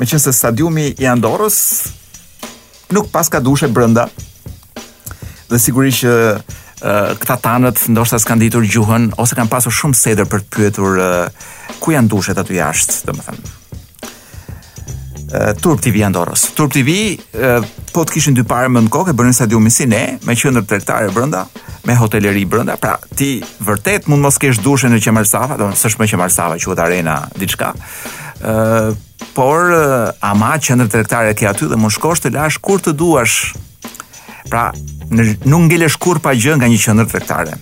Me 0.00 0.06
qënëse 0.08 0.32
stadiumi 0.34 0.88
i 0.98 1.06
Andorës 1.12 1.58
Nuk 2.96 3.12
pas 3.14 3.28
ka 3.28 3.38
dushe 3.44 3.70
brënda 3.70 4.08
Dhe 5.52 5.60
sigurisht 5.62 6.02
që 6.08 6.12
këta 6.82 7.36
tanët 7.42 7.84
ndoshta 7.92 8.18
s'kan 8.18 8.40
ditur 8.42 8.64
gjuhën 8.66 9.10
ose 9.22 9.36
kanë 9.38 9.50
pasur 9.52 9.72
shumë 9.74 9.96
sedër 9.98 10.28
për 10.30 10.42
të 10.42 10.54
pyetur 10.56 10.96
ku 11.82 11.94
janë 11.94 12.10
dushet 12.10 12.38
aty 12.42 12.58
jashtë, 12.58 13.02
domethënë. 13.10 13.52
Turp 15.62 15.80
TV 15.80 16.02
Andorros. 16.04 16.42
Turp 16.58 16.74
TV 16.74 16.94
po 17.94 18.02
të 18.04 18.12
kishin 18.18 18.34
dy 18.36 18.42
parë 18.48 18.68
më 18.74 18.82
në 18.84 18.90
kokë, 18.92 19.14
bënë 19.16 19.34
stadiumi 19.38 19.70
si 19.72 19.86
ne, 19.88 20.02
me 20.28 20.34
qendër 20.36 20.66
tregtare 20.68 21.08
brenda, 21.14 21.46
me 21.88 21.94
hoteleri 21.96 22.42
brenda. 22.46 22.74
Pra, 22.80 22.98
ti 23.16 23.38
vërtet 23.64 24.10
mund 24.12 24.26
mos 24.26 24.36
kesh 24.42 24.60
dushën 24.64 24.92
në 24.92 25.00
Qemal 25.06 25.24
Safa, 25.28 25.56
domethënë 25.60 25.80
s'është 25.80 26.02
më 26.02 26.10
Qemal 26.12 26.34
Safa, 26.34 26.58
quhet 26.64 26.84
Arena 26.84 27.20
diçka. 27.40 27.72
ë 28.42 28.94
por 29.34 29.70
ama 30.20 30.52
qendër 30.60 30.88
tregtare 30.92 31.32
ke 31.38 31.46
aty 31.48 31.68
dhe 31.70 31.76
mund 31.78 31.94
shkosh 31.94 32.20
të 32.26 32.34
lash 32.34 32.58
kur 32.60 32.82
të 32.82 32.92
duash. 32.98 33.54
Pra, 34.50 34.66
në, 35.12 35.26
nuk 35.50 35.66
ngele 35.68 35.88
shkur 35.92 36.20
pa 36.24 36.32
gjën 36.36 36.60
nga 36.60 36.68
një 36.72 36.80
qëndër 36.84 37.08
të 37.10 37.18
rektare. 37.20 37.56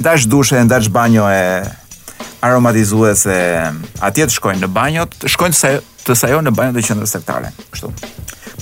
Ndash 0.00 0.26
dushe, 0.30 0.60
ndash 0.66 0.90
banjo 0.92 1.26
e 1.30 1.64
aromatizuese, 2.44 3.36
atje 4.06 4.26
të 4.28 4.36
shkojnë 4.36 4.64
në 4.66 4.70
banjo, 4.72 5.04
jo, 5.04 5.20
të 5.22 5.32
shkojnë 5.34 5.54
të, 5.56 5.60
sajo, 5.62 5.80
të 6.06 6.16
sajo 6.22 6.40
në 6.44 6.52
banjo 6.56 6.76
të 6.76 6.84
qëndër 6.88 7.10
të 7.10 7.18
rektare. 7.20 7.52
Kështu. 7.74 7.92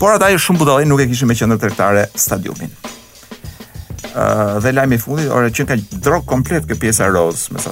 Por 0.00 0.12
ata 0.16 0.30
e 0.34 0.38
shumë 0.42 0.60
budalej 0.62 0.88
nuk 0.90 1.02
e 1.04 1.08
kishin 1.10 1.28
me 1.30 1.36
qëndër 1.38 1.60
të 1.62 1.70
rektare 1.70 2.04
stadiumin. 2.18 2.70
Uh, 4.14 4.60
dhe 4.62 4.70
i 4.70 4.96
fundit, 5.02 5.26
orë 5.34 5.50
që 5.50 5.64
ka 5.66 5.74
drogë 6.04 6.26
komplet 6.28 6.68
kjo 6.68 6.76
pjesa 6.78 7.08
rozë, 7.10 7.52
me 7.54 7.58
sa 7.62 7.70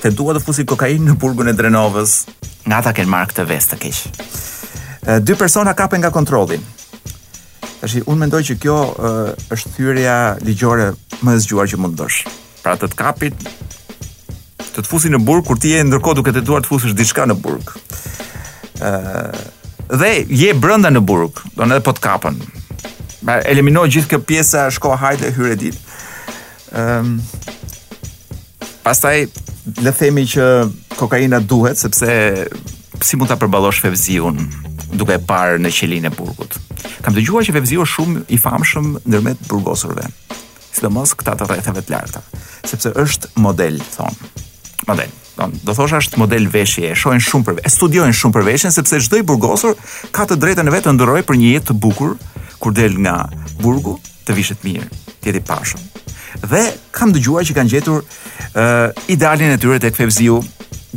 Te 0.00 0.08
duha 0.16 0.32
të 0.32 0.40
fusi 0.40 0.64
kokain 0.64 1.02
në 1.04 1.12
burgun 1.20 1.48
e 1.48 1.52
drenovës, 1.52 2.22
nga 2.64 2.78
ta 2.82 2.94
kënë 2.96 3.12
markë 3.12 3.34
të 3.36 3.44
vestë 3.50 3.76
të 3.76 3.76
keqë. 3.82 5.18
dy 5.20 5.34
persona 5.34 5.74
kapen 5.74 6.00
nga 6.00 6.10
kontrolin, 6.10 6.64
Tash 7.80 8.02
unë 8.04 8.20
mendoj 8.26 8.42
që 8.50 8.56
kjo 8.60 8.74
është 9.54 9.70
thyrja 9.76 10.16
ligjore 10.44 10.90
më 11.24 11.36
e 11.38 11.44
zgjuar 11.44 11.68
që 11.72 11.78
mund 11.80 11.96
të 11.96 12.06
bësh. 12.08 12.18
Pra 12.60 12.74
të 12.76 12.90
të 12.92 12.98
kapit 12.98 13.36
të 14.70 14.84
të 14.84 14.88
fusi 14.88 15.08
në 15.12 15.20
burg 15.24 15.46
kur 15.48 15.58
ti 15.60 15.72
je 15.72 15.84
ndërkohë 15.88 16.18
duke 16.20 16.34
të 16.36 16.42
duar 16.44 16.62
të 16.64 16.70
fushësh 16.74 16.94
diçka 16.98 17.24
në 17.30 17.38
burg. 17.40 17.72
Ëh 18.80 19.48
dhe 19.90 20.10
je 20.30 20.52
brenda 20.60 20.86
në 20.92 21.00
burg, 21.08 21.40
do 21.56 21.64
në 21.66 21.78
edhe 21.80 21.82
po 21.82 21.90
të 21.96 22.04
kapën. 22.04 22.36
Ma 23.24 23.40
pra, 23.40 23.40
eliminoj 23.50 23.88
gjithë 23.92 24.10
kjo 24.12 24.20
pjesa, 24.28 24.68
shko 24.76 24.92
hajde 25.00 25.32
hyre 25.38 25.56
dit. 25.60 25.80
Ëm 26.76 27.16
pastaj 28.84 29.16
le 29.84 29.92
themi 29.96 30.28
që 30.32 30.46
kokaina 31.00 31.40
duhet 31.40 31.80
sepse 31.80 32.12
si 33.04 33.16
mund 33.16 33.32
ta 33.32 33.40
përballosh 33.40 33.80
fevziun? 33.82 34.44
duke 34.96 35.18
parë 35.26 35.58
në 35.62 35.70
qelinë 35.74 36.10
e 36.10 36.14
burgut. 36.16 36.56
Kam 37.04 37.14
dëgjuar 37.16 37.46
që 37.46 37.54
vevzio 37.56 37.84
është 37.84 37.94
shumë 37.96 38.22
i 38.34 38.38
famshëm 38.42 38.90
ndërmjet 39.06 39.44
burgosurve, 39.50 40.06
sidomos 40.74 41.12
këta 41.18 41.36
të 41.38 41.48
rrethëve 41.50 41.82
të 41.86 41.92
larta, 41.94 42.22
sepse 42.66 42.92
është 43.04 43.30
model 43.46 43.80
thon. 43.94 44.20
Model. 44.88 45.12
Don, 45.38 45.52
do 45.64 45.72
thosha 45.76 46.02
është 46.02 46.18
model 46.20 46.48
veshje, 46.52 46.90
e 46.92 46.96
shohin 47.00 47.22
shumë 47.24 47.46
për, 47.46 47.60
e 47.64 47.70
studiojnë 47.72 48.16
shumë 48.16 48.34
për 48.36 48.44
veshjen 48.48 48.74
sepse 48.74 48.98
çdo 49.06 49.20
i 49.20 49.24
burgosur 49.24 49.70
ka 50.16 50.26
të 50.28 50.36
drejtën 50.42 50.68
e 50.68 50.74
vet 50.74 50.84
të 50.84 50.92
ndërrojë 50.98 51.24
për 51.30 51.38
një 51.40 51.52
jetë 51.54 51.68
të 51.70 51.76
bukur 51.80 52.16
kur 52.60 52.74
del 52.76 52.98
nga 53.00 53.14
burgu 53.62 53.94
të 54.28 54.36
vishet 54.36 54.66
mirë, 54.66 54.90
të 55.22 55.30
jetë 55.30 55.40
i 55.40 55.46
pashëm, 55.48 55.86
dhe 56.46 56.62
kam 56.94 57.12
dëgjuar 57.14 57.44
që 57.48 57.56
kanë 57.56 57.72
gjetur 57.74 58.00
ë 58.00 58.62
uh, 58.62 59.04
idealin 59.12 59.54
e 59.54 59.58
tyre 59.60 59.80
tek 59.82 59.96
Fevziu. 59.98 60.40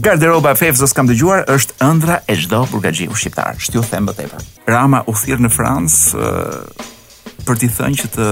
Garderoba 0.03 0.53
e 0.53 0.57
Fevzos 0.57 0.93
kam 0.97 1.09
dëgjuar 1.09 1.45
është 1.53 1.77
ëndra 1.85 2.21
e 2.29 2.37
çdo 2.39 2.63
burgaxhiu 2.71 3.13
shqiptar. 3.15 3.59
Shtiu 3.61 3.83
them 3.89 4.07
më 4.09 4.15
tepër. 4.21 4.47
Rama 4.69 5.03
u 5.09 5.13
thirr 5.17 5.41
në 5.45 5.51
Francë 5.53 6.19
uh, 6.19 7.41
për 7.47 7.61
t'i 7.61 7.69
thënë 7.75 8.01
që 8.01 8.11
të 8.15 8.29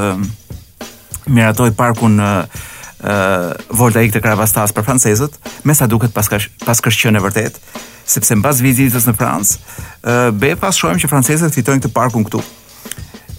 miratoj 1.31 1.71
parkun 1.77 2.17
në 2.17 2.31
uh, 2.45 2.61
uh, 3.03 3.75
Voltaik 3.77 4.13
të 4.15 4.23
Kravastas 4.25 4.73
për 4.73 4.87
francezët, 4.87 5.37
me 5.67 5.75
sa 5.77 5.87
duket 5.87 6.13
pas 6.15 6.27
pas 6.31 6.79
e 6.85 7.21
vërtet, 7.27 7.61
sepse 8.11 8.35
mbas 8.35 8.59
vizitës 8.65 9.05
në 9.07 9.13
Francë, 9.19 9.59
uh, 10.03 10.31
be 10.33 10.55
pas 10.59 10.75
shohim 10.81 10.99
që 10.99 11.11
francezët 11.11 11.53
fitojnë 11.55 11.85
këtë 11.85 11.93
parkun 11.95 12.25
këtu 12.25 12.41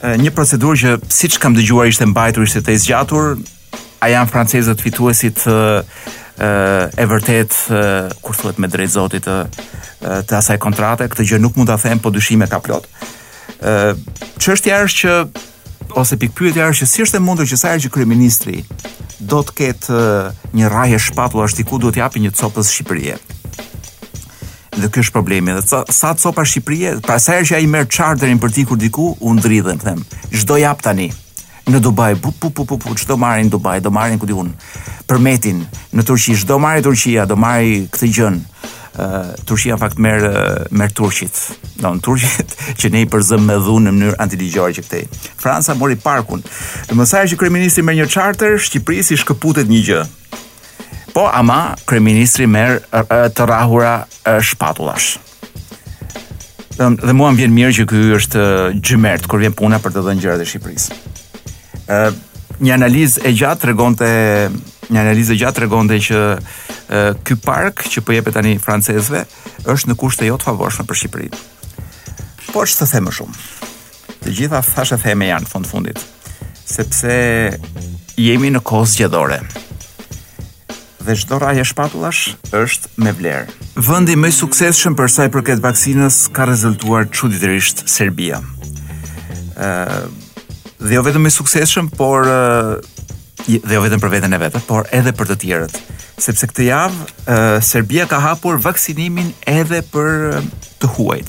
një 0.02 0.32
procedurë 0.34 0.80
që 0.82 0.92
siç 1.12 1.36
kam 1.42 1.54
dëgjuar 1.54 1.90
ishte 1.92 2.06
mbajtur 2.10 2.46
ishte 2.46 2.62
të 2.66 2.74
zgjatur, 2.82 3.36
a 4.02 4.08
janë 4.10 4.32
francezët 4.32 4.82
fituesit 4.82 5.44
e 5.46 5.60
e 6.42 7.04
vërtet 7.06 7.52
kur 8.24 8.34
thuhet 8.34 8.56
me 8.58 8.66
drejt 8.72 8.94
Zotit 8.96 9.26
të 9.28 9.34
të 10.26 10.34
asaj 10.38 10.56
kontrate, 10.58 11.06
këtë 11.12 11.26
gjë 11.28 11.38
nuk 11.38 11.56
mund 11.60 11.68
ta 11.68 11.76
them, 11.78 12.00
po 12.02 12.10
dyshim 12.10 12.42
ka 12.50 12.58
plot. 12.58 12.88
ë 13.62 13.94
Çështja 14.42 14.80
është 14.82 14.98
që 14.98 15.12
ose 15.94 16.16
pikë 16.18 16.34
pyetja 16.38 16.66
është 16.72 16.86
se 16.86 16.86
si 16.92 17.02
është 17.04 17.16
e 17.16 17.20
mundur 17.22 17.46
që 17.46 17.56
sa 17.56 17.68
herë 17.70 17.84
që 17.84 17.92
kryeministri 17.94 18.64
do 19.20 19.42
të 19.46 19.54
ketë 19.60 19.98
një 20.56 20.66
rrahje 20.72 20.98
shpatullash 20.98 21.54
diku 21.54 21.78
duhet 21.78 21.94
t'i 22.10 22.18
një 22.26 22.32
copës 22.34 22.74
Shqipërie 22.74 23.14
dhe 24.80 24.88
ky 24.88 25.02
është 25.04 25.14
problemi. 25.18 25.52
Dhe 25.54 25.64
sa 25.68 25.82
sa 25.88 26.14
copa 26.18 26.44
Shqipërie, 26.48 26.94
pra 27.04 27.18
sa 27.20 27.36
herë 27.36 27.48
që 27.50 27.58
ai 27.58 27.68
merr 27.70 27.88
charterin 27.88 28.40
për 28.40 28.54
të 28.54 28.66
diku, 28.80 29.08
u 29.20 29.34
ndridhen, 29.36 29.78
them. 29.82 30.04
Çdo 30.32 30.56
jap 30.62 30.82
tani 30.82 31.10
në 31.68 31.80
Dubai, 31.84 32.14
pu 32.18 32.32
pu 32.32 32.50
pu 32.50 32.64
pu 32.66 32.78
pu, 32.82 32.94
çdo 32.98 33.16
marrin 33.16 33.48
Dubai, 33.52 33.80
do 33.80 33.90
marrin 33.90 34.18
ku 34.18 34.26
diun. 34.26 34.54
Përmetin 35.06 35.64
në 35.92 36.02
Turqi, 36.08 36.36
çdo 36.40 36.58
marrë 36.62 36.82
Turqia, 36.88 37.26
do 37.26 37.36
marrë 37.36 37.82
këtë 37.92 38.08
gjën. 38.16 38.38
Uh, 38.92 39.32
Turqia 39.48 39.76
fakt 39.80 39.96
merr 40.04 40.66
merr 40.70 40.92
turqit. 40.92 41.32
Do 41.80 41.94
në 41.94 42.02
turqit 42.04 42.50
që 42.80 42.90
ne 42.92 43.04
i 43.04 43.06
përzëm 43.08 43.46
me 43.48 43.56
dhunë 43.56 43.86
në 43.88 43.92
mënyrë 43.96 44.18
antiligjore 44.20 44.74
që 44.76 44.84
këtej. 44.84 45.06
Franca 45.40 45.72
mori 45.80 45.96
parkun. 45.96 46.42
Në 46.90 46.98
mësaj 47.00 47.22
që 47.32 47.38
kryeministri 47.40 47.84
merr 47.88 48.02
një 48.02 48.08
charter, 48.12 48.60
si 48.60 49.16
shkëputet 49.16 49.68
një 49.72 49.80
gjë. 49.88 50.02
Po 51.14 51.28
ama 51.32 51.74
kryeministri 51.86 52.46
merr 52.48 52.78
të 53.36 53.44
rrahura 53.48 54.04
shpatullash. 54.42 55.18
Dhe 56.78 57.12
mua 57.12 57.30
më 57.32 57.40
vjen 57.42 57.52
mirë 57.56 57.72
që 57.78 57.84
ky 57.90 58.00
është 58.18 58.44
gjymert 58.80 59.26
kur 59.28 59.42
vjen 59.42 59.52
puna 59.56 59.76
për 59.84 59.92
të 59.96 60.04
dhënë 60.06 60.24
gjërat 60.24 60.44
e 60.44 60.50
Shqipërisë. 60.50 61.88
Ë 61.92 61.98
një 62.64 62.72
analizë 62.78 63.24
e 63.28 63.32
gjatë 63.36 63.60
tregonte 63.66 64.08
një 64.92 65.02
analizë 65.02 65.34
e 65.34 65.36
gjatë 65.42 65.58
tregonte 65.60 65.98
që 66.06 66.20
ky 67.28 67.36
park 67.44 67.84
që 67.92 68.04
po 68.06 68.14
jepet 68.16 68.38
tani 68.38 68.54
francezëve 68.62 69.24
është 69.72 69.90
në 69.92 69.96
kushte 70.00 70.28
jo 70.30 70.38
të 70.40 70.48
favorshme 70.48 70.86
për 70.88 71.00
Shqipërinë. 71.02 71.42
Po 72.54 72.64
ç'të 72.64 72.88
them 72.88 73.08
më 73.10 73.14
shumë. 73.18 73.36
Të 74.24 74.34
gjitha 74.40 74.64
fashë 74.64 74.98
theme 75.04 75.28
janë 75.28 75.44
në 75.44 75.52
fund 75.52 75.68
fundit 75.68 76.08
sepse 76.72 77.12
jemi 78.16 78.48
në 78.54 78.62
kohë 78.64 78.88
zgjedhore 78.94 79.42
dhe 81.06 81.14
çdo 81.20 81.38
e 81.60 81.64
shpatullash 81.66 82.20
është 82.62 82.90
me 83.02 83.12
vlerë. 83.18 83.66
Vendi 83.88 84.14
më 84.18 84.30
i 84.30 84.34
suksesshëm 84.38 84.94
për 84.98 85.10
sa 85.10 85.26
i 85.28 85.32
përket 85.34 85.62
vaksinës 85.64 86.20
ka 86.36 86.46
rezultuar 86.50 87.08
çuditërisht 87.10 87.84
Serbia. 87.90 88.38
ë 89.62 89.70
dhe 90.82 90.94
jo 90.98 91.02
vetëm 91.06 91.22
më 91.24 91.30
i 91.32 91.38
suksesshëm, 91.38 91.88
por 91.96 92.26
dhe 92.26 93.74
jo 93.76 93.82
vetëm 93.84 94.00
për 94.02 94.10
veten 94.16 94.32
e 94.34 94.38
vetë, 94.42 94.60
por 94.66 94.86
edhe 94.90 95.12
për 95.14 95.28
të 95.30 95.36
tjerët, 95.42 95.76
sepse 96.22 96.48
këtë 96.50 96.64
javë 96.70 97.60
Serbia 97.62 98.06
ka 98.10 98.18
hapur 98.24 98.58
vaksinimin 98.64 99.32
edhe 99.46 99.82
për 99.92 100.40
të 100.82 100.90
huajt. 100.96 101.28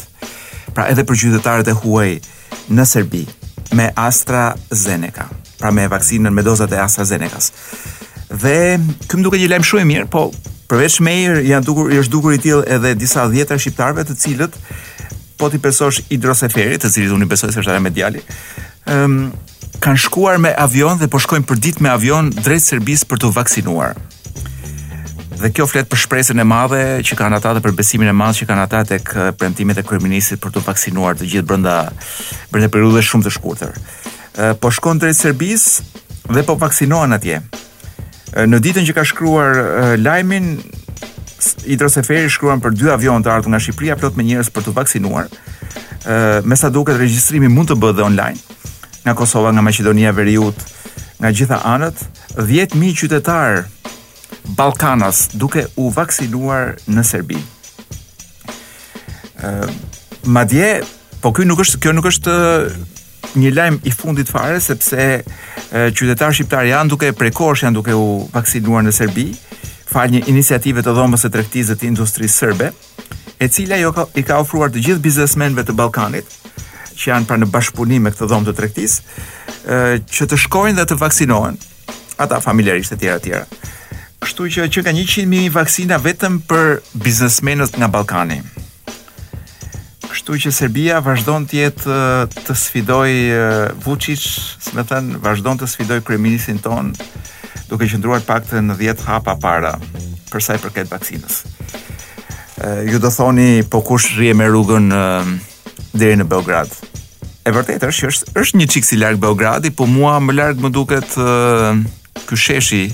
Pra 0.74 0.88
edhe 0.90 1.06
për 1.06 1.20
qytetarët 1.22 1.70
e 1.70 1.78
huaj 1.84 2.12
në 2.74 2.86
Serbi 2.90 3.26
me 3.78 3.92
AstraZeneca, 3.94 5.28
pra 5.60 5.70
me 5.72 5.86
vaksinën 5.88 6.34
me 6.34 6.42
dozat 6.44 6.74
e 6.74 6.80
astrazeneca 6.82 7.38
Dhe 8.34 8.78
këm 9.12 9.22
duke 9.22 9.38
një 9.38 9.52
lajm 9.52 9.66
shumë 9.68 9.84
e 9.84 9.88
mirë, 9.90 10.06
po 10.10 10.28
përveç 10.72 10.96
Meir 11.06 11.36
janë 11.46 11.66
dukur 11.68 11.92
i 11.94 12.00
është 12.02 12.14
dukur 12.16 12.34
i 12.34 12.40
tillë 12.42 12.64
edhe 12.78 12.94
disa 12.98 13.28
djetër 13.30 13.60
shqiptarëve 13.62 14.06
të 14.10 14.16
cilët 14.24 14.56
po 15.38 15.50
ti 15.54 15.60
besosh 15.62 16.02
Idroseferit, 16.14 16.82
të 16.82 16.90
cilit 16.90 17.14
unë 17.14 17.28
besoj 17.30 17.52
se 17.54 17.62
është 17.62 17.76
ajo 17.76 17.84
mediali, 17.84 18.22
ëm 18.90 19.04
um, 19.04 19.28
kanë 19.84 20.00
shkuar 20.06 20.38
me 20.40 20.52
avion 20.64 20.98
dhe 21.02 21.10
po 21.12 21.20
shkojnë 21.20 21.46
për 21.50 21.60
dit 21.60 21.80
me 21.84 21.90
avion 21.92 22.30
drejt 22.38 22.64
Serbisë 22.70 23.08
për 23.10 23.22
të 23.24 23.32
vaksinuar. 23.36 23.98
Dhe 25.42 25.50
kjo 25.52 25.66
flet 25.68 25.90
për 25.92 26.00
shpresën 26.04 26.40
e 26.40 26.46
madhe 26.48 26.80
që 27.04 27.18
kanë 27.20 27.40
ata 27.42 27.52
dhe 27.58 27.64
për 27.66 27.74
besimin 27.80 28.08
e 28.14 28.16
madh 28.16 28.38
që 28.38 28.48
kanë 28.48 28.64
ata 28.68 28.84
tek 28.94 29.12
eh, 29.18 29.32
premtimet 29.36 29.82
e 29.82 29.84
kryeministit 29.84 30.40
për 30.40 30.56
të 30.56 30.64
vaksinuar 30.70 31.20
të 31.20 31.28
gjithë 31.34 31.48
brenda 31.52 31.76
brenda 32.54 32.70
periudhës 32.72 33.10
shumë 33.12 33.28
të 33.28 33.34
shkurtër. 33.36 33.74
Eh, 33.74 34.54
po 34.62 34.72
shkon 34.72 35.02
drejt 35.04 35.20
Serbisë 35.20 35.90
dhe 36.38 36.46
po 36.48 36.56
vaksinohen 36.64 37.18
atje. 37.18 37.42
Eh, 38.36 38.46
në 38.50 38.58
ditën 38.66 38.86
që 38.90 38.96
ka 38.98 39.04
shkruar 39.06 39.60
eh, 39.64 39.96
lajmin 40.02 40.56
Hidroseferi 41.68 42.30
shkruan 42.32 42.62
për 42.64 42.76
dy 42.80 42.88
avion 42.94 43.22
të 43.24 43.30
ardhur 43.30 43.52
nga 43.52 43.60
Shqipëria 43.62 43.98
plot 44.00 44.16
me 44.16 44.24
njerëz 44.24 44.48
për 44.56 44.64
të 44.68 44.74
vaksinuar. 44.78 45.26
ë 46.04 46.14
eh, 46.14 46.46
me 46.46 46.56
sa 46.56 46.70
duket 46.70 46.98
regjistrimi 46.98 47.48
mund 47.52 47.70
të 47.72 47.76
bëhet 47.82 48.00
online 48.04 48.40
nga 49.04 49.14
Kosova, 49.14 49.52
nga 49.52 49.62
Maqedonia 49.62 50.10
e 50.10 50.12
Veriut, 50.16 50.56
nga 51.20 51.32
gjitha 51.32 51.58
anët, 51.68 51.96
10000 52.40 52.94
qytetar 52.96 53.64
Ballkanas 54.56 55.28
duke 55.36 55.66
u 55.76 55.90
vaksinuar 55.92 56.76
në 56.88 57.04
Serbi. 57.04 57.38
ë 59.40 59.70
madje 60.24 60.80
po 61.22 61.32
ky 61.36 61.46
nuk 61.46 61.60
është 61.66 61.80
kjo 61.84 61.92
nuk 61.94 62.06
është 62.08 62.34
një 63.40 63.52
lajm 63.56 63.78
i 63.88 63.92
fundit 63.92 64.30
fare 64.30 64.60
sepse 64.62 65.06
qytetarë 65.74 66.36
shqiptarë 66.38 66.72
janë 66.74 66.92
duke 66.94 67.12
prekosh 67.18 67.64
janë 67.66 67.78
duke 67.80 67.96
u 67.98 68.06
vaksinuar 68.34 68.84
në 68.86 68.94
Serbi 68.98 69.28
fal 69.94 70.12
një 70.14 70.24
iniciative 70.34 70.84
të 70.86 70.96
dhomës 70.98 71.26
së 71.26 71.32
tregtisë 71.36 71.78
të 71.82 71.90
industrisë 71.92 72.36
serbe 72.38 72.70
e 73.44 73.50
cila 73.52 73.80
jo 73.82 73.94
ka, 73.96 74.06
i 74.20 74.22
ka 74.26 74.40
ofruar 74.44 74.72
të 74.72 74.84
gjithë 74.86 75.06
biznesmenëve 75.08 75.66
të 75.68 75.76
Ballkanit 75.80 76.36
që 76.94 77.10
janë 77.12 77.28
pra 77.30 77.40
në 77.42 77.50
bashkëpunim 77.54 78.04
me 78.06 78.12
këtë 78.14 78.30
dhomë 78.34 78.50
të 78.52 78.58
tregtisë 78.60 79.78
që 80.18 80.30
të 80.30 80.42
shkojnë 80.46 80.78
dhe 80.82 80.88
të 80.92 81.00
vaksinohen 81.02 81.58
ata 82.22 82.38
familjarisht 82.44 82.94
e 82.94 83.00
tjera 83.02 83.20
tjera. 83.24 83.46
Kështu 84.24 84.46
që 84.56 84.68
që 84.76 84.84
ka 84.86 84.92
100 84.96 85.26
mijë 85.30 85.52
vaksina 85.56 85.98
vetëm 86.00 86.38
për 86.48 86.78
biznesmenët 87.04 87.76
nga 87.82 87.90
Ballkani 87.92 88.38
kështu 90.14 90.36
që 90.44 90.52
Serbia 90.54 90.98
vazhdon 91.02 91.48
të 91.50 91.58
jetë 91.58 91.98
të 92.46 92.56
sfidoj 92.60 93.10
Vučić, 93.82 94.24
si 94.62 94.74
më 94.78 94.84
thën, 94.92 95.08
vazhdon 95.24 95.58
të 95.58 95.70
sfidoj 95.72 95.98
kryeministin 96.06 96.60
ton, 96.62 96.92
duke 97.72 97.88
qëndruar 97.90 98.22
pak 98.28 98.46
të 98.52 98.62
në 98.68 98.76
10 98.82 99.02
hapa 99.10 99.34
para 99.42 99.72
për 100.30 100.46
sa 100.46 100.58
i 100.58 100.62
përket 100.62 100.92
vaksinës. 100.94 101.36
ju 102.92 103.00
do 103.00 103.10
thoni 103.10 103.64
po 103.70 103.82
kush 103.82 104.14
rrie 104.18 104.34
me 104.34 104.46
rrugën 104.48 104.86
deri 105.98 106.16
në 106.16 106.26
Beograd. 106.30 106.70
E 107.46 107.50
vërtetë 107.52 107.90
është 107.90 108.08
është 108.10 108.40
është 108.42 108.58
një 108.58 108.68
çiksi 108.72 108.90
si 108.96 109.02
larg 109.02 109.18
Beogradi, 109.18 109.70
po 109.72 109.86
mua 109.86 110.20
më 110.20 110.34
larg 110.34 110.58
më 110.64 110.70
duket 110.72 111.10
e, 111.20 111.30
ky 112.30 112.36
sheshi 112.38 112.86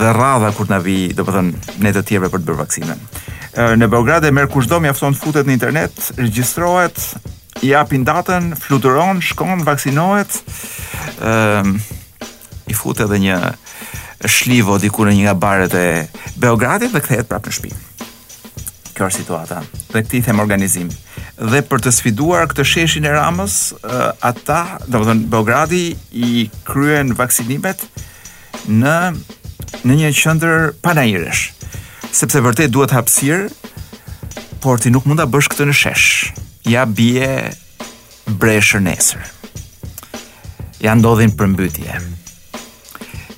dhe 0.00 0.08
rradha 0.16 0.50
kur 0.56 0.66
na 0.72 0.78
vi, 0.80 1.12
domethënë 1.18 1.78
ne 1.84 1.90
të 1.94 2.02
tjerëve 2.08 2.30
për 2.32 2.40
të 2.40 2.48
bërë 2.48 2.60
vaksinën. 2.64 2.98
Eh, 3.56 3.72
në 3.80 3.86
Beograd 3.88 4.24
e 4.28 4.32
merr 4.36 4.50
kushdo 4.52 4.76
mjafton 4.84 5.14
të 5.16 5.22
futet 5.22 5.46
në 5.48 5.54
internet, 5.56 6.00
regjistrohet, 6.18 6.98
i 7.64 7.70
apin 7.72 8.02
datën, 8.04 8.50
fluturon, 8.60 9.22
shkon, 9.24 9.62
vaksinohet. 9.64 10.34
Ehm, 11.24 11.78
i 12.68 12.76
fut 12.76 13.00
edhe 13.00 13.16
një 13.22 13.38
shlivo 14.28 14.76
diku 14.82 15.06
në 15.08 15.14
një 15.16 15.24
nga 15.28 15.34
baret 15.40 15.76
e 15.78 15.86
Beogradit 16.36 16.92
dhe 16.92 17.00
kthehet 17.00 17.30
prapë 17.30 17.48
në 17.48 17.56
shtëpi. 17.56 17.72
Kjo 18.96 19.08
është 19.08 19.22
situata. 19.22 19.62
Dhe 19.94 20.02
këtë 20.04 20.20
i 20.20 20.22
them 20.28 20.40
organizim. 20.44 20.92
Dhe 21.40 21.62
për 21.68 21.82
të 21.86 21.92
sfiduar 21.96 22.50
këtë 22.52 22.64
sheshin 22.68 23.08
e 23.08 23.14
Ramës, 23.16 23.56
eh, 23.84 24.12
ata, 24.24 24.60
domethënë 24.88 25.30
Beogradi 25.32 25.84
i 26.12 26.48
kryen 26.68 27.14
vaksinimet 27.16 27.88
në 28.68 28.98
në 29.86 29.94
një 29.96 30.12
qendër 30.16 30.74
panajirësh 30.84 31.46
sepse 32.16 32.40
vërtet 32.40 32.72
duhet 32.72 32.94
hapësirë, 32.96 33.46
por 34.64 34.80
ti 34.80 34.88
nuk 34.92 35.04
mund 35.06 35.20
ta 35.20 35.26
bësh 35.28 35.50
këtë 35.52 35.66
në 35.68 35.74
shesh. 35.76 36.10
Ja 36.66 36.86
bie 36.88 37.26
breshër 38.40 38.80
nesër. 38.86 39.26
Ja 40.82 40.94
ndodhin 40.98 41.32
përmbytje. 41.38 42.00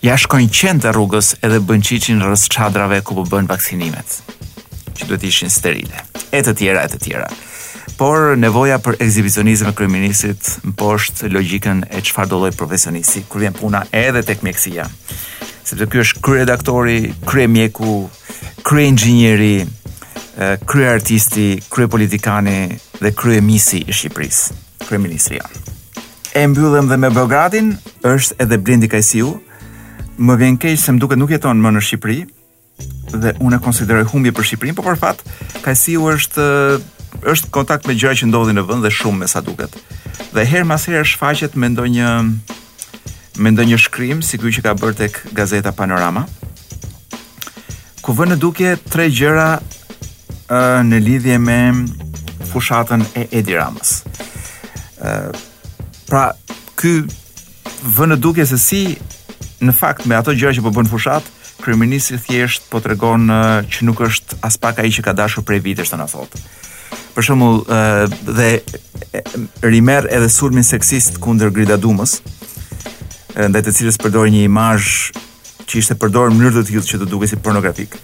Ja 0.07 0.15
shkojnë 0.19 0.55
qenë 0.55 0.85
të 0.85 0.93
rrugës 0.95 1.35
edhe 1.45 1.59
bën 1.67 1.83
qiqin 1.85 2.23
rrës 2.23 2.47
qadrave 2.55 3.01
ku 3.05 3.17
po 3.19 3.25
bën 3.29 3.49
vaksinimet, 3.51 4.15
që 4.95 5.09
duhet 5.11 5.27
ishin 5.27 5.51
sterile, 5.51 5.99
e 6.31 6.39
të 6.47 6.55
tjera, 6.61 6.85
e 6.87 6.93
të 6.93 7.01
tjera. 7.03 7.27
Por 7.99 8.37
nevoja 8.39 8.77
për 8.79 9.01
ekzibicionizm 9.03 9.73
e 9.73 9.89
më 9.91 10.73
poshtë 10.79 11.33
logjikën 11.35 11.81
e 11.91 12.03
çfarë 12.07 12.31
do 12.31 12.39
lloj 12.45 12.53
profesionisti 12.55 13.25
kur 13.27 13.43
vjen 13.43 13.57
puna 13.59 13.83
edhe 13.91 14.23
tek 14.23 14.45
mjekësia. 14.47 14.87
Sepse 15.67 15.89
ky 15.91 15.99
është 16.05 16.23
kryeredaktori, 16.25 17.13
mjeku, 17.51 17.97
krye 18.63 18.87
inxhinieri, 18.89 19.67
krye 20.67 20.89
artisti, 20.89 21.59
krye 21.71 21.87
politikani 21.87 22.79
dhe 23.01 23.11
krye 23.15 23.41
misi 23.41 23.83
i 23.87 23.93
Shqipërisë, 23.93 24.53
kryeministri. 24.89 25.39
ministri 25.39 26.35
E 26.35 26.47
mbyllëm 26.47 26.89
dhe 26.89 26.97
me 26.97 27.11
Beogradin, 27.11 27.77
është 28.05 28.35
edhe 28.39 28.59
Blindi 28.59 28.89
Kajsiu. 28.89 29.39
Më 30.19 30.37
vjen 30.37 30.59
keq 30.59 30.77
se 30.79 30.93
më 30.93 30.99
duket 30.99 31.19
nuk 31.19 31.31
jeton 31.31 31.57
më 31.63 31.71
në 31.75 31.81
Shqipëri 31.87 32.21
dhe 33.23 33.33
unë 33.41 33.57
e 33.57 33.63
konsideroj 33.65 34.05
humbje 34.13 34.33
për 34.33 34.45
Shqipërinë, 34.51 34.77
por 34.77 34.85
për 34.85 34.99
fat 34.99 35.25
Kajsiu 35.65 36.07
është 36.13 36.47
është 37.25 37.49
kontakt 37.51 37.87
me 37.89 37.95
gjëra 37.97 38.15
që 38.21 38.27
ndodhin 38.29 38.59
në 38.61 38.63
vend 38.69 38.85
dhe 38.85 38.91
shumë 38.93 39.19
me 39.19 39.27
sa 39.29 39.41
duket. 39.43 39.73
Dhe 40.35 40.45
herë 40.45 40.65
mas 40.69 40.85
herë 40.87 41.05
shfaqet 41.09 41.57
me 41.57 41.69
ndonjë 41.73 42.09
me 43.43 43.51
ndonjë 43.51 43.79
shkrim 43.81 44.21
si 44.23 44.39
ky 44.39 44.51
që 44.53 44.61
ka 44.67 44.75
bërë 44.77 44.97
tek 45.01 45.17
gazeta 45.33 45.73
Panorama 45.73 46.27
ku 48.03 48.15
vënë 48.15 48.37
duke 48.39 48.77
tre 48.91 49.09
gjëra 49.11 49.51
uh, 49.59 50.59
në 50.87 51.01
lidhje 51.07 51.39
me 51.43 51.59
fushatën 52.53 53.03
e 53.19 53.27
Edi 53.41 53.57
Ramës. 53.59 53.99
Uh, 54.99 55.35
pra, 56.09 56.31
ky 56.79 57.03
vënë 57.99 58.19
duke 58.23 58.47
se 58.47 58.59
si 58.59 58.83
në 59.59 59.75
fakt 59.75 60.07
me 60.07 60.17
ato 60.19 60.33
gjëra 60.35 60.57
që 60.59 60.65
po 60.67 60.73
bën 60.79 60.91
fushat, 60.91 61.29
kryeministri 61.65 62.21
thjesht 62.23 62.69
po 62.71 62.83
tregon 62.85 63.29
uh, 63.31 63.61
që 63.67 63.89
nuk 63.89 64.01
është 64.07 64.39
as 64.47 64.57
pak 64.63 64.79
ai 64.85 64.91
që 64.95 65.05
ka 65.09 65.17
dashur 65.19 65.47
prej 65.47 65.63
vitesh 65.67 65.91
tonë 65.93 66.09
sot. 66.13 66.37
Për 67.17 67.27
shembull, 67.31 67.65
uh, 67.67 68.05
dhe 68.31 68.61
rimer 69.75 70.07
edhe 70.15 70.31
sulmin 70.31 70.65
seksist 70.67 71.19
kundër 71.25 71.51
Grida 71.57 71.79
Dumës 71.83 72.21
ndaj 73.39 73.61
të 73.69 73.73
cilës 73.77 73.97
përdor 74.03 74.27
një 74.33 74.41
imazh 74.49 75.13
që 75.71 75.81
ishte 75.83 75.97
përdorur 76.01 76.33
në 76.33 76.39
mënyrë 76.39 76.59
të 76.59 76.67
tillë 76.73 76.89
që 76.89 77.01
të 77.03 77.09
duket 77.13 77.33
si 77.35 77.39
pornografik. 77.45 77.97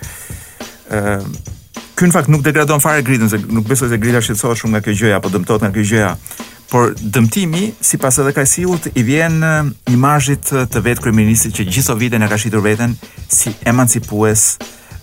Ëm 0.93 1.07
ehm, 1.17 1.37
uh, 1.49 2.15
fakt 2.15 2.29
nuk 2.33 2.43
degradon 2.45 2.83
fare 2.85 3.01
gritën, 3.07 3.31
se 3.33 3.39
nuk 3.49 3.69
besoj 3.71 3.89
se 3.91 3.97
grita 4.01 4.21
shqetësohet 4.23 4.61
shumë 4.61 4.75
nga 4.75 4.85
kjo 4.85 4.95
gjëja 5.01 5.21
apo 5.23 5.31
dëmtohet 5.33 5.65
nga 5.65 5.71
kjo 5.75 5.87
gjëja. 5.93 6.11
Por 6.69 6.93
dëmtimi, 6.97 7.69
sipas 7.85 8.17
edhe 8.19 8.43
siut, 8.49 8.89
i 8.99 9.03
vjen 9.07 9.37
eh, 9.47 9.69
imazhit 9.95 10.49
të 10.73 10.81
vetë 10.89 11.05
kriminisit, 11.05 11.53
që 11.55 11.67
gjithë 11.71 11.95
vite 12.01 12.17
e 12.19 12.29
ka 12.29 12.39
shitur 12.41 12.65
veten 12.65 12.97
si 13.31 13.53
emancipues, 13.69 14.45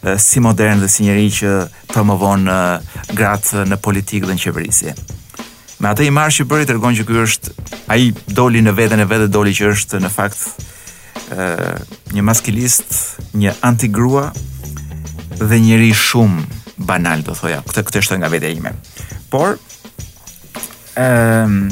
eh, 0.02 0.18
si 0.20 0.42
modern 0.44 0.82
dhe 0.84 0.90
si 0.92 1.06
njeri 1.08 1.30
që 1.32 1.54
promovon 1.94 2.44
eh, 2.50 2.98
gratë 3.16 3.64
në 3.72 3.78
politikë 3.88 4.28
dhe 4.30 4.36
në 4.36 4.44
qeverisje. 4.44 4.96
Me 5.82 5.90
atë 5.94 6.10
imazh 6.12 6.42
që 6.42 6.50
bëri 6.52 6.68
tregon 6.70 6.98
që 7.00 7.06
ky 7.08 7.22
është 7.24 7.56
ai 7.94 8.10
doli 8.38 8.62
në 8.66 8.76
veten 8.78 9.02
e 9.06 9.08
vetë, 9.10 9.30
doli 9.34 9.56
që 9.58 9.72
është 9.74 10.04
në 10.04 10.12
fakt 10.12 10.50
një 12.14 12.24
maskilist, 12.28 12.94
një 13.40 13.54
antigrua 13.68 14.32
dhe 15.42 15.60
njëri 15.64 15.92
shumë 15.96 16.42
banal 16.88 17.24
do 17.26 17.36
thoja, 17.38 17.62
këtë 17.68 17.84
këtë 17.88 18.00
është 18.04 18.20
nga 18.22 18.30
vetë 18.34 18.54
ime. 18.58 18.76
Por 19.34 19.58
ehm 21.02 21.70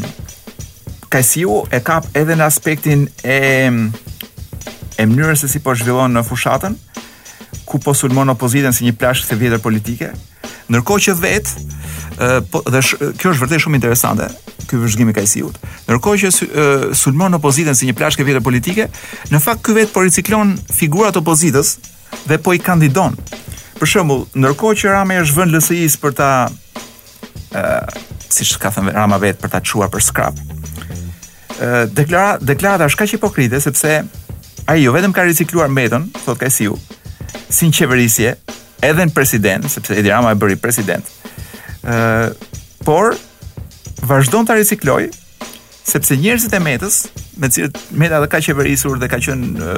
Kaisiu 1.09 1.55
e 1.73 1.79
ka 1.81 2.03
edhe 2.13 2.35
në 2.37 2.45
aspektin 2.45 3.07
e 3.25 3.39
e 4.99 5.05
mënyrës 5.09 5.41
se 5.41 5.47
si 5.49 5.59
po 5.59 5.73
zhvillon 5.75 6.13
në 6.13 6.21
fushatën 6.27 6.75
ku 7.65 7.79
po 7.81 7.93
sulmon 7.97 8.29
opozitën 8.29 8.73
si 8.73 8.85
një 8.85 8.93
plashkë 8.99 9.27
të 9.31 9.35
vjetër 9.41 9.59
politike, 9.63 10.11
Ndërkohë 10.69 11.03
që 11.07 11.13
vet 11.17 11.49
ë 12.19 12.29
po 12.51 12.61
dhe 12.67 12.81
sh, 12.83 12.99
kjo 13.17 13.31
është 13.33 13.41
vërtet 13.41 13.63
shumë 13.63 13.79
interesante 13.79 14.27
ky 14.69 14.77
vëzhgim 14.77 15.09
i 15.09 15.15
Kajsiut. 15.17 15.55
Ndërkohë 15.87 16.19
që 16.29 16.49
sulmon 16.99 17.37
opozitën 17.39 17.77
si 17.77 17.87
një 17.89 17.95
plashkë 17.97 18.27
vjetë 18.27 18.43
politike, 18.45 18.85
në 19.33 19.41
fakt 19.41 19.63
ky 19.65 19.73
vet 19.81 19.93
po 19.95 20.03
riciklon 20.05 20.55
figurat 20.73 21.17
opozitës 21.17 21.75
dhe 22.29 22.37
po 22.43 22.53
i 22.53 22.61
kandidon. 22.61 23.17
Për 23.79 23.91
shembull, 23.95 24.27
ndërkohë 24.37 24.77
që 24.83 24.93
Rama 24.93 25.17
është 25.23 25.39
vënë 25.39 25.57
LSI-s 25.57 25.97
për 26.03 26.15
ta 26.19 26.29
ë 27.57 27.65
siç 28.29 28.53
ka 28.61 28.69
thënë 28.75 28.93
Rama 28.99 29.17
vet 29.23 29.41
për 29.41 29.55
ta 29.55 29.63
çuar 29.65 29.89
për 29.93 30.05
scrap. 30.05 30.37
ë 31.59 31.85
deklara 31.91 32.37
deklarata 32.39 32.85
është 32.87 32.99
kaq 33.01 33.11
hipokrite 33.17 33.57
sepse 33.59 33.89
ai 34.71 34.77
jo 34.85 34.93
vetëm 34.95 35.11
ka 35.17 35.25
ricikluar 35.27 35.67
mbetën, 35.73 36.05
thotë 36.25 36.39
Kajsiu, 36.45 36.77
sin 37.51 37.71
qeverisje, 37.75 38.37
edhe 38.81 39.05
në 39.05 39.13
president, 39.15 39.67
sepse 39.71 39.97
Edi 39.99 40.11
Rama 40.11 40.31
e 40.35 40.39
bëri 40.39 40.57
president. 40.61 41.05
Ëh, 41.83 42.31
por 42.87 43.15
vazhdon 44.07 44.47
ta 44.47 44.55
ricikloj 44.55 45.07
sepse 45.89 46.17
njerëzit 46.21 46.53
e 46.53 46.59
Metës, 46.61 46.97
me 47.41 47.47
të 47.49 47.55
cilët 47.55 47.79
Meta 48.01 48.19
edhe 48.19 48.29
ka 48.31 48.39
qeverisur 48.45 48.99
dhe 49.01 49.07
ka 49.11 49.17
qenë 49.23 49.71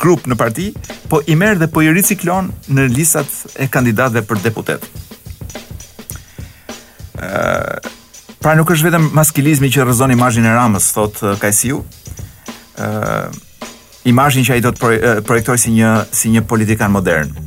grup 0.00 0.26
në 0.30 0.38
parti, 0.40 0.70
po 1.10 1.20
i 1.28 1.36
merr 1.38 1.58
dhe 1.60 1.68
po 1.70 1.82
i 1.84 1.90
riciklon 1.94 2.48
në 2.72 2.86
listat 2.94 3.58
e 3.60 3.68
kandidatëve 3.70 4.22
për 4.28 4.40
deputet. 4.48 4.86
Ëh, 7.18 7.90
pra 8.40 8.56
nuk 8.58 8.70
është 8.72 8.88
vetëm 8.90 9.10
maskilizmi 9.16 9.70
që 9.74 9.84
rrezon 9.86 10.14
imazhin 10.16 10.46
e 10.48 10.56
Ramës, 10.58 10.88
thot 10.96 11.20
Kajsiu. 11.42 11.82
Ëh, 12.74 13.30
imazhin 14.10 14.44
që 14.48 14.56
ai 14.56 14.62
do 14.64 14.72
të 14.74 15.20
projektoj 15.28 15.58
si 15.60 15.74
një 15.78 15.92
si 16.12 16.30
një 16.32 16.42
politikan 16.48 16.92
modern. 16.92 17.30
Ëh, 17.36 17.43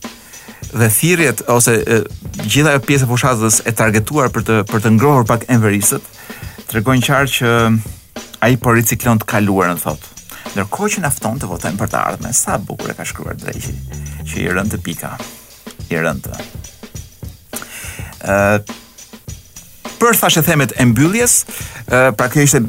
Dhe 0.73 0.89
thirrjet 0.93 1.43
ose 1.53 1.75
eh, 1.85 2.05
gjithajë 2.47 2.83
pjesë 2.87 3.09
fushazës 3.11 3.61
e 3.69 3.75
targetuar 3.77 4.31
për 4.35 4.47
të 4.49 4.59
për 4.71 4.85
të 4.85 4.95
ngrohur 4.97 5.27
pak 5.29 5.47
enverisët 5.53 6.05
tregojnë 6.71 7.05
qartë 7.05 7.37
që 7.39 7.53
ai 8.47 8.57
po 8.61 8.73
riciklon 8.75 9.21
të 9.23 9.29
kaluarën 9.31 9.81
thotë. 9.83 10.11
Ndërkohë 10.53 10.93
që 10.97 11.03
na 11.05 11.11
fton 11.15 11.39
të 11.41 11.49
votojmë 11.51 11.79
për 11.81 11.91
të 11.93 12.01
ardhmen, 12.11 12.35
sa 12.35 12.57
bukur 12.59 12.91
e 12.93 12.97
ka 12.99 13.05
shkruar 13.07 13.37
drejti 13.39 13.75
që 14.29 14.39
i 14.43 14.47
rën 14.53 14.73
të 14.73 14.81
pika. 14.87 15.13
I 15.93 16.01
rën 16.01 16.21
të. 16.25 16.39
Ëh, 18.33 18.73
për 20.03 20.19
thashë 20.19 20.43
themet 20.47 20.73
e 20.83 20.87
mbylljes, 20.91 21.35
ë 21.93 22.01
pra 22.19 22.27
kjo 22.33 22.45
ishte 22.47 22.61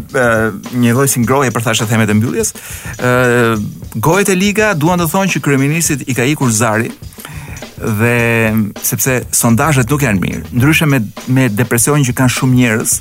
një 0.77 0.93
lloj 0.93 1.07
si 1.13 1.21
ngroje 1.23 1.53
për 1.55 1.65
thashë 1.65 1.87
themet 1.89 2.11
e 2.13 2.17
mbylljes. 2.19 2.51
ë 2.97 3.95
Gojët 4.03 4.29
e 4.33 4.37
Liga 4.37 4.71
duan 4.77 5.01
të 5.01 5.07
thonë 5.11 5.33
që 5.33 5.41
kryeministit 5.45 6.05
i 6.09 6.15
ka 6.17 6.25
ikur 6.29 6.51
Zari 6.53 6.91
dhe 7.83 8.13
sepse 8.85 9.19
sondazhet 9.35 9.89
nuk 9.91 10.05
janë 10.05 10.21
mirë, 10.21 10.43
ndryshe 10.53 10.87
me 10.89 11.01
me 11.27 11.47
depresionin 11.49 12.05
që 12.07 12.15
kanë 12.19 12.35
shumë 12.37 12.57
njerëz 12.59 12.97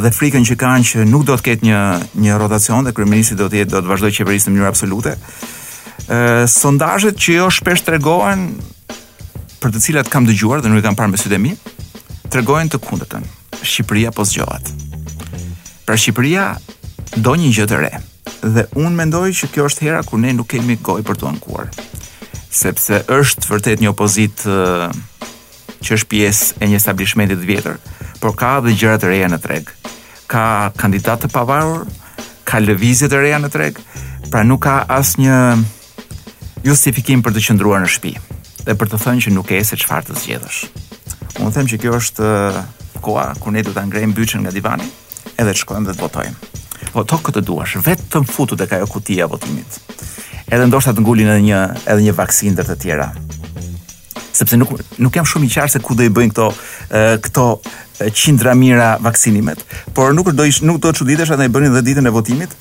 dhe 0.00 0.10
frikën 0.14 0.46
që 0.48 0.56
kanë 0.58 0.88
që 0.90 1.04
nuk 1.10 1.26
do 1.28 1.36
të 1.38 1.46
ketë 1.50 1.68
një 1.68 1.82
një 2.24 2.40
rotacion 2.40 2.86
dhe 2.86 2.94
kryeministi 2.96 3.36
do 3.38 3.46
të 3.50 3.60
jetë 3.60 3.74
do 3.76 3.84
të 3.84 3.92
vazhdojë 3.92 4.16
qeverisë 4.18 4.48
në 4.48 4.56
mënyrë 4.56 4.72
absolute. 4.72 5.12
ë 6.08 6.46
Sondazhet 6.56 7.20
që 7.22 7.36
jo 7.42 7.50
shpesh 7.54 7.84
tregohen 7.86 8.48
për 9.62 9.72
të 9.76 9.80
cilat 9.88 10.08
kam 10.12 10.24
dëgjuar 10.28 10.60
dhe 10.64 10.68
nuk 10.72 10.80
i 10.82 10.86
kam 10.88 10.96
parë 10.98 11.12
me 11.14 11.20
sytë 11.20 11.36
e 11.36 11.42
mi, 11.44 11.52
tregojnë 12.34 12.72
të 12.74 12.78
kundëtën. 12.82 13.26
Shqipëria 13.62 14.10
po 14.14 14.24
zgjohet. 14.26 14.66
Pra 15.86 15.94
Shqipëria 15.94 16.48
do 17.22 17.34
një 17.38 17.50
gjë 17.54 17.66
të 17.70 17.76
re. 17.78 17.90
Dhe 18.42 18.64
unë 18.74 18.90
mendoj 18.98 19.28
që 19.38 19.50
kjo 19.54 19.66
është 19.68 19.86
hera 19.86 20.00
kur 20.06 20.18
ne 20.18 20.32
nuk 20.34 20.48
kemi 20.50 20.74
gojë 20.82 21.06
për 21.06 21.20
të 21.20 21.28
ankuar. 21.30 21.70
Sepse 22.54 22.98
është 23.20 23.50
vërtet 23.52 23.82
një 23.84 23.92
opozit 23.92 24.42
që 24.48 25.92
është 25.94 26.10
pjesë 26.10 26.58
e 26.60 26.72
një 26.72 26.80
establishmenti 26.80 27.38
të 27.38 27.48
vjetër, 27.50 27.78
por 28.20 28.34
ka 28.40 28.56
edhe 28.58 28.74
gjëra 28.80 28.98
të 29.04 29.12
reja 29.12 29.30
në 29.30 29.38
treg. 29.44 29.70
Ka 30.26 30.44
kandidat 30.80 31.22
të 31.22 31.30
pavarur, 31.34 31.84
ka 32.48 32.58
lëvizje 32.64 33.12
të 33.12 33.20
reja 33.22 33.38
në 33.42 33.52
treg, 33.54 33.78
pra 34.32 34.42
nuk 34.46 34.64
ka 34.66 34.80
asnjë 34.98 35.38
justifikim 36.66 37.22
për 37.22 37.36
të 37.38 37.46
qëndruar 37.50 37.84
në 37.86 37.92
shtëpi 37.94 38.18
dhe 38.64 38.72
për 38.80 38.88
të 38.90 38.98
thënë 39.04 39.22
që 39.26 39.32
nuk 39.36 39.50
e 39.52 39.60
se 39.68 39.76
çfarë 39.76 40.08
të 40.10 40.16
zgjedhësh. 40.22 40.83
Unë 41.42 41.50
them 41.54 41.66
që 41.70 41.80
kjo 41.82 41.96
është 41.98 42.26
eh, 42.28 42.58
koha 43.02 43.30
kur 43.42 43.54
ne 43.54 43.62
do 43.66 43.72
ta 43.74 43.82
ngrejmë 43.86 44.14
byçën 44.14 44.44
nga 44.44 44.52
divani, 44.54 44.86
edhe 45.34 45.50
të 45.50 45.62
shkojmë 45.64 45.88
dhe 45.88 45.96
të 45.98 46.04
votojmë. 46.04 46.50
Po 46.94 47.04
këtë 47.26 47.42
duash, 47.42 47.76
vetëm 47.82 48.26
futu 48.28 48.54
tek 48.58 48.76
ajo 48.76 48.86
kutia 48.88 49.26
e 49.26 49.30
votimit. 49.32 49.78
Edhe 50.46 50.66
ndoshta 50.68 50.92
të 50.94 51.02
ngulin 51.02 51.32
edhe 51.32 51.42
një 51.48 51.62
edhe 51.90 52.02
një 52.04 52.14
vaksinë 52.20 52.66
të 52.70 52.76
tjera. 52.84 53.08
Sepse 54.34 54.56
nuk 54.58 54.74
nuk 55.02 55.14
jam 55.16 55.26
shumë 55.26 55.48
i 55.48 55.50
qartë 55.56 55.74
se 55.76 55.82
ku 55.82 55.96
do 55.98 56.06
i 56.06 56.12
bëjnë 56.14 56.34
këto 56.34 56.48
eh, 56.52 57.16
këto 57.26 57.46
eh, 58.04 58.12
qindra 58.14 58.54
mira 58.54 58.92
vaksinimet, 59.02 59.66
por 59.94 60.14
nuk 60.14 60.30
do 60.38 60.46
ish, 60.46 60.62
nuk 60.62 60.78
do 60.84 60.92
të 60.94 61.02
çuditesh 61.02 61.34
atë 61.34 61.48
i 61.50 61.54
bënin 61.54 61.74
edhe 61.74 61.84
ditën 61.90 62.10
e 62.10 62.14
votimit, 62.14 62.54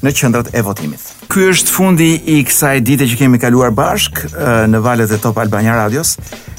në 0.02 0.14
qendrat 0.18 0.50
e 0.54 0.62
votimit 0.66 1.14
ky 1.38 1.44
është 1.52 1.70
fundi 1.70 2.06
i 2.34 2.40
kësaj 2.42 2.80
dite 2.82 3.06
që 3.06 3.16
kemi 3.20 3.38
kaluar 3.38 3.70
bashk 3.70 4.24
në 4.72 4.80
valët 4.82 5.12
e 5.14 5.18
Top 5.22 5.36
Albania 5.38 5.76
Radios. 5.78 6.16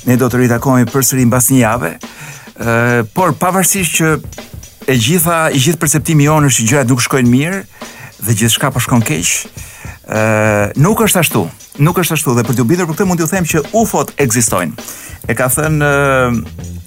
Ne 0.08 0.16
do 0.16 0.30
të 0.32 0.40
ritakojmë 0.40 0.88
përsëri 0.94 1.26
mbas 1.28 1.50
një 1.52 1.58
jave. 1.66 1.90
Ë, 2.00 2.76
por 3.12 3.34
pavarësisht 3.42 3.98
që 3.98 4.14
e 4.16 4.96
gjitha 4.96 5.40
i 5.52 5.60
gjithë 5.60 5.82
perceptimi 5.82 6.30
jonë 6.30 6.48
është 6.48 6.64
që 6.64 6.68
gjërat 6.72 6.92
nuk 6.94 7.04
shkojnë 7.04 7.32
mirë 7.34 7.60
dhe 8.24 8.38
gjithçka 8.40 8.70
po 8.72 8.80
shkon 8.86 9.04
keq. 9.10 9.34
Ë, 10.08 10.22
nuk 10.86 11.04
është 11.04 11.24
ashtu. 11.26 11.42
Nuk 11.84 12.00
është 12.00 12.16
ashtu 12.16 12.36
dhe 12.40 12.46
për 12.48 12.56
të 12.56 12.64
u 12.64 12.68
bitur 12.72 12.88
për 12.88 12.96
këtë 13.02 13.08
mund 13.10 13.20
t'ju 13.20 13.30
them 13.36 13.50
që 13.52 13.64
UFO-t 13.82 14.14
ekzistojnë. 14.24 14.90
E 15.28 15.36
ka 15.36 15.50
thënë 15.58 15.90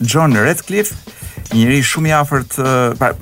John 0.08 0.32
Redcliffe, 0.40 0.96
një 1.52 1.82
shumë 1.92 2.08
i 2.08 2.16
afërt, 2.22 2.56
pra, 2.96 3.12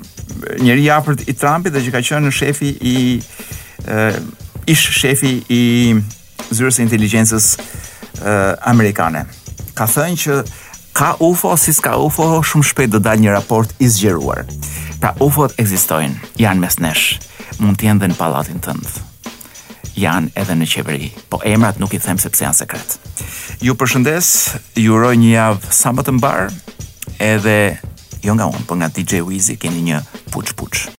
një 0.63 0.79
i 0.85 0.87
afërt 0.95 1.27
i 1.27 1.35
Trumpit 1.35 1.75
dhe 1.75 1.83
që 1.83 1.91
ka 1.97 2.03
qenë 2.07 2.31
shefi 2.37 2.71
i 2.79 3.01
ish 4.65 4.91
shefi 4.99 5.39
i 5.49 5.61
zyrës 6.51 6.79
e 6.79 6.83
inteligencës 6.85 7.49
uh, 7.55 8.67
amerikane. 8.67 9.25
Ka 9.77 9.87
thënë 9.89 10.17
që 10.23 10.37
ka 10.97 11.13
UFO, 11.23 11.53
si 11.57 11.71
s'ka 11.73 11.93
UFO, 12.03 12.27
shumë 12.43 12.67
shpet 12.67 12.91
dhe 12.93 12.99
dalë 13.05 13.23
një 13.25 13.35
raport 13.37 13.71
i 13.81 13.87
zgjeruar. 13.89 14.41
Pra 15.01 15.13
UFO-t 15.23 15.55
egzistojnë, 15.61 16.33
janë 16.41 16.61
mes 16.65 16.75
nesh, 16.83 17.05
mund 17.61 17.79
t'jen 17.79 18.01
dhe 18.01 18.09
në 18.11 18.17
palatin 18.19 18.59
tëndë, 18.61 19.05
janë 20.01 20.33
edhe 20.43 20.57
në 20.59 20.67
qeveri, 20.73 21.11
po 21.31 21.39
emrat 21.47 21.79
nuk 21.81 21.95
i 21.97 22.01
them 22.03 22.19
sepse 22.21 22.43
janë 22.45 22.59
sekret. 22.65 22.99
Ju 23.63 23.77
përshëndes, 23.79 24.33
ju 24.83 24.97
roj 24.99 25.15
një 25.21 25.31
javë 25.31 25.77
më 25.95 26.07
të 26.09 26.17
mbarë, 26.19 26.49
edhe 27.31 27.57
jo 28.21 28.35
nga 28.37 28.49
unë, 28.51 28.65
për 28.65 28.67
po 28.67 28.77
nga 28.81 28.91
DJ 28.93 29.23
Weezy 29.25 29.57
keni 29.61 29.81
një 29.87 30.03
puç 30.35 30.57
puç. 30.59 30.89